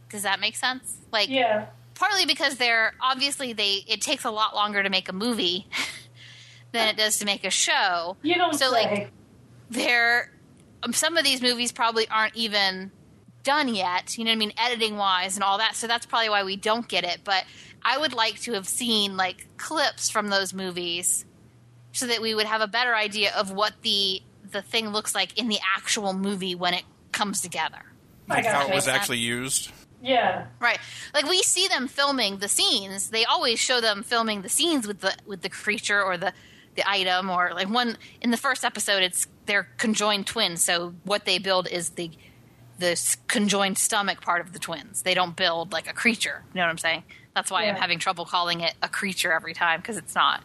Does 0.08 0.22
that 0.22 0.40
make 0.40 0.56
sense? 0.56 0.98
Like, 1.12 1.28
yeah. 1.28 1.66
partly 1.94 2.26
because 2.26 2.56
they're 2.56 2.94
obviously 3.00 3.52
they 3.52 3.84
it 3.88 4.00
takes 4.00 4.24
a 4.24 4.30
lot 4.30 4.54
longer 4.54 4.82
to 4.82 4.90
make 4.90 5.08
a 5.08 5.12
movie 5.12 5.66
than 6.72 6.88
it 6.88 6.96
does 6.96 7.18
to 7.18 7.24
make 7.24 7.44
a 7.44 7.50
show. 7.50 8.16
You 8.22 8.36
don't 8.36 8.54
so, 8.54 8.70
say. 8.70 8.72
like, 8.72 9.10
They're 9.70 10.32
um, 10.82 10.92
some 10.92 11.16
of 11.16 11.24
these 11.24 11.42
movies 11.42 11.72
probably 11.72 12.08
aren't 12.08 12.36
even 12.36 12.90
done 13.42 13.74
yet. 13.74 14.18
You 14.18 14.24
know 14.24 14.30
what 14.30 14.36
I 14.36 14.38
mean, 14.38 14.52
editing 14.56 14.96
wise 14.96 15.36
and 15.36 15.44
all 15.44 15.58
that. 15.58 15.76
So 15.76 15.86
that's 15.86 16.06
probably 16.06 16.28
why 16.28 16.44
we 16.44 16.56
don't 16.56 16.86
get 16.86 17.04
it. 17.04 17.20
But 17.24 17.44
I 17.82 17.98
would 17.98 18.12
like 18.12 18.40
to 18.42 18.52
have 18.52 18.68
seen 18.68 19.16
like 19.16 19.46
clips 19.56 20.10
from 20.10 20.28
those 20.28 20.52
movies 20.52 21.24
so 21.92 22.06
that 22.06 22.20
we 22.22 22.34
would 22.34 22.46
have 22.46 22.60
a 22.60 22.68
better 22.68 22.94
idea 22.94 23.32
of 23.36 23.50
what 23.52 23.74
the 23.82 24.22
the 24.50 24.62
thing 24.62 24.88
looks 24.88 25.14
like 25.14 25.38
in 25.38 25.48
the 25.48 25.58
actual 25.76 26.12
movie 26.12 26.54
when 26.54 26.74
it 26.74 26.84
comes 27.12 27.40
together. 27.40 27.82
Like 28.28 28.46
how 28.46 28.66
it 28.66 28.74
was 28.74 28.88
actually 28.88 29.18
used. 29.18 29.70
yeah. 30.02 30.46
Right. 30.60 30.78
Like 31.14 31.28
we 31.28 31.42
see 31.42 31.68
them 31.68 31.88
filming 31.88 32.38
the 32.38 32.48
scenes. 32.48 33.10
They 33.10 33.24
always 33.24 33.58
show 33.58 33.80
them 33.80 34.02
filming 34.02 34.42
the 34.42 34.48
scenes 34.48 34.86
with 34.86 35.00
the 35.00 35.14
with 35.26 35.42
the 35.42 35.48
creature 35.48 36.02
or 36.02 36.16
the 36.16 36.32
the 36.76 36.88
item 36.88 37.28
or 37.30 37.50
like 37.54 37.68
one 37.68 37.96
in 38.20 38.30
the 38.30 38.36
first 38.36 38.64
episode 38.64 39.02
it's 39.02 39.26
they're 39.46 39.68
conjoined 39.78 40.26
twins. 40.26 40.64
So 40.64 40.94
what 41.04 41.24
they 41.24 41.38
build 41.38 41.66
is 41.68 41.90
the 41.90 42.10
the 42.78 42.98
conjoined 43.26 43.76
stomach 43.78 44.20
part 44.22 44.40
of 44.40 44.52
the 44.52 44.58
twins. 44.58 45.02
They 45.02 45.12
don't 45.14 45.36
build 45.36 45.72
like 45.72 45.88
a 45.88 45.92
creature. 45.92 46.42
You 46.54 46.60
know 46.60 46.62
what 46.66 46.70
I'm 46.70 46.78
saying? 46.78 47.02
That's 47.34 47.50
why 47.50 47.64
I'm 47.64 47.76
having 47.76 47.98
trouble 47.98 48.24
calling 48.24 48.60
it 48.60 48.74
a 48.82 48.88
creature 48.88 49.32
every 49.32 49.54
time 49.54 49.80
because 49.80 49.96
it's 49.96 50.14
not. 50.14 50.42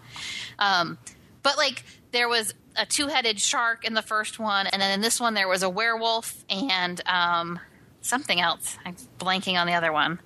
Um, 0.60 0.98
but 1.46 1.58
like 1.58 1.84
there 2.12 2.28
was 2.28 2.56
a 2.76 2.88
two-headed 2.88 3.40
shark 3.40 3.86
in 3.86 3.94
the 3.94 4.02
first 4.02 4.40
one, 4.40 4.66
and 4.66 4.82
then 4.82 4.92
in 4.92 5.02
this 5.02 5.20
one 5.20 5.36
there 5.36 5.48
was 5.48 5.62
a 5.62 5.70
werewolf 5.70 6.44
and 6.50 7.00
um, 7.06 7.60
something 8.02 8.42
else. 8.42 8.80
I'm 8.84 8.96
blanking 9.20 9.54
on 9.54 9.68
the 9.68 9.74
other 9.74 9.94
one. 9.94 10.20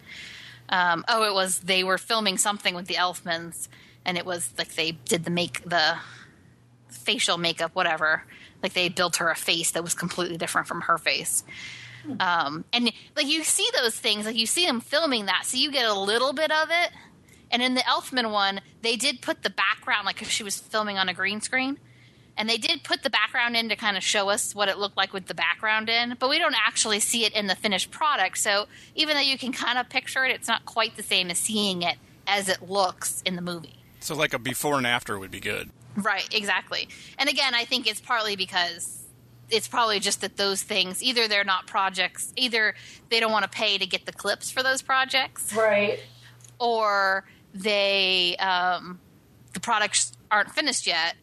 Um, 0.69 1.03
oh, 1.09 1.23
it 1.29 1.33
was 1.33 1.59
they 1.59 1.83
were 1.83 1.97
filming 1.97 2.37
something 2.37 2.73
with 2.73 2.87
the 2.87 2.93
Elfmans, 2.93 3.67
and 4.05 4.17
it 4.17 4.25
was 4.25 4.53
like 4.57 4.75
they 4.75 4.91
did 4.91 5.25
the 5.25 5.29
make 5.29 5.61
the 5.69 5.97
facial 6.87 7.37
makeup, 7.37 7.71
whatever. 7.75 8.23
Like 8.63 8.71
they 8.71 8.87
built 8.87 9.17
her 9.17 9.29
a 9.29 9.35
face 9.35 9.71
that 9.71 9.83
was 9.83 9.93
completely 9.93 10.37
different 10.37 10.67
from 10.67 10.81
her 10.81 10.97
face. 10.97 11.43
Um, 12.21 12.63
and 12.71 12.91
like 13.17 13.27
you 13.27 13.43
see 13.43 13.67
those 13.75 13.93
things, 13.93 14.25
like 14.25 14.37
you 14.37 14.45
see 14.45 14.65
them 14.65 14.79
filming 14.79 15.25
that, 15.25 15.45
so 15.45 15.57
you 15.57 15.69
get 15.69 15.85
a 15.85 15.93
little 15.93 16.31
bit 16.31 16.49
of 16.49 16.69
it. 16.71 16.91
And 17.51 17.61
in 17.61 17.73
the 17.75 17.81
Elfman 17.81 18.31
one, 18.31 18.61
they 18.81 18.95
did 18.95 19.21
put 19.21 19.43
the 19.43 19.49
background, 19.49 20.05
like 20.05 20.21
if 20.21 20.29
she 20.29 20.43
was 20.43 20.57
filming 20.59 20.97
on 20.97 21.09
a 21.09 21.13
green 21.13 21.41
screen, 21.41 21.77
and 22.37 22.47
they 22.49 22.57
did 22.57 22.83
put 22.83 23.03
the 23.03 23.09
background 23.09 23.57
in 23.57 23.67
to 23.69 23.75
kind 23.75 23.97
of 23.97 24.03
show 24.03 24.29
us 24.29 24.55
what 24.55 24.69
it 24.69 24.77
looked 24.77 24.95
like 24.95 25.11
with 25.11 25.25
the 25.25 25.33
background 25.33 25.89
in, 25.89 26.15
but 26.19 26.29
we 26.29 26.39
don't 26.39 26.55
actually 26.55 26.99
see 26.99 27.25
it 27.25 27.33
in 27.33 27.47
the 27.47 27.55
finished 27.55 27.91
product. 27.91 28.37
So 28.37 28.67
even 28.95 29.15
though 29.15 29.21
you 29.21 29.37
can 29.37 29.51
kind 29.51 29.77
of 29.77 29.89
picture 29.89 30.23
it, 30.23 30.31
it's 30.31 30.47
not 30.47 30.63
quite 30.65 30.95
the 30.95 31.03
same 31.03 31.29
as 31.31 31.37
seeing 31.37 31.81
it 31.81 31.97
as 32.25 32.47
it 32.47 32.61
looks 32.69 33.21
in 33.25 33.35
the 33.35 33.41
movie. 33.41 33.83
So 33.99 34.15
like 34.15 34.33
a 34.33 34.39
before 34.39 34.77
and 34.77 34.87
after 34.87 35.19
would 35.19 35.31
be 35.31 35.41
good. 35.41 35.69
Right, 35.97 36.33
exactly. 36.33 36.87
And 37.17 37.27
again, 37.27 37.53
I 37.53 37.65
think 37.65 37.87
it's 37.87 37.99
partly 37.99 38.37
because 38.37 39.03
it's 39.49 39.67
probably 39.67 39.99
just 39.99 40.21
that 40.21 40.37
those 40.37 40.61
things 40.63 41.03
either 41.03 41.27
they're 41.27 41.43
not 41.43 41.67
projects, 41.67 42.31
either 42.37 42.75
they 43.09 43.19
don't 43.19 43.31
want 43.33 43.43
to 43.43 43.49
pay 43.49 43.77
to 43.79 43.85
get 43.85 44.05
the 44.05 44.13
clips 44.13 44.49
for 44.49 44.63
those 44.63 44.81
projects, 44.81 45.53
Right. 45.53 45.99
or 46.59 47.25
they 47.53 48.35
um, 48.37 48.99
the 49.53 49.59
products 49.59 50.13
aren't 50.31 50.51
finished 50.51 50.87
yet. 50.87 51.15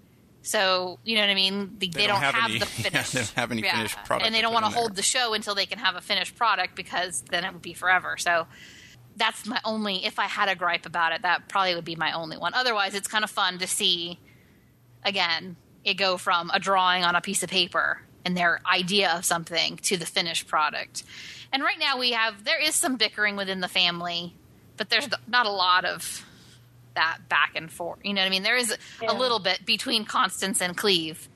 So 0.43 0.99
you 1.05 1.17
know 1.17 1.23
what 1.23 1.31
I 1.31 1.35
mean. 1.35 1.77
They, 1.79 1.89
they 1.89 2.07
don't 2.07 2.21
don't, 2.21 2.23
have 2.23 2.35
have, 2.35 2.51
any- 2.51 2.59
the 2.61 2.67
yeah, 2.85 2.91
finished. 2.91 3.13
they 3.13 3.19
don't 3.21 3.31
have 3.35 3.53
any 3.53 3.63
finished 3.63 3.97
product 4.05 4.27
and 4.27 4.35
they 4.35 4.41
don't 4.41 4.55
want 4.55 4.65
to 4.67 4.71
hold 4.71 4.95
the 4.95 5.03
show 5.03 5.35
until 5.35 5.55
they 5.55 5.67
can 5.67 5.79
have 5.79 5.97
a 5.97 6.01
finished 6.01 6.37
product 6.37 6.77
because 6.77 7.23
then 7.31 7.45
it 7.45 7.53
would 7.53 7.63
be 7.63 7.75
forever. 7.75 8.17
So 8.17 8.47
that's 9.17 9.47
my 9.47 9.61
only. 9.65 10.05
If 10.05 10.19
I 10.19 10.27
had 10.27 10.49
a 10.49 10.55
gripe 10.55 10.87
about 10.87 11.13
it, 11.13 11.23
that 11.23 11.49
probably 11.49 11.75
would 11.75 11.85
be 11.85 11.97
my 11.97 12.13
only 12.13 12.37
one. 12.37 12.55
Otherwise, 12.55 12.95
it's 12.95 13.09
kind 13.09 13.25
of 13.25 13.31
fun 13.31 13.59
to 13.59 13.67
see 13.67 14.19
again 15.05 15.57
it 15.85 15.95
go 15.95 16.17
from 16.17 16.51
a 16.53 16.59
drawing 16.59 17.05
on 17.05 17.15
a 17.15 17.21
piece 17.21 17.43
of 17.43 17.49
paper 17.51 18.01
and 18.25 18.37
their 18.37 18.61
idea 18.71 19.13
of 19.13 19.25
something 19.25 19.77
to 19.77 19.97
the 19.97 20.05
finished 20.05 20.49
product. 20.49 21.05
And 21.53 21.63
right 21.63 21.79
now 21.79 21.97
we 21.99 22.11
have 22.11 22.45
there 22.45 22.61
is 22.61 22.75
some 22.75 22.97
bickering 22.97 23.37
within 23.37 23.61
the 23.61 23.69
family, 23.69 24.35
but 24.77 24.91
there's 24.91 25.09
not 25.27 25.47
a 25.47 25.51
lot 25.51 25.85
of 25.85 26.25
that 26.95 27.19
back 27.29 27.53
and 27.55 27.71
forth. 27.71 27.99
You 28.05 28.15
know 28.15 28.23
what 28.23 28.27
I 28.27 28.31
mean? 28.31 28.43
There 28.43 28.57
is 28.57 28.75
Yeah. 29.03 29.13
a 29.13 29.15
little 29.15 29.39
bit 29.39 29.67
between 29.67 30.05
Constance 30.05 30.61
and 30.63 30.77
Cleve 30.77 31.29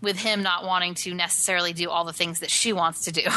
with 0.00 0.16
him 0.18 0.42
not 0.42 0.64
wanting 0.64 0.94
to 0.94 1.14
necessarily 1.14 1.72
do 1.72 1.90
all 1.90 2.04
the 2.04 2.12
things 2.12 2.40
that 2.40 2.50
she 2.50 2.72
wants 2.72 3.04
to 3.04 3.12
do. 3.12 3.22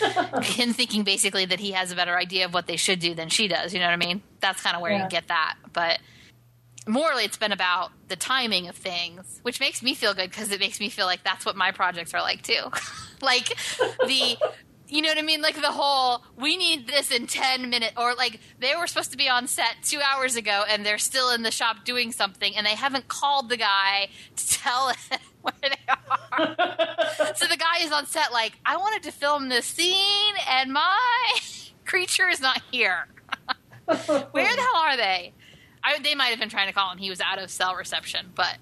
him 0.42 0.72
thinking 0.72 1.02
basically 1.04 1.44
that 1.44 1.58
he 1.60 1.72
has 1.72 1.90
a 1.92 1.96
better 1.96 2.16
idea 2.16 2.44
of 2.44 2.54
what 2.54 2.66
they 2.66 2.76
should 2.76 2.98
do 3.00 3.14
than 3.14 3.28
she 3.28 3.48
does. 3.48 3.72
You 3.74 3.80
know 3.80 3.86
what 3.86 3.92
I 3.92 3.96
mean? 3.96 4.22
That's 4.40 4.62
kind 4.62 4.76
of 4.76 4.82
where 4.82 4.92
Yeah. 4.92 5.04
you 5.04 5.08
get 5.10 5.28
that. 5.28 5.56
But 5.72 5.98
morally, 6.86 7.24
it's 7.24 7.36
been 7.36 7.52
about 7.52 7.90
the 8.08 8.16
timing 8.16 8.68
of 8.68 8.76
things, 8.76 9.40
which 9.42 9.60
makes 9.60 9.82
me 9.82 9.94
feel 9.94 10.14
good 10.14 10.30
because 10.30 10.50
it 10.52 10.60
makes 10.60 10.78
me 10.80 10.88
feel 10.88 11.06
like 11.06 11.22
that's 11.24 11.44
what 11.44 11.56
my 11.56 11.72
projects 11.72 12.14
are 12.14 12.20
like 12.22 12.42
too. 12.42 12.62
like 13.20 13.48
the. 14.06 14.36
You 14.90 15.02
know 15.02 15.08
what 15.08 15.18
I 15.18 15.22
mean? 15.22 15.42
Like 15.42 15.56
the 15.56 15.70
whole, 15.70 16.22
we 16.36 16.56
need 16.56 16.86
this 16.86 17.10
in 17.10 17.26
10 17.26 17.68
minutes, 17.68 17.92
or 17.96 18.14
like 18.14 18.40
they 18.58 18.74
were 18.74 18.86
supposed 18.86 19.10
to 19.10 19.18
be 19.18 19.28
on 19.28 19.46
set 19.46 19.76
two 19.82 20.00
hours 20.00 20.36
ago 20.36 20.64
and 20.68 20.84
they're 20.84 20.98
still 20.98 21.30
in 21.30 21.42
the 21.42 21.50
shop 21.50 21.84
doing 21.84 22.10
something 22.10 22.56
and 22.56 22.66
they 22.66 22.74
haven't 22.74 23.06
called 23.08 23.50
the 23.50 23.58
guy 23.58 24.08
to 24.36 24.48
tell 24.48 24.88
it 24.88 25.20
where 25.42 25.52
they 25.62 25.76
are. 25.88 27.34
so 27.36 27.46
the 27.46 27.56
guy 27.56 27.82
is 27.82 27.92
on 27.92 28.06
set, 28.06 28.32
like, 28.32 28.52
I 28.64 28.78
wanted 28.78 29.02
to 29.02 29.12
film 29.12 29.48
this 29.48 29.66
scene 29.66 30.34
and 30.48 30.72
my 30.72 31.38
creature 31.84 32.28
is 32.28 32.40
not 32.40 32.62
here. 32.70 33.08
Where 33.86 34.56
the 34.56 34.62
hell 34.62 34.82
are 34.82 34.96
they? 34.96 35.32
I, 35.82 35.98
they 36.00 36.14
might 36.14 36.26
have 36.26 36.38
been 36.38 36.50
trying 36.50 36.68
to 36.68 36.74
call 36.74 36.90
him. 36.92 36.98
He 36.98 37.08
was 37.08 37.20
out 37.20 37.38
of 37.38 37.50
cell 37.50 37.74
reception, 37.74 38.32
but 38.34 38.58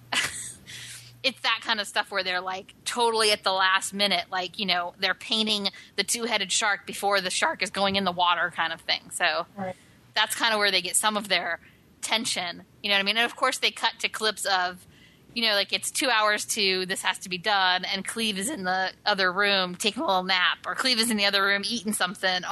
it's 1.27 1.41
that 1.41 1.61
kind 1.63 1.81
of 1.81 1.87
stuff 1.87 2.11
where 2.11 2.23
they're 2.23 2.41
like 2.41 2.73
totally 2.85 3.33
at 3.33 3.43
the 3.43 3.53
last 3.53 3.93
minute, 3.93 4.27
like 4.31 4.59
you 4.59 4.67
know 4.67 4.95
they're 5.01 5.15
painting 5.15 5.69
the 5.97 6.05
two-headed 6.05 6.53
shark 6.53 6.87
before 6.87 7.21
the 7.21 7.31
shark 7.31 7.63
is 7.63 7.71
going 7.71 7.97
in 7.97 8.05
the 8.05 8.13
water, 8.13 8.53
kind 8.55 8.73
of 8.73 8.81
thing. 8.81 9.11
So 9.11 9.47
Right. 9.57 9.75
that's 10.15 10.35
kind 10.37 10.53
of 10.55 10.59
where 10.59 10.71
they 10.71 10.81
get 10.83 10.97
some 10.97 11.17
of 11.17 11.29
their 11.29 11.59
tension. 12.01 12.63
You 12.83 12.91
know 12.91 12.95
what 12.97 13.01
I 13.01 13.03
mean? 13.03 13.17
And 13.17 13.27
of 13.27 13.35
course, 13.37 13.59
they 13.59 13.71
cut 13.73 13.95
to 14.01 14.09
clips 14.09 14.45
of, 14.47 14.87
you 15.35 15.43
know, 15.43 15.55
like 15.55 15.73
it's 15.73 15.91
two 15.91 16.09
hours 16.09 16.45
to 16.47 16.87
this 16.87 17.03
has 17.03 17.19
to 17.21 17.29
be 17.29 17.39
done, 17.39 17.85
and 17.85 18.07
Cleve 18.07 18.39
is 18.39 18.49
in 18.49 18.63
the 18.65 18.93
other 19.05 19.33
room 19.33 19.75
taking 19.75 20.03
a 20.03 20.07
little 20.07 20.23
nap, 20.23 20.59
or 20.67 20.75
Cleve 20.77 20.99
is 21.01 21.11
in 21.11 21.17
the 21.17 21.25
other 21.27 21.43
room 21.45 21.63
eating 21.67 21.93
something. 21.93 22.43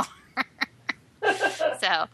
so 1.23 2.07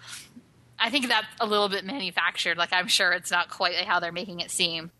I 0.79 0.91
think 0.91 1.09
that's 1.09 1.27
a 1.41 1.47
little 1.47 1.69
bit 1.69 1.85
manufactured. 1.85 2.57
Like 2.59 2.73
I'm 2.73 2.87
sure 2.87 3.13
it's 3.13 3.31
not 3.31 3.51
quite 3.51 3.75
how 3.77 4.01
they're 4.01 4.13
making 4.13 4.41
it 4.41 4.51
seem. 4.51 4.91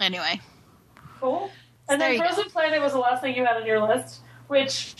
Anyway, 0.00 0.40
Cool. 1.24 1.50
And 1.88 1.98
There 1.98 2.08
then 2.10 2.16
you 2.18 2.22
go. 2.22 2.34
Frozen 2.34 2.50
Planet 2.50 2.82
was 2.82 2.92
the 2.92 2.98
last 2.98 3.22
thing 3.22 3.34
you 3.34 3.46
had 3.46 3.56
on 3.56 3.64
your 3.64 3.80
list, 3.80 4.20
which 4.48 4.94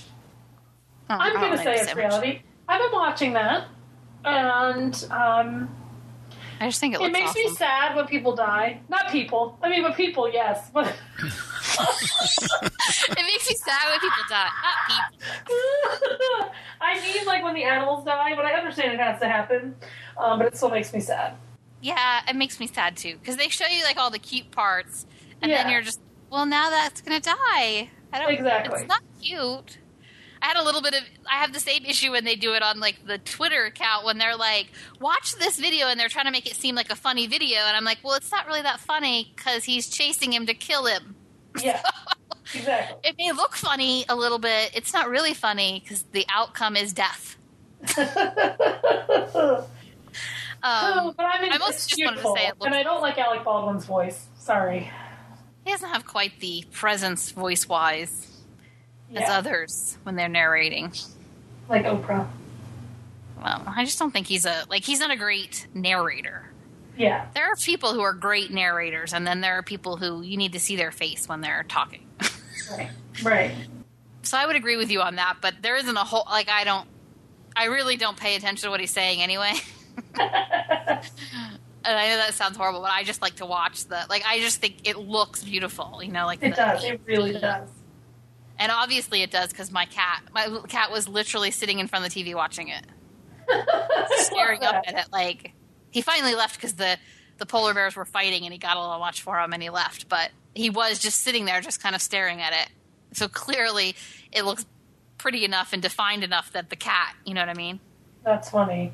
Oh, 1.10 1.14
I 1.16 1.28
I'm 1.28 1.34
going 1.34 1.52
to 1.52 1.58
say 1.58 1.76
the 1.76 1.82
it's 1.82 1.94
reality. 1.94 2.40
I've 2.66 2.80
been 2.80 2.92
watching 2.92 3.34
that, 3.34 3.66
and 4.24 4.94
um, 5.10 5.68
I 6.60 6.68
just 6.68 6.80
think 6.80 6.94
it 6.94 7.00
it 7.00 7.02
looks 7.02 7.12
makes 7.12 7.30
awesome. 7.30 7.42
me 7.42 7.48
sad 7.56 7.94
when 7.94 8.06
people 8.06 8.34
die. 8.34 8.80
Not 8.88 9.10
people. 9.10 9.58
I 9.62 9.68
mean, 9.68 9.82
but 9.82 9.96
people, 9.96 10.32
yes. 10.32 10.70
But 10.72 10.86
it 10.86 10.94
makes 13.18 13.50
me 13.50 13.54
sad 13.56 13.90
when 13.90 14.00
people 14.00 14.24
die, 14.30 14.48
not 14.62 14.76
people. 14.88 16.52
I 16.80 17.00
mean, 17.02 17.26
like 17.26 17.44
when 17.44 17.54
the 17.54 17.64
animals 17.64 18.06
die, 18.06 18.34
but 18.34 18.46
I 18.46 18.52
understand 18.54 18.94
it 18.94 19.00
has 19.00 19.20
to 19.20 19.28
happen. 19.28 19.76
Um, 20.16 20.38
but 20.38 20.46
it 20.46 20.56
still 20.56 20.70
makes 20.70 20.90
me 20.94 21.00
sad. 21.00 21.34
Yeah, 21.82 22.22
it 22.26 22.34
makes 22.34 22.58
me 22.60 22.66
sad 22.66 22.96
too 22.96 23.18
because 23.18 23.36
they 23.36 23.50
show 23.50 23.66
you 23.66 23.84
like 23.84 23.98
all 23.98 24.08
the 24.10 24.18
cute 24.18 24.50
parts, 24.52 25.04
and 25.42 25.52
then 25.52 25.70
you're 25.70 25.82
just, 25.82 26.00
well, 26.34 26.46
now 26.46 26.68
that's 26.68 27.00
gonna 27.00 27.20
die. 27.20 27.90
I 28.12 28.18
don't. 28.18 28.32
Exactly. 28.32 28.80
It's 28.80 28.88
not 28.88 29.02
cute. 29.22 29.78
I 30.42 30.46
had 30.46 30.56
a 30.56 30.64
little 30.64 30.82
bit 30.82 30.92
of. 30.92 31.02
I 31.30 31.36
have 31.36 31.52
the 31.52 31.60
same 31.60 31.84
issue 31.84 32.10
when 32.10 32.24
they 32.24 32.34
do 32.34 32.54
it 32.54 32.62
on 32.62 32.80
like 32.80 33.06
the 33.06 33.18
Twitter 33.18 33.66
account 33.66 34.04
when 34.04 34.18
they're 34.18 34.34
like, 34.34 34.72
"Watch 35.00 35.36
this 35.36 35.60
video," 35.60 35.86
and 35.86 35.98
they're 35.98 36.08
trying 36.08 36.24
to 36.24 36.32
make 36.32 36.50
it 36.50 36.56
seem 36.56 36.74
like 36.74 36.90
a 36.90 36.96
funny 36.96 37.28
video, 37.28 37.60
and 37.60 37.76
I'm 37.76 37.84
like, 37.84 37.98
"Well, 38.02 38.14
it's 38.14 38.32
not 38.32 38.48
really 38.48 38.62
that 38.62 38.80
funny 38.80 39.32
because 39.36 39.62
he's 39.62 39.88
chasing 39.88 40.32
him 40.32 40.46
to 40.46 40.54
kill 40.54 40.86
him." 40.86 41.14
Yeah, 41.62 41.80
exactly. 42.54 43.08
It 43.08 43.16
may 43.16 43.30
look 43.30 43.54
funny 43.54 44.04
a 44.08 44.16
little 44.16 44.40
bit. 44.40 44.72
It's 44.74 44.92
not 44.92 45.08
really 45.08 45.34
funny 45.34 45.82
because 45.84 46.02
the 46.10 46.26
outcome 46.28 46.76
is 46.76 46.92
death. 46.92 47.36
Um, 50.64 51.12
but 51.14 51.26
I 51.26 51.42
mean, 51.42 51.52
I 51.52 51.58
mostly 51.58 52.02
just 52.02 52.02
wanted 52.02 52.22
to 52.22 52.40
say 52.40 52.50
and 52.64 52.74
I 52.74 52.82
don't 52.82 53.02
like 53.02 53.18
Alec 53.18 53.44
Baldwin's 53.44 53.84
voice. 53.84 54.28
Sorry. 54.38 54.90
He 55.64 55.70
doesn't 55.70 55.88
have 55.88 56.06
quite 56.06 56.38
the 56.40 56.64
presence 56.72 57.30
voice 57.30 57.68
wise 57.68 58.30
as 59.14 59.28
others 59.28 59.96
when 60.02 60.16
they're 60.16 60.28
narrating. 60.28 60.92
like 61.68 61.84
Oprah. 61.84 62.28
Well, 63.42 63.62
I 63.66 63.84
just 63.84 63.98
don't 63.98 64.10
think 64.10 64.26
he's 64.26 64.44
a 64.46 64.64
like 64.68 64.84
he's 64.84 65.00
not 65.00 65.10
a 65.10 65.16
great 65.16 65.66
narrator. 65.74 66.50
Yeah, 66.96 67.26
There 67.34 67.44
are 67.50 67.56
people 67.56 67.92
who 67.92 68.02
are 68.02 68.12
great 68.12 68.52
narrators, 68.52 69.12
and 69.12 69.26
then 69.26 69.40
there 69.40 69.58
are 69.58 69.62
people 69.64 69.96
who 69.96 70.22
you 70.22 70.36
need 70.36 70.52
to 70.52 70.60
see 70.60 70.76
their 70.76 70.92
face 70.92 71.28
when 71.28 71.40
they're 71.40 71.64
talking. 71.68 72.06
right, 72.70 72.90
right. 73.24 73.52
so 74.22 74.38
I 74.38 74.46
would 74.46 74.54
agree 74.54 74.76
with 74.76 74.92
you 74.92 75.00
on 75.00 75.16
that, 75.16 75.38
but 75.40 75.54
there 75.60 75.74
isn't 75.76 75.96
a 75.96 76.04
whole 76.04 76.24
like 76.30 76.48
I 76.48 76.62
don't, 76.62 76.86
I 77.56 77.64
really 77.64 77.96
don't 77.96 78.16
pay 78.16 78.36
attention 78.36 78.66
to 78.66 78.70
what 78.70 78.78
he's 78.78 78.92
saying 78.92 79.20
anyway. 79.22 79.54
and 81.84 81.98
I 81.98 82.08
know 82.08 82.16
that 82.16 82.34
sounds 82.34 82.56
horrible, 82.56 82.80
but 82.80 82.90
I 82.90 83.04
just 83.04 83.20
like 83.22 83.36
to 83.36 83.46
watch 83.46 83.84
the 83.86 84.04
like. 84.08 84.24
I 84.26 84.40
just 84.40 84.60
think 84.60 84.88
it 84.88 84.96
looks 84.98 85.42
beautiful, 85.44 86.00
you 86.02 86.10
know, 86.12 86.26
like 86.26 86.42
It 86.42 86.50
the- 86.50 86.56
does. 86.56 86.84
It 86.84 87.00
really 87.06 87.32
does. 87.32 87.68
And 88.58 88.70
obviously 88.70 89.22
it 89.22 89.30
does 89.32 89.48
because 89.50 89.72
my 89.72 89.84
cat, 89.86 90.22
my 90.32 90.60
cat 90.68 90.90
was 90.92 91.08
literally 91.08 91.50
sitting 91.50 91.80
in 91.80 91.88
front 91.88 92.06
of 92.06 92.12
the 92.14 92.22
TV 92.24 92.34
watching 92.34 92.68
it, 92.68 92.84
staring 94.18 94.62
up 94.62 94.84
at 94.86 94.94
it. 94.94 95.06
Like 95.12 95.52
he 95.90 96.02
finally 96.02 96.34
left 96.34 96.56
because 96.56 96.74
the 96.74 96.96
the 97.38 97.46
polar 97.46 97.74
bears 97.74 97.96
were 97.96 98.04
fighting 98.04 98.44
and 98.44 98.52
he 98.52 98.58
got 98.58 98.76
a 98.76 98.80
little 98.80 99.00
watch 99.00 99.22
for 99.22 99.38
him 99.40 99.52
and 99.52 99.62
he 99.62 99.70
left. 99.70 100.08
But 100.08 100.30
he 100.54 100.70
was 100.70 100.98
just 101.00 101.20
sitting 101.20 101.44
there, 101.46 101.60
just 101.60 101.82
kind 101.82 101.94
of 101.94 102.02
staring 102.02 102.40
at 102.40 102.52
it. 102.52 102.68
So 103.12 103.26
clearly, 103.28 103.96
it 104.32 104.44
looks 104.44 104.64
pretty 105.18 105.44
enough 105.44 105.72
and 105.72 105.82
defined 105.82 106.22
enough 106.24 106.52
that 106.52 106.70
the 106.70 106.76
cat, 106.76 107.14
you 107.24 107.34
know 107.34 107.40
what 107.40 107.48
I 107.48 107.54
mean? 107.54 107.80
That's 108.24 108.50
funny. 108.50 108.92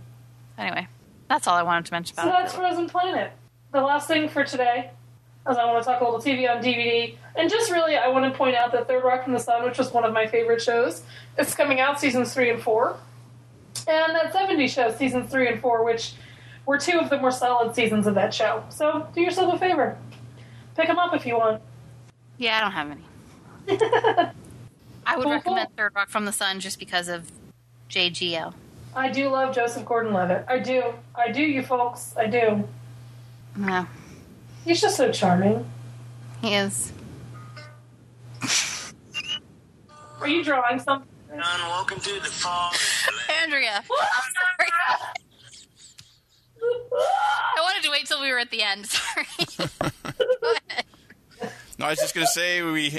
Anyway, 0.57 0.89
that's 1.31 1.47
all 1.47 1.55
I 1.55 1.63
wanted 1.63 1.87
to 1.87 1.93
mention 1.95 2.15
about 2.15 2.25
So 2.25 2.31
that's. 2.31 2.55
Frozen 2.55 2.89
Planet. 2.91 3.33
The 3.73 3.81
last 3.81 4.09
thing 4.09 4.29
for 4.29 4.45
today 4.45 4.91
as 5.49 5.57
I 5.57 5.65
want 5.65 5.83
to 5.83 5.89
talk 5.89 6.01
a 6.01 6.05
little 6.05 6.21
TV 6.21 6.51
on 6.51 6.63
DVD. 6.63 7.15
And 7.37 7.49
just 7.49 7.71
really, 7.71 7.97
I 7.97 8.09
want 8.09 8.31
to 8.31 8.37
point 8.37 8.57
out 8.57 8.73
that 8.73 8.89
Third 8.89 9.05
Rock 9.05 9.25
from 9.25 9.33
the 9.33 9.39
Sun, 9.39 9.65
which 9.65 9.79
was 9.79 9.93
one 9.93 10.05
of 10.05 10.13
my 10.13 10.27
favorite 10.27 10.61
shows, 10.61 11.03
is 11.39 11.55
coming 11.55 11.81
out 11.81 11.99
seasons 12.01 12.35
three 12.35 12.51
and 12.51 12.61
four. 12.61 12.97
And 13.89 14.15
that 14.15 14.33
70 14.33 14.69
show, 14.69 14.93
seasons 14.93 15.31
three 15.31 15.49
and 15.49 15.61
four, 15.61 15.85
which 15.85 16.15
were 16.67 16.79
two 16.79 16.99
of 16.99 17.09
the 17.09 17.17
more 17.19 17.31
solid 17.31 17.75
seasons 17.75 18.07
of 18.07 18.15
that 18.17 18.35
show. 18.35 18.65
So 18.69 19.09
do 19.15 19.21
yourself 19.23 19.55
a 19.55 19.59
favor. 19.59 19.97
Pick 20.77 20.89
them 20.89 20.99
up 20.99 21.15
if 21.15 21.25
you 21.25 21.37
want. 21.39 21.63
Yeah, 22.39 22.59
I 22.59 22.61
don't 22.61 22.73
have 22.73 22.91
any. 22.91 23.81
I 25.07 25.17
would 25.17 25.25
Cool, 25.25 25.33
recommend 25.33 25.69
cool. 25.69 25.77
Third 25.77 25.95
Rock 25.95 26.09
from 26.09 26.25
the 26.25 26.33
Sun 26.33 26.61
just 26.61 26.79
because 26.79 27.09
of 27.09 27.31
JGL. 27.89 28.53
I 28.95 29.09
do 29.11 29.29
love 29.29 29.55
Joseph 29.55 29.85
Gordon 29.85 30.13
Levitt. 30.13 30.45
I 30.49 30.59
do. 30.59 30.83
I 31.15 31.31
do, 31.31 31.43
you 31.43 31.63
folks. 31.63 32.15
I 32.17 32.27
do. 32.27 32.69
Yeah, 33.59 33.87
He's 34.65 34.81
just 34.81 34.97
so 34.97 35.11
charming. 35.11 35.65
he 36.41 36.55
is. 36.55 36.93
Are 40.21 40.29
you 40.29 40.45
drawing 40.45 40.79
something? 40.79 41.09
John, 41.31 41.41
welcome 41.69 41.99
to 42.01 42.15
the 42.15 42.21
forest. 42.27 43.09
Andrea, 43.43 43.77
I'm 43.77 43.85
sorry. 43.87 44.71
I 46.63 47.61
wanted 47.61 47.83
to 47.85 47.91
wait 47.91 48.07
till 48.07 48.21
we 48.21 48.31
were 48.33 48.39
at 48.39 48.51
the 48.51 48.63
end. 48.63 48.87
Sorry. 48.91 49.27
Go 49.57 49.65
ahead. 50.69 50.85
No, 51.79 51.87
I 51.87 51.91
was 51.91 51.99
just 52.01 52.15
going 52.15 52.27
to 52.27 52.33
say 52.33 52.61
we 52.63 52.99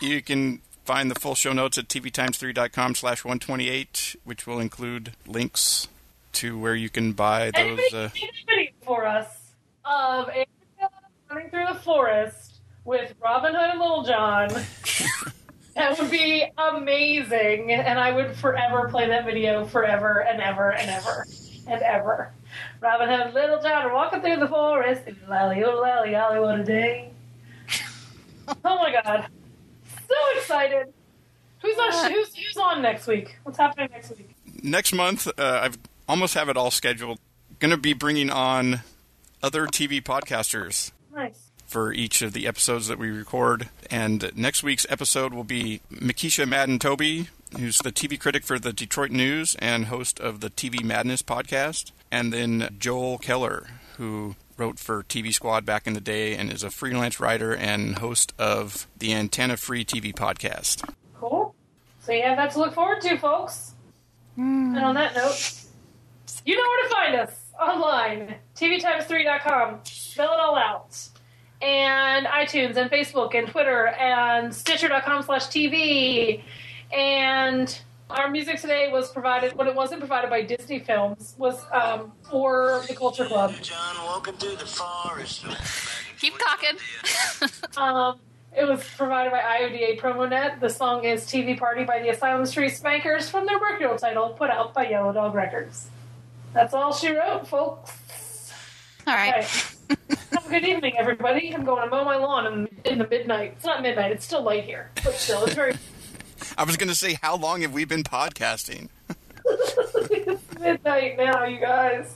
you 0.00 0.20
can 0.20 0.60
find 0.90 1.08
the 1.08 1.20
full 1.20 1.36
show 1.36 1.52
notes 1.52 1.78
at 1.78 1.86
tvtimes3.com 1.86 2.96
slash 2.96 3.24
128, 3.24 4.16
which 4.24 4.44
will 4.44 4.58
include 4.58 5.12
links 5.24 5.86
to 6.32 6.58
where 6.58 6.74
you 6.74 6.90
can 6.90 7.12
buy 7.12 7.52
those. 7.52 7.78
Anybody 7.94 8.72
Uh, 8.82 8.84
for 8.84 9.06
us 9.06 9.52
of 9.84 10.26
Andrea 10.30 10.90
running 11.30 11.50
through 11.50 11.66
the 11.68 11.78
forest 11.78 12.54
with 12.84 13.14
Robin 13.22 13.54
Hood 13.54 13.70
and 13.70 13.78
Little 13.78 14.02
John? 14.02 14.48
that 15.76 15.96
would 15.96 16.10
be 16.10 16.44
amazing, 16.58 17.70
and 17.72 17.96
I 17.96 18.10
would 18.10 18.34
forever 18.34 18.88
play 18.88 19.06
that 19.06 19.24
video 19.24 19.64
forever 19.66 20.24
and 20.28 20.42
ever 20.42 20.72
and 20.72 20.90
ever 20.90 21.24
and 21.68 21.82
ever. 21.82 22.32
Robin 22.80 23.08
Hood 23.08 23.20
and 23.26 23.34
Little 23.34 23.62
John 23.62 23.86
are 23.86 23.94
walking 23.94 24.22
through 24.22 24.40
the 24.40 24.48
forest. 24.48 25.02
Lally, 25.28 25.62
oh 25.62 25.78
lally, 25.80 26.16
ollie, 26.16 26.40
what 26.40 26.58
a 26.58 26.64
day! 26.64 27.10
Oh 28.64 28.78
my 28.78 28.90
god, 29.04 29.28
so 30.10 30.38
excited! 30.38 30.92
Who's 31.62 31.78
on? 31.78 32.12
Who's, 32.12 32.34
who's 32.34 32.56
on 32.56 32.82
next 32.82 33.06
week? 33.06 33.38
What's 33.44 33.58
happening 33.58 33.88
next 33.92 34.10
week? 34.10 34.34
next 34.62 34.92
month, 34.92 35.26
uh, 35.38 35.60
I've 35.62 35.78
almost 36.08 36.34
have 36.34 36.48
it 36.48 36.56
all 36.56 36.70
scheduled. 36.70 37.18
Going 37.58 37.70
to 37.70 37.76
be 37.76 37.92
bringing 37.92 38.30
on 38.30 38.80
other 39.42 39.66
TV 39.66 40.02
podcasters 40.02 40.92
Nice. 41.14 41.50
for 41.66 41.92
each 41.92 42.22
of 42.22 42.32
the 42.32 42.46
episodes 42.46 42.88
that 42.88 42.98
we 42.98 43.10
record. 43.10 43.68
And 43.90 44.30
next 44.34 44.62
week's 44.62 44.86
episode 44.90 45.32
will 45.34 45.44
be 45.44 45.80
Mekeisha 45.92 46.48
Madden 46.48 46.78
Toby, 46.78 47.28
who's 47.58 47.78
the 47.78 47.92
TV 47.92 48.18
critic 48.18 48.44
for 48.44 48.58
the 48.58 48.72
Detroit 48.72 49.10
News 49.10 49.54
and 49.58 49.86
host 49.86 50.18
of 50.20 50.40
the 50.40 50.50
TV 50.50 50.82
Madness 50.82 51.22
podcast. 51.22 51.92
And 52.10 52.32
then 52.32 52.74
Joel 52.78 53.18
Keller, 53.18 53.68
who 53.98 54.36
wrote 54.60 54.78
for 54.78 55.02
TV 55.02 55.32
Squad 55.32 55.64
back 55.64 55.86
in 55.86 55.94
the 55.94 56.00
day 56.00 56.36
and 56.36 56.52
is 56.52 56.62
a 56.62 56.70
freelance 56.70 57.18
writer 57.18 57.54
and 57.54 57.98
host 57.98 58.34
of 58.38 58.86
the 58.98 59.14
Antenna 59.14 59.56
Free 59.56 59.84
TV 59.84 60.14
podcast. 60.14 60.88
Cool. 61.18 61.54
So 62.00 62.12
you 62.12 62.22
have 62.22 62.36
that 62.36 62.52
to 62.52 62.58
look 62.58 62.74
forward 62.74 63.00
to, 63.00 63.16
folks. 63.16 63.74
Hmm. 64.36 64.76
And 64.76 64.84
on 64.84 64.94
that 64.96 65.16
note, 65.16 65.64
you 66.44 66.56
know 66.56 66.62
where 66.62 66.88
to 66.88 66.94
find 66.94 67.16
us 67.16 67.36
online. 67.58 68.34
TVTimes3.com. 68.56 69.80
Spell 69.84 70.32
it 70.32 70.40
all 70.40 70.56
out. 70.56 71.08
And 71.62 72.26
iTunes 72.26 72.76
and 72.76 72.90
Facebook 72.90 73.34
and 73.34 73.48
Twitter 73.48 73.88
and 73.88 74.54
Stitcher.com 74.54 75.22
slash 75.22 75.46
TV. 75.46 76.42
And 76.92 77.78
our 78.10 78.30
music 78.30 78.60
today 78.60 78.90
was 78.90 79.10
provided, 79.10 79.54
when 79.56 79.66
it 79.66 79.74
wasn't 79.74 80.00
provided 80.00 80.30
by 80.30 80.42
Disney 80.42 80.78
Films, 80.80 81.34
was 81.38 81.64
um, 81.72 82.12
for 82.28 82.82
the 82.88 82.94
Culture 82.94 83.24
Club. 83.24 83.54
John, 83.62 83.96
welcome 84.04 84.36
to 84.38 84.50
the 84.50 84.66
forest. 84.66 85.44
Keep 86.18 86.34
talking. 86.38 86.76
Um, 87.76 88.18
it 88.54 88.64
was 88.64 88.82
provided 88.96 89.30
by 89.30 89.38
IODA 89.38 90.00
PromoNet. 90.00 90.60
The 90.60 90.68
song 90.68 91.04
is 91.04 91.24
TV 91.24 91.56
Party 91.56 91.84
by 91.84 92.00
the 92.00 92.08
Asylum 92.08 92.44
Street 92.46 92.70
Spankers 92.70 93.30
from 93.30 93.46
their 93.46 93.58
record 93.58 93.96
title 93.98 94.30
put 94.30 94.50
out 94.50 94.74
by 94.74 94.88
Yellow 94.88 95.12
Dog 95.12 95.34
Records. 95.34 95.88
That's 96.52 96.74
all 96.74 96.92
she 96.92 97.12
wrote, 97.12 97.46
folks. 97.46 98.52
All 99.06 99.14
right. 99.14 99.44
Okay. 99.44 100.16
Have 100.32 100.46
a 100.46 100.50
good 100.50 100.64
evening, 100.64 100.94
everybody. 100.98 101.54
I'm 101.54 101.64
going 101.64 101.82
to 101.84 101.88
mow 101.88 102.04
my 102.04 102.16
lawn 102.16 102.46
in, 102.46 102.92
in 102.92 102.98
the 102.98 103.06
midnight. 103.08 103.54
It's 103.56 103.64
not 103.64 103.82
midnight, 103.82 104.12
it's 104.12 104.24
still 104.24 104.42
light 104.42 104.64
here. 104.64 104.90
But 105.04 105.14
still, 105.14 105.44
it's 105.44 105.54
very 105.54 105.74
I 106.60 106.64
was 106.64 106.76
going 106.76 106.90
to 106.90 106.94
say, 106.94 107.14
how 107.14 107.38
long 107.38 107.62
have 107.62 107.72
we 107.72 107.86
been 107.86 108.02
podcasting? 108.02 108.90
it's 109.46 110.58
midnight 110.58 111.16
now, 111.16 111.46
you 111.46 111.58
guys. 111.58 112.14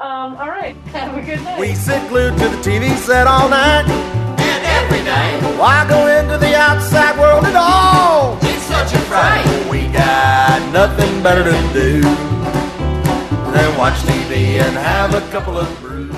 Um, 0.00 0.34
all 0.34 0.48
right. 0.48 0.74
Have 0.86 1.16
a 1.16 1.22
good 1.22 1.40
night. 1.44 1.60
We 1.60 1.76
sit 1.76 2.08
glued 2.08 2.32
to 2.38 2.48
the 2.48 2.56
TV 2.56 2.92
set 2.96 3.28
all 3.28 3.48
night. 3.48 3.84
And 3.86 4.64
every 4.64 4.98
day, 5.04 5.38
Why 5.56 5.88
go 5.88 6.08
into 6.08 6.38
the 6.38 6.56
outside 6.56 7.16
world 7.20 7.44
at 7.44 7.54
all? 7.54 8.36
it's 8.42 8.64
such 8.64 8.94
a 8.94 8.98
fright. 9.06 9.46
We 9.70 9.86
got 9.92 10.72
nothing 10.72 11.22
better 11.22 11.44
to 11.44 11.72
do 11.72 12.00
than 13.52 13.78
watch 13.78 13.94
TV 14.00 14.58
and 14.58 14.76
have 14.76 15.14
a 15.14 15.20
couple 15.30 15.56
of 15.56 15.80
brews. 15.80 16.12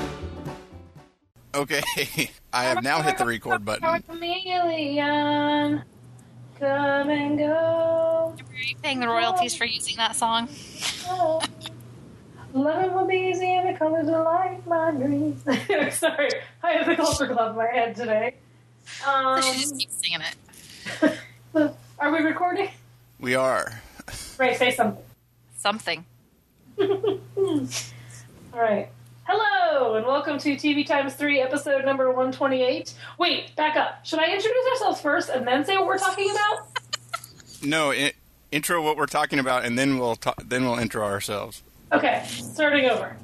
Okay, 1.53 1.83
I 2.51 2.63
have 2.63 2.81
now 2.81 3.03
hit 3.03 3.19
the 3.19 3.25
record 3.27 3.63
button. 3.63 4.01
Chameleon. 4.01 5.83
Come 6.59 7.09
and 7.09 7.37
go. 7.37 8.35
Are 8.39 8.61
you 8.61 8.75
paying 8.81 8.99
the 8.99 9.07
royalties 9.07 9.55
for 9.55 9.65
using 9.65 9.97
that 9.97 10.15
song? 10.15 10.49
Oh. 11.09 11.41
Loving 12.53 12.93
will 12.93 13.07
be 13.07 13.15
easy 13.15 13.49
and 13.55 13.73
the 13.73 13.77
colors 13.79 14.09
are 14.09 14.23
like 14.23 14.67
my 14.67 14.91
dreams. 14.91 15.41
Sorry, 15.97 16.29
I 16.61 16.71
have 16.73 16.85
the 16.85 16.95
Culture 16.97 17.27
Club 17.27 17.51
in 17.51 17.55
my 17.57 17.67
head 17.67 17.95
today. 17.95 18.35
Um, 19.07 19.41
So 19.41 19.53
she 19.53 19.59
just 19.61 19.77
keeps 19.77 19.95
singing 20.01 20.19
it. 20.21 21.21
are 21.99 22.11
we 22.11 22.19
recording? 22.19 22.69
We 23.21 23.35
are. 23.35 23.81
Rae, 24.37 24.53
say 24.55 24.71
something. 24.71 25.03
Something. 25.55 26.05
All 26.77 27.69
right. 28.53 28.89
Hello, 29.27 29.95
and 29.95 30.05
welcome 30.05 30.37
to 30.39 30.55
TV 30.55 30.85
Times 30.85 31.13
3, 31.15 31.41
episode 31.41 31.83
number 31.83 32.07
128. 32.07 32.93
Wait, 33.17 33.53
back 33.57 33.75
up. 33.75 34.05
Should 34.05 34.19
I 34.19 34.25
introduce 34.33 34.67
ourselves 34.71 35.01
first 35.01 35.29
and 35.29 35.45
then 35.45 35.65
say 35.65 35.75
what 35.75 35.85
we're 35.85 35.97
talking 35.97 36.29
about? 36.31 36.67
No, 37.61 37.91
i- 37.91 38.13
intro 38.51 38.81
what 38.81 38.95
we're 38.95 39.05
talking 39.05 39.39
about, 39.39 39.65
and 39.65 39.77
then 39.77 39.97
we'll 39.99 40.15
ta- 40.15 40.33
then 40.43 40.63
we'll 40.63 40.77
intro 40.79 41.03
ourselves. 41.05 41.61
Okay, 41.91 42.23
starting 42.27 42.85
over. 42.89 43.17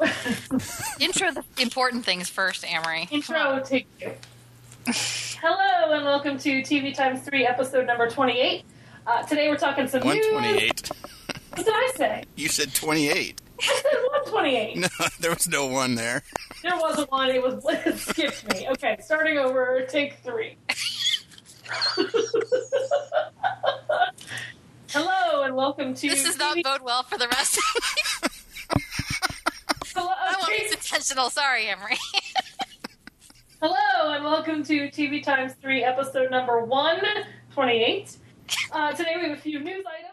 Intro 0.98 1.30
the 1.30 1.44
important 1.60 2.06
things 2.06 2.30
first, 2.30 2.64
Amrie. 2.64 3.10
Intro, 3.12 3.60
take 3.62 3.86
two. 3.98 4.12
Hello, 5.42 5.92
and 5.94 6.06
welcome 6.06 6.38
to 6.38 6.62
TV 6.62 6.94
Times 6.94 7.20
3, 7.20 7.46
episode 7.46 7.86
number 7.86 8.08
28. 8.08 8.64
Uh, 9.06 9.22
today 9.24 9.48
we're 9.50 9.58
talking 9.58 9.86
some 9.88 10.00
One 10.02 10.16
news. 10.16 10.26
twenty-eight. 10.30 10.90
What 11.54 11.66
did 11.66 11.74
I 11.74 11.92
say? 11.96 12.24
You 12.36 12.48
said 12.48 12.72
twenty-eight. 12.74 13.40
I 13.62 13.74
said 13.82 13.92
128. 14.32 14.76
No, 14.78 14.88
there 15.20 15.30
was 15.30 15.48
no 15.48 15.66
one 15.66 15.94
there. 15.94 16.22
There 16.62 16.76
wasn't 16.78 17.10
one. 17.10 17.28
It 17.30 17.42
was 17.42 17.62
it 17.68 17.98
skipped 17.98 18.54
me. 18.54 18.68
Okay, 18.70 18.96
starting 19.02 19.38
over. 19.38 19.84
Take 19.88 20.14
three. 20.24 20.56
Hello 24.90 25.42
and 25.42 25.54
welcome 25.54 25.94
to. 25.94 26.08
This 26.08 26.24
does 26.24 26.38
not 26.38 26.56
TV 26.56 26.64
bode 26.64 26.80
well 26.82 27.02
for 27.02 27.18
the 27.18 27.28
rest 27.28 27.58
of 27.58 27.64
Hello, 29.94 30.08
I 30.08 30.32
won't 30.38 30.44
okay. 30.44 30.64
be 30.66 30.72
intentional. 30.72 31.30
Sorry, 31.30 31.64
Amrie. 31.66 31.98
Hello 33.60 34.12
and 34.12 34.24
welcome 34.24 34.64
to 34.64 34.88
TV 34.88 35.22
Times 35.22 35.52
Three, 35.60 35.84
episode 35.84 36.30
number 36.30 36.64
one 36.64 37.02
twenty-eight. 37.52 38.16
Uh, 38.72 38.92
today 38.92 39.16
we 39.16 39.28
have 39.28 39.36
a 39.38 39.40
few 39.40 39.60
news 39.60 39.84
items. 39.86 40.06